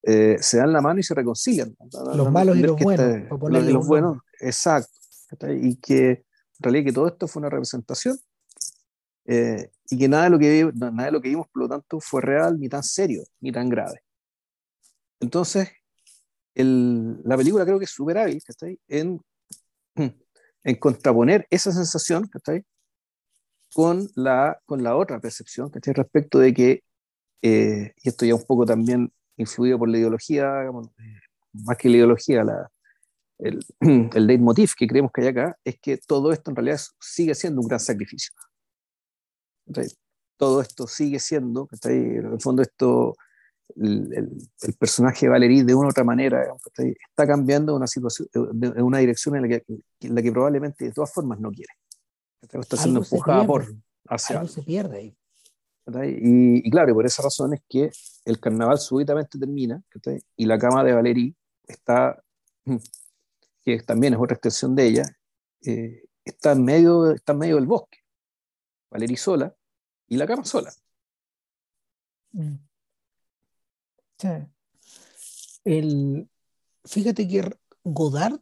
eh, 0.09 0.37
se 0.41 0.59
dan 0.59 0.73
la 0.73 0.81
mano 0.81 1.01
y 1.01 1.03
se 1.03 1.15
reconcilian. 1.15 1.77
Los 2.15 2.31
malos 2.31 2.57
y 2.57 2.61
los 2.61 2.81
buenos. 2.81 3.07
Está, 3.07 3.49
los, 3.49 3.65
los 3.65 3.87
buenos, 3.89 4.19
exacto. 4.39 4.93
Y 5.51 5.75
que 5.77 6.11
en 6.11 6.25
realidad 6.61 6.85
que 6.85 6.93
todo 6.93 7.09
esto 7.09 7.27
fue 7.27 7.41
una 7.41 7.51
representación 7.51 8.17
eh, 9.25 9.69
y 9.91 9.99
que 9.99 10.07
nada 10.09 10.25
de, 10.25 10.31
lo 10.31 10.39
que, 10.39 10.71
nada 10.75 11.07
de 11.07 11.11
lo 11.11 11.21
que 11.21 11.31
vimos, 11.31 11.49
por 11.49 11.63
lo 11.63 11.69
tanto, 11.69 11.99
fue 11.99 12.23
real, 12.23 12.61
ni 12.61 12.69
tan 12.69 12.85
serio, 12.85 13.25
ni 13.41 13.51
tan 13.51 13.69
grave. 13.69 14.01
Entonces, 15.19 15.71
el, 16.55 17.21
la 17.25 17.37
película 17.37 17.65
creo 17.65 17.81
que 17.81 17.87
es 17.87 17.91
súper 17.91 18.19
hábil 18.19 18.41
en, 18.87 19.21
en 20.63 20.77
contraponer 20.77 21.49
esa 21.51 21.73
sensación 21.73 22.31
con 23.75 24.09
la, 24.15 24.61
con 24.67 24.85
la 24.85 24.95
otra 24.95 25.19
percepción 25.19 25.69
respecto 25.73 26.39
de 26.39 26.55
que, 26.55 26.85
eh, 27.43 27.93
y 28.01 28.09
esto 28.09 28.25
ya 28.25 28.37
un 28.37 28.45
poco 28.45 28.65
también 28.65 29.13
influido 29.37 29.79
por 29.79 29.89
la 29.89 29.99
ideología 29.99 30.61
digamos, 30.61 30.89
más 31.53 31.77
que 31.77 31.89
la 31.89 31.97
ideología, 31.97 32.45
la, 32.45 32.71
el, 33.39 33.61
el 34.15 34.27
leitmotiv 34.27 34.73
que 34.77 34.87
creemos 34.87 35.13
que 35.13 35.23
hay 35.23 35.29
acá, 35.29 35.59
es 35.65 35.79
que 35.81 35.99
todo 35.99 36.33
esto 36.33 36.51
en 36.51 36.57
realidad 36.57 36.81
sigue 37.01 37.35
siendo 37.35 37.61
un 37.61 37.69
gran 37.69 37.81
sacrificio. 37.81 38.33
todo 40.37 40.61
esto 40.61 40.87
sigue 40.87 41.19
siendo, 41.19 41.69
en 41.85 42.33
el 42.33 42.41
fondo 42.41 42.63
esto, 42.63 43.17
el, 43.77 44.13
el, 44.63 44.75
personaje 44.75 45.27
de 45.27 45.31
Valerie 45.31 45.65
de 45.65 45.75
una 45.75 45.89
u 45.89 45.91
otra 45.91 46.05
manera 46.05 46.45
está 47.09 47.27
cambiando 47.27 47.75
una 47.75 47.87
situación, 47.87 48.29
de, 48.33 48.83
una 48.83 48.99
dirección 48.99 49.37
en 49.37 49.43
la, 49.43 49.49
que, 49.49 49.65
en 50.01 50.15
la 50.15 50.23
que 50.23 50.33
probablemente 50.33 50.85
de 50.85 50.93
todas 50.93 51.13
formas 51.13 51.41
no 51.41 51.51
quiere. 51.51 51.73
Está 52.43 52.77
siendo 52.77 53.01
empujada 53.01 53.45
por 53.45 53.67
hacia 54.09 54.39
algo 54.39 54.49
se 54.49 54.63
pierde 54.63 54.99
ahí. 54.99 55.17
Y, 55.89 56.69
claro, 56.71 56.95
por 56.95 57.07
esa 57.07 57.23
razón 57.23 57.55
es 57.55 57.63
que 57.69 57.91
el 58.25 58.41
carnaval 58.41 58.79
súbitamente 58.79 59.39
termina 59.39 59.81
y 60.37 60.45
la 60.45 60.59
cama 60.59 60.83
de 60.83 60.93
Valerie 60.93 61.35
está 61.67 62.21
que 63.65 63.83
también 63.83 64.15
es 64.15 64.21
otra 64.21 64.35
extensión 64.35 64.75
de 64.75 64.87
ella, 64.87 65.05
eh, 65.65 66.05
está, 66.25 66.53
en 66.53 66.65
medio, 66.65 67.11
está 67.11 67.35
medio 67.35 67.57
del 67.57 67.67
bosque. 67.67 67.99
Valerie 68.91 69.17
sola 69.17 69.55
y 70.09 70.17
la 70.17 70.27
cama 70.27 70.45
sola. 70.45 70.73
Mm. 72.33 72.57
Sí. 74.19 74.29
El, 75.65 76.29
fíjate 76.85 77.27
que 77.29 77.57
Godard 77.83 78.41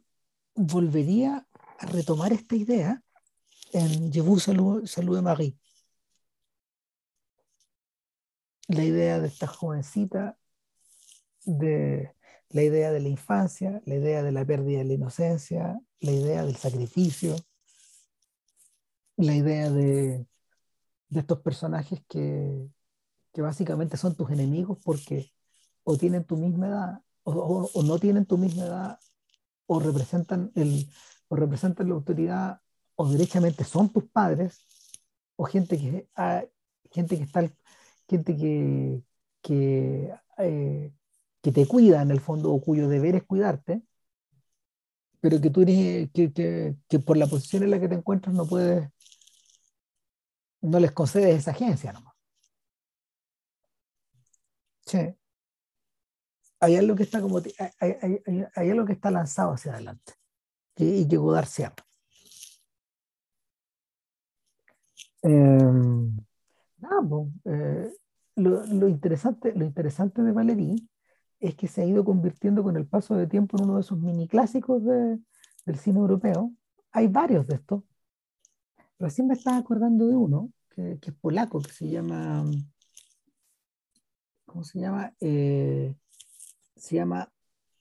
volvería 0.55 1.47
a 1.79 1.85
retomar 1.87 2.31
esta 2.33 2.55
idea 2.55 3.03
en 3.73 4.11
Je 4.11 4.21
vous 4.21 4.39
salud, 4.39 4.83
de 4.83 5.21
Marie. 5.21 5.55
La 8.67 8.83
idea 8.83 9.19
de 9.19 9.27
esta 9.27 9.47
jovencita 9.47 10.37
de 11.45 12.15
la 12.49 12.63
idea 12.63 12.91
de 12.91 12.99
la 12.99 13.09
infancia, 13.09 13.81
la 13.85 13.95
idea 13.95 14.23
de 14.23 14.31
la 14.31 14.45
pérdida 14.45 14.79
de 14.79 14.85
la 14.85 14.93
inocencia, 14.93 15.79
la 15.99 16.11
idea 16.11 16.45
del 16.45 16.55
sacrificio, 16.55 17.35
la 19.17 19.35
idea 19.35 19.69
de, 19.69 20.25
estos 21.09 21.39
personajes 21.39 22.01
que, 22.07 22.67
básicamente 23.37 23.97
son 23.97 24.15
tus 24.15 24.31
enemigos 24.31 24.77
porque 24.83 25.33
o 25.83 25.97
tienen 25.97 26.23
tu 26.23 26.37
misma 26.37 26.67
edad 26.67 27.01
o, 27.23 27.83
no 27.83 27.99
tienen 27.99 28.25
tu 28.25 28.37
misma 28.37 28.63
edad 28.63 28.99
o 29.65 29.79
representan, 29.79 30.51
el, 30.55 30.89
o 31.27 31.35
representan 31.35 31.89
la 31.89 31.95
autoridad 31.95 32.61
o 32.95 33.09
derechamente 33.09 33.63
son 33.65 33.91
tus 33.91 34.05
padres 34.05 34.65
o 35.35 35.43
gente 35.43 35.77
que, 35.77 36.07
ah, 36.15 36.43
gente 36.91 37.17
que 37.17 37.23
está 37.23 37.41
gente 38.07 38.35
que, 38.35 39.01
que 39.41 40.13
eh, 40.37 40.91
que 41.45 41.51
te 41.51 41.67
cuida 41.67 42.01
en 42.01 42.09
el 42.09 42.19
fondo 42.21 42.51
o 42.51 42.59
cuyo 42.59 42.89
deber 42.89 43.15
es 43.15 43.23
cuidarte, 43.23 43.83
pero 45.21 45.39
que 45.39 45.51
tú 45.51 45.61
eres, 45.61 46.09
que, 46.11 46.33
que, 46.89 46.99
por 46.99 47.17
la 47.17 47.27
posición 47.27 47.61
en 47.61 47.69
la 47.69 47.79
que 47.79 47.87
te 47.87 47.93
encuentras 47.93 48.33
no 48.33 48.47
puedes, 48.47 48.89
no 50.61 50.79
les 50.79 50.91
concedes 50.91 51.37
esa 51.37 51.51
agencia 51.51 51.93
nomás. 51.93 52.15
Sí. 54.87 55.15
Hay 56.61 56.75
algo 56.77 56.95
que 56.95 57.03
está 57.03 57.21
como, 57.21 57.37
hay, 57.37 57.45
hay, 57.79 58.45
hay, 58.55 58.85
que 58.87 58.93
está 58.93 59.11
lanzado 59.11 59.51
hacia 59.51 59.73
adelante 59.73 60.13
y 60.77 61.07
que 61.07 61.17
Godard 61.17 61.45
cierra. 61.45 61.75
Eh, 65.21 65.59
lo, 66.81 68.65
lo, 68.65 68.87
interesante, 68.87 69.53
lo 69.53 69.65
interesante 69.65 70.21
de 70.21 70.31
Valerie 70.31 70.75
es 71.39 71.55
que 71.55 71.67
se 71.67 71.81
ha 71.81 71.85
ido 71.85 72.03
convirtiendo 72.03 72.63
con 72.63 72.75
el 72.77 72.87
paso 72.87 73.15
de 73.15 73.27
tiempo 73.27 73.57
en 73.57 73.65
uno 73.65 73.75
de 73.75 73.81
esos 73.81 73.99
mini 73.99 74.27
clásicos 74.27 74.83
de, 74.83 75.19
del 75.65 75.77
cine 75.77 75.99
europeo. 75.99 76.51
Hay 76.91 77.07
varios 77.07 77.47
de 77.47 77.55
estos. 77.55 77.83
Recién 78.99 79.27
me 79.27 79.33
estaba 79.33 79.57
acordando 79.57 80.07
de 80.07 80.15
uno, 80.15 80.51
que, 80.69 80.97
que 81.01 81.11
es 81.11 81.15
polaco, 81.17 81.59
que 81.61 81.71
se 81.71 81.89
llama. 81.89 82.45
¿Cómo 84.45 84.63
se 84.63 84.79
llama? 84.79 85.13
Eh, 85.19 85.93
se 86.75 86.95
llama 86.95 87.31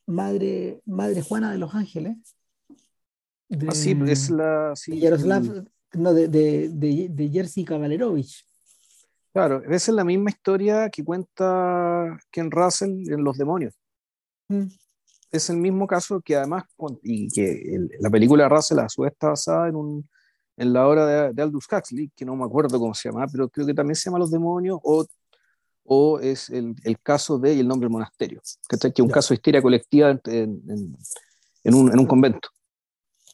Madre, 0.06 0.82
Madre 0.84 1.22
Juana 1.22 1.52
de 1.52 1.58
los 1.58 1.74
Ángeles. 1.74 2.16
De, 3.48 3.68
ah, 3.68 3.72
sí, 3.72 3.96
es 4.06 4.30
la. 4.30 4.72
Sí, 4.74 4.98
de 4.98 5.64
no, 5.92 6.12
de, 6.12 6.26
de, 6.28 7.08
de, 7.08 7.28
Jerzy 7.30 7.64
Kavalerovich. 7.64 8.44
Claro, 9.34 9.64
esa 9.64 9.90
es 9.90 9.96
la 9.96 10.04
misma 10.04 10.30
historia 10.30 10.88
que 10.90 11.02
cuenta 11.02 12.16
Ken 12.30 12.52
Russell 12.52 13.10
en 13.10 13.24
Los 13.24 13.36
Demonios. 13.36 13.74
Mm. 14.46 14.66
Es 15.32 15.50
el 15.50 15.56
mismo 15.56 15.88
caso 15.88 16.20
que 16.20 16.36
además, 16.36 16.62
y 17.02 17.28
que 17.30 17.88
la 17.98 18.10
película 18.10 18.44
de 18.44 18.48
Russell 18.48 18.78
a 18.78 18.88
su 18.88 19.02
vez 19.02 19.10
está 19.10 19.30
basada 19.30 19.68
en, 19.68 19.74
un, 19.74 20.08
en 20.56 20.72
la 20.72 20.86
obra 20.86 21.32
de, 21.32 21.42
Aldous 21.42 21.66
Huxley, 21.68 22.12
que 22.14 22.24
no 22.24 22.36
me 22.36 22.44
acuerdo 22.44 22.78
cómo 22.78 22.94
se 22.94 23.08
llama, 23.08 23.26
pero 23.26 23.48
creo 23.48 23.66
que 23.66 23.74
también 23.74 23.96
se 23.96 24.04
llama 24.04 24.20
Los 24.20 24.30
Demonios, 24.30 24.78
o, 24.84 25.04
o 25.82 26.20
es 26.20 26.48
el, 26.50 26.76
el 26.84 27.00
caso 27.00 27.36
de 27.36 27.58
el 27.58 27.66
nombre 27.66 27.86
del 27.86 27.92
monasterio, 27.92 28.40
que 28.68 28.76
es 28.76 29.00
un 29.00 29.10
caso 29.10 29.34
de 29.34 29.38
histeria 29.38 29.60
colectiva 29.60 30.10
en, 30.10 30.20
en, 30.26 30.96
en 31.64 31.74
un, 31.74 31.98
un, 31.98 32.06
convento. 32.06 32.50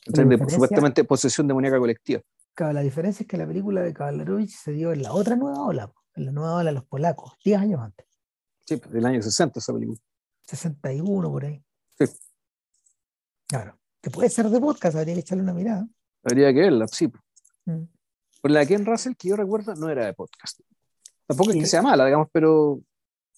De, 0.06 0.38
supuestamente 0.48 1.04
posesión 1.04 1.46
demoníaca 1.46 1.78
colectiva 1.78 2.22
la 2.58 2.80
diferencia 2.80 3.24
es 3.24 3.28
que 3.28 3.36
la 3.36 3.46
película 3.46 3.80
de 3.80 3.94
Kavalerowicz 3.94 4.54
se 4.54 4.72
dio 4.72 4.92
en 4.92 5.02
la 5.02 5.12
otra 5.12 5.36
nueva 5.36 5.64
ola, 5.64 5.92
en 6.14 6.26
la 6.26 6.32
nueva 6.32 6.56
ola 6.56 6.70
de 6.70 6.74
los 6.74 6.84
polacos, 6.84 7.32
10 7.44 7.60
años 7.60 7.80
antes. 7.80 8.06
Sí, 8.66 8.80
del 8.90 9.06
año 9.06 9.22
60 9.22 9.58
esa 9.58 9.72
película. 9.72 9.98
61 10.42 11.30
por 11.30 11.44
ahí. 11.44 11.64
Sí. 11.98 12.04
Claro. 13.48 13.78
Que 14.00 14.10
puede 14.10 14.28
ser 14.28 14.48
de 14.48 14.60
podcast, 14.60 14.96
habría 14.96 15.14
que 15.14 15.20
echarle 15.20 15.42
una 15.42 15.54
mirada. 15.54 15.88
Habría 16.22 16.52
que 16.52 16.60
verla, 16.60 16.86
sí. 16.88 17.10
Mm. 17.64 17.84
Por 18.40 18.50
la 18.50 18.66
Ken 18.66 18.86
Russell 18.86 19.14
que 19.14 19.28
yo 19.28 19.36
recuerdo 19.36 19.74
no 19.74 19.88
era 19.88 20.06
de 20.06 20.14
podcast. 20.14 20.60
Tampoco 21.26 21.50
es 21.50 21.56
que 21.56 21.66
sea 21.66 21.82
mala, 21.82 22.06
digamos, 22.06 22.28
pero. 22.32 22.80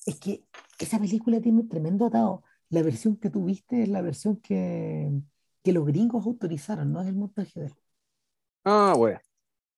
Es 0.07 0.19
que 0.19 0.45
esa 0.79 0.99
película 0.99 1.41
tiene 1.41 1.61
un 1.61 1.69
tremendo 1.69 2.07
atado. 2.07 2.43
La 2.71 2.83
versión 2.83 3.17
que 3.17 3.31
tú 3.31 3.45
viste 3.45 3.83
es 3.83 3.89
la 3.89 4.03
versión 4.03 4.37
que, 4.37 5.13
que 5.63 5.73
los 5.73 5.85
gringos 5.87 6.25
autorizaron, 6.27 6.93
no 6.93 7.03
es 7.03 7.09
el 7.09 7.17
montaje 7.17 7.61
de 7.61 7.67
él. 7.67 7.75
Ah, 8.65 8.95
bueno. 8.97 9.21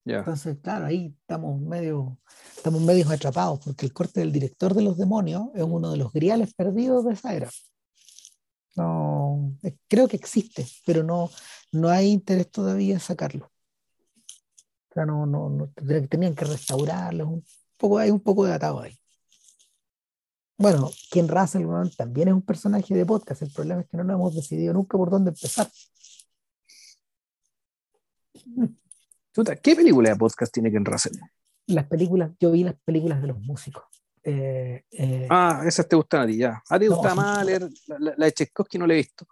Entonces, 0.04 0.58
claro, 0.62 0.86
ahí 0.86 1.14
estamos 1.18 1.60
medio, 1.60 2.18
estamos 2.54 2.82
medio 2.82 3.08
atrapados, 3.10 3.60
porque 3.64 3.86
el 3.86 3.92
corte 3.92 4.20
del 4.20 4.32
director 4.32 4.74
de 4.74 4.82
los 4.82 4.98
demonios 4.98 5.48
es 5.54 5.62
uno 5.62 5.90
de 5.90 5.96
los 5.96 6.12
griales 6.12 6.52
perdidos 6.54 7.06
de 7.06 7.14
esa 7.14 7.34
era. 7.34 7.50
No, 8.76 9.56
creo 9.88 10.08
que 10.08 10.16
existe, 10.16 10.66
pero 10.84 11.02
no, 11.02 11.30
no 11.72 11.88
hay 11.88 12.10
interés 12.10 12.50
todavía 12.50 12.94
en 12.94 13.00
sacarlo. 13.00 13.50
O 14.90 14.94
sea, 14.94 15.06
no, 15.06 15.26
no, 15.26 15.48
no 15.48 15.72
tenían 16.08 16.34
que 16.34 16.44
restaurarlo. 16.44 17.28
Un 17.28 17.44
poco, 17.78 17.98
hay 17.98 18.10
un 18.10 18.20
poco 18.20 18.44
de 18.44 18.52
atado 18.52 18.80
ahí. 18.80 18.96
Bueno, 20.56 20.90
Ken 21.10 21.28
Russell 21.28 21.66
también 21.96 22.28
es 22.28 22.34
un 22.34 22.42
personaje 22.42 22.94
de 22.94 23.06
podcast. 23.06 23.42
El 23.42 23.52
problema 23.52 23.80
es 23.80 23.88
que 23.88 23.96
no 23.96 24.04
nos 24.04 24.14
hemos 24.14 24.34
decidido 24.34 24.72
nunca 24.72 24.96
por 24.98 25.10
dónde 25.10 25.30
empezar. 25.30 25.68
¿Qué 29.62 29.74
película 29.74 30.10
de 30.10 30.16
podcast 30.16 30.52
tiene 30.52 30.70
Ken 30.70 30.84
Russell? 30.84 31.16
Las 31.66 31.86
películas, 31.86 32.30
yo 32.38 32.52
vi 32.52 32.62
las 32.62 32.76
películas 32.84 33.20
de 33.20 33.28
los 33.28 33.38
músicos. 33.40 33.82
Eh, 34.22 34.84
eh, 34.90 35.26
ah, 35.28 35.62
esas 35.66 35.88
te 35.88 35.96
gustan 35.96 36.22
a 36.22 36.26
ti, 36.26 36.36
ya. 36.38 36.62
¿A 36.68 36.78
ti 36.78 36.86
te 36.86 36.88
gusta 36.88 37.14
más 37.14 37.44
leer 37.44 37.68
la, 37.98 38.14
de 38.26 38.32
Tchaikovsky? 38.32 38.78
No 38.78 38.86
la 38.86 38.94
he 38.94 38.98
visto. 38.98 39.26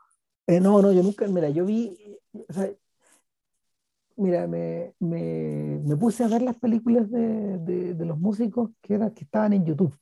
Eh, 0.47 0.61
no, 0.61 0.83
no, 0.83 0.93
yo 0.93 1.03
nunca, 1.03 1.27
mira, 1.29 1.49
yo 1.51 1.65
vi, 1.65 1.97
o 2.33 2.53
sea, 2.53 2.69
mira, 4.17 4.47
me, 4.49 4.95
me, 4.99 5.81
me, 5.85 5.97
puse 5.97 6.25
a 6.25 6.29
ver 6.29 6.43
las 6.43 6.57
películas 6.57 7.09
de, 7.11 7.59
de, 7.59 7.95
de 7.95 8.05
los 8.05 8.19
músicos 8.19 8.71
que, 8.83 8.95
era, 8.95 9.15
que 9.15 9.25
estaban 9.25 9.53
en 9.53 9.65
YouTube. 9.65 9.97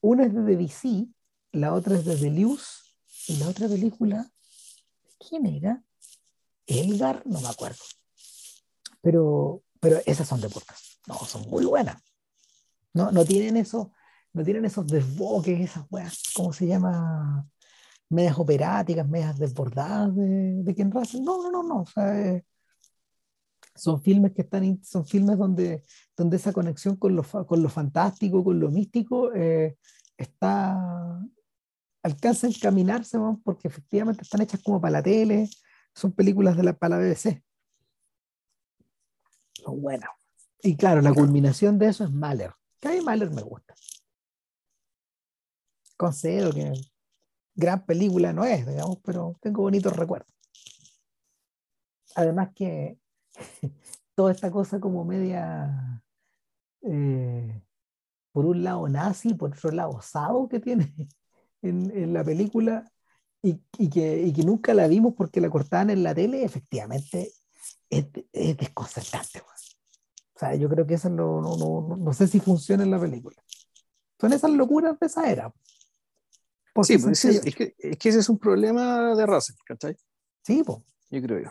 Una 0.00 0.24
es 0.24 0.34
de 0.34 0.42
Debussy, 0.42 1.14
la 1.52 1.74
otra 1.74 1.94
es 1.94 2.04
de 2.04 2.16
Deleuze, 2.16 2.88
y 3.28 3.36
la 3.36 3.48
otra 3.48 3.68
película, 3.68 4.28
¿quién 5.28 5.46
era? 5.46 5.82
Elgar, 6.66 7.22
no 7.24 7.40
me 7.40 7.48
acuerdo 7.48 7.78
pero, 9.00 9.62
pero 9.80 9.98
esas 10.06 10.28
son 10.28 10.40
de. 10.40 10.48
No, 11.06 11.14
son 11.24 11.48
muy 11.48 11.64
buenas. 11.64 12.02
No, 12.92 13.12
no 13.12 13.24
tienen 13.24 13.56
eso, 13.56 13.92
no 14.32 14.44
tienen 14.44 14.64
esos 14.64 14.86
desboques, 14.86 15.60
esas 15.60 15.86
weas, 15.90 16.22
¿cómo 16.34 16.52
se 16.52 16.66
llama? 16.66 17.46
Medias 18.10 18.38
operáticas, 18.38 19.08
medias 19.08 19.38
desbordadas 19.38 20.14
de, 20.16 20.62
de 20.62 20.74
Ken 20.74 20.90
Russell. 20.90 21.22
No, 21.22 21.42
no, 21.42 21.50
no, 21.50 21.62
no. 21.62 21.82
O 21.82 21.86
sea, 21.86 22.18
eh, 22.18 22.44
son 23.74 24.02
filmes 24.02 24.32
que 24.32 24.42
están, 24.42 24.82
son 24.82 25.06
filmes 25.06 25.38
donde, 25.38 25.84
donde 26.16 26.36
esa 26.36 26.52
conexión 26.52 26.96
con 26.96 27.14
lo, 27.14 27.22
con 27.22 27.62
lo 27.62 27.68
fantástico, 27.68 28.42
con 28.42 28.58
lo 28.58 28.70
místico, 28.70 29.32
eh, 29.34 29.76
está, 30.16 31.20
alcanza 32.02 32.46
a 32.46 32.50
encaminarse, 32.50 33.18
porque 33.44 33.68
efectivamente 33.68 34.22
están 34.22 34.40
hechas 34.40 34.62
como 34.62 34.80
para 34.80 34.92
la 34.92 35.02
tele, 35.02 35.48
son 35.94 36.12
películas 36.12 36.56
de 36.56 36.62
la, 36.64 36.72
para 36.72 36.98
la 36.98 37.02
BBC 37.04 37.42
son 39.58 39.80
buenas. 39.80 40.10
Y 40.62 40.76
claro, 40.76 41.00
la 41.00 41.12
culminación 41.12 41.78
de 41.78 41.88
eso 41.88 42.04
es 42.04 42.10
Mahler. 42.10 42.52
Que 42.80 42.88
a 42.88 42.90
mí 42.92 43.00
Mahler 43.00 43.30
me 43.30 43.42
gusta. 43.42 43.74
Concedo 45.96 46.52
que 46.52 46.72
gran 47.54 47.84
película 47.84 48.32
no 48.32 48.44
es, 48.44 48.66
digamos, 48.66 48.98
pero 49.04 49.36
tengo 49.40 49.62
bonitos 49.62 49.96
recuerdos. 49.96 50.32
Además 52.14 52.50
que 52.54 52.98
toda 54.14 54.32
esta 54.32 54.50
cosa 54.50 54.80
como 54.80 55.04
media, 55.04 56.02
eh, 56.82 57.62
por 58.32 58.46
un 58.46 58.62
lado 58.62 58.88
nazi, 58.88 59.34
por 59.34 59.52
otro 59.52 59.70
lado 59.70 59.90
osado 59.90 60.48
que 60.48 60.60
tiene 60.60 60.92
en, 61.62 61.90
en 61.96 62.12
la 62.12 62.24
película 62.24 62.90
y, 63.42 63.60
y, 63.78 63.90
que, 63.90 64.22
y, 64.22 64.32
que, 64.32 64.42
nunca 64.42 64.74
la 64.74 64.88
vimos 64.88 65.14
porque 65.16 65.40
la 65.40 65.50
cortaban 65.50 65.90
en 65.90 66.02
la 66.02 66.14
tele, 66.14 66.44
efectivamente 66.44 67.32
es, 67.90 68.06
es 68.32 68.56
desconcertante. 68.56 69.40
O 69.40 70.38
sea, 70.38 70.54
yo 70.54 70.68
creo 70.68 70.86
que 70.86 70.94
eso 70.94 71.08
no, 71.08 71.40
no, 71.40 71.56
no, 71.56 71.96
no, 71.96 72.12
sé 72.12 72.28
si 72.28 72.38
funciona 72.38 72.84
en 72.84 72.90
la 72.90 73.00
película. 73.00 73.42
Son 74.20 74.32
esas 74.32 74.50
locuras 74.52 74.98
de 74.98 75.06
esa 75.06 75.28
era. 75.30 75.52
Sí, 76.82 76.96
pues 76.98 77.24
es, 77.24 77.44
es, 77.44 77.56
que, 77.56 77.74
es, 77.76 77.98
que, 77.98 78.08
ese 78.08 78.20
es 78.20 78.28
un 78.28 78.38
problema 78.38 79.16
de 79.16 79.26
raza, 79.26 79.52
¿cachai? 79.66 79.96
Sí, 80.42 80.62
pues. 80.64 80.78
Yo 81.10 81.22
creo 81.22 81.40
yo. 81.40 81.50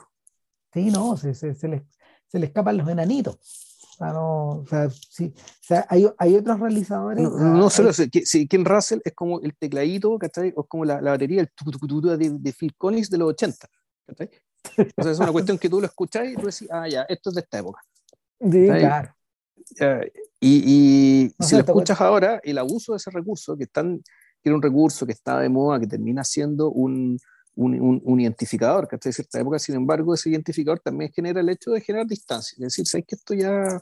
Sí, 0.74 0.90
no, 0.90 1.18
se, 1.18 1.34
se, 1.34 1.54
se, 1.54 1.68
le, 1.68 1.86
se 2.28 2.40
le 2.40 2.46
escapan 2.46 2.78
los 2.78 2.88
enanitos. 2.88 3.36
O 3.36 3.98
sea, 3.98 4.14
no, 4.14 4.50
o 4.50 4.66
sea, 4.68 4.90
sí, 4.90 5.34
o 5.36 5.64
sea 5.64 5.86
hay, 5.90 6.08
hay 6.18 6.36
otros 6.36 6.60
realizadores. 6.60 7.22
No, 7.22 7.32
no 7.32 7.70
solo 7.70 7.90
eso, 7.90 8.04
que, 8.12 8.26
sí, 8.26 8.48
Ken 8.48 8.64
Russell 8.64 9.00
es 9.04 9.14
como 9.14 9.42
el 9.42 9.58
tecladito, 9.58 10.18
¿cachai? 10.20 10.54
O 10.56 10.66
como 10.66 10.86
la, 10.86 11.02
la 11.02 11.12
batería, 11.12 11.42
el 11.42 11.50
tucutucutu 11.50 12.02
de, 12.02 12.30
de 12.40 12.54
Phil 12.54 12.76
Collins 12.78 13.10
de 13.10 13.18
los 13.18 13.30
80, 13.30 13.68
¿cachai? 14.06 14.30
O 14.96 15.04
sea, 15.04 15.12
es 15.12 15.20
una 15.20 15.32
cuestión 15.32 15.58
que 15.58 15.70
tú 15.70 15.80
lo 15.80 15.88
escuchás 15.88 16.28
y 16.28 16.36
tú 16.36 16.48
decís, 16.48 16.68
ah, 16.72 16.88
ya, 16.88 17.04
esto 17.04 17.30
es 17.30 17.36
de 17.36 17.42
esta 17.42 17.60
época. 17.60 17.82
Sí, 18.40 18.68
claro. 18.68 19.14
Y, 20.40 20.64
y 21.30 21.36
no 21.38 21.46
si 21.46 21.56
lo 21.56 21.62
escuchas 21.62 22.00
ahora, 22.00 22.40
el 22.44 22.58
abuso 22.58 22.94
de 22.94 22.98
ese 22.98 23.10
recurso, 23.10 23.58
que, 23.58 23.64
están, 23.64 23.98
que 24.42 24.50
era 24.50 24.56
un 24.56 24.62
recurso 24.62 25.06
que 25.06 25.14
estaba 25.14 25.42
de 25.42 25.50
moda, 25.50 25.80
que 25.80 25.88
termina 25.88 26.24
siendo 26.24 26.70
un, 26.70 27.18
un, 27.56 27.82
un, 27.82 28.02
un 28.04 28.20
identificador, 28.20 28.88
que 28.88 28.96
hasta 28.96 29.12
cierta 29.12 29.40
época, 29.40 29.60
sin 29.60 29.76
embargo, 29.76 30.14
ese 30.14 30.30
identificador 30.30 30.80
también 30.80 31.12
genera 31.12 31.42
el 31.42 31.50
hecho 31.50 31.72
de 31.72 31.82
generar 31.82 32.06
distancia, 32.06 32.56
es 32.56 32.62
decir, 32.62 32.86
sabes 32.86 33.06
que 33.08 33.16
esto 33.16 33.34
ya, 33.34 33.82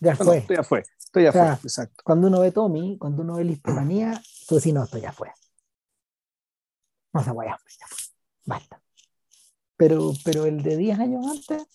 ya 0.00 0.14
bueno, 0.14 0.24
fue. 0.24 0.38
Esto 0.38 0.54
ya 0.54 0.62
fue, 0.62 0.84
esto 0.98 1.20
ya 1.20 1.30
O 1.30 1.32
sea, 1.32 1.56
fue, 1.56 1.68
exacto. 1.68 2.02
Cuando 2.04 2.28
uno 2.28 2.40
ve 2.40 2.52
Tommy, 2.52 2.96
cuando 2.98 3.22
uno 3.22 3.36
ve 3.36 3.44
la 3.44 3.52
hispanía, 3.52 4.22
tú 4.48 4.56
decís, 4.56 4.72
no, 4.72 4.84
esto 4.84 4.98
ya 4.98 5.12
fue. 5.12 5.30
No 7.12 7.24
se 7.24 7.32
vaya, 7.32 7.58
ya 7.80 7.86
fue. 7.88 7.98
Basta. 8.44 8.80
Pero, 9.76 10.12
pero 10.24 10.46
el 10.46 10.62
de 10.62 10.76
10 10.76 10.98
años 10.98 11.26
antes, 11.26 11.66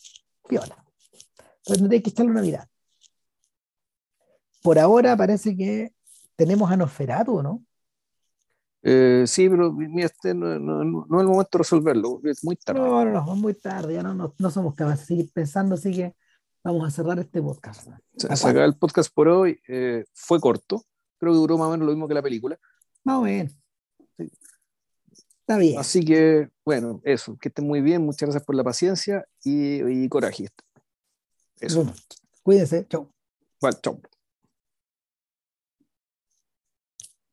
viola. 0.49 0.84
Entonces 1.57 1.82
no 1.82 1.91
hay 1.91 2.02
que 2.02 2.10
echarle 2.10 2.32
una 2.32 2.41
mirada. 2.41 2.68
Por 4.64 4.80
ahora 4.80 5.15
parece 5.15 5.56
que 5.56 5.94
tenemos 6.36 6.72
a 6.72 6.78
Nosferatu, 6.78 7.41
¿no? 7.41 7.64
Eh, 8.84 9.26
sí, 9.28 9.48
pero 9.48 9.76
este 9.98 10.34
no, 10.34 10.57
no, 10.57 10.84
no, 10.84 11.02
es 11.03 11.22
el 11.22 11.28
momento 11.28 11.49
de 11.52 11.57
resolverlo, 11.60 12.19
es 12.23 12.44
muy 12.44 12.56
tarde. 12.56 12.80
No, 12.80 13.06
no, 13.06 13.11
no, 13.11 13.34
es 13.34 13.40
muy 13.40 13.53
tarde, 13.53 13.94
ya 13.94 14.02
no, 14.02 14.15
no, 14.15 14.34
no 14.38 14.49
somos 14.49 14.73
capaces 14.73 15.02
de 15.02 15.06
seguir 15.06 15.32
pensando, 15.32 15.76
así 15.76 15.94
que 15.94 16.15
vamos 16.64 16.88
a 16.88 16.90
cerrar 16.90 17.19
este 17.19 17.44
podcast. 17.44 17.88
Se, 18.18 18.36
se 18.36 18.49
acaba 18.49 18.65
el 18.65 18.76
podcast 18.76 19.14
por 19.14 19.28
hoy, 19.28 19.60
eh, 19.68 20.03
fue 20.14 20.40
corto, 20.40 20.84
creo 21.19 21.32
que 21.32 21.38
duró 21.38 21.60
más 21.60 21.68
o 21.68 21.72
menos 21.72 21.86
lo 21.86 21.91
mismo 21.91 22.07
que 22.07 22.15
la 22.15 22.23
película. 22.23 22.57
Más 23.03 23.18
o 23.18 23.22
menos. 23.22 23.61
Está 25.52 25.60
bien. 25.60 25.78
Así 25.80 26.06
que, 26.06 26.48
bueno, 26.64 27.02
eso, 27.03 27.38
que 27.38 27.49
estén 27.49 27.68
muy 27.68 27.82
bien, 27.82 28.03
muchas 28.03 28.22
gracias 28.22 28.45
por 28.45 28.56
la 28.56 28.64
paciencia 28.64 29.26
y, 29.44 29.84
y 29.84 30.07
coraje. 30.07 30.48
Eso. 31.60 31.94
Cuídense, 32.41 32.88
chau. 32.88 33.11
Bueno, 33.60 33.78
chau. 33.84 34.02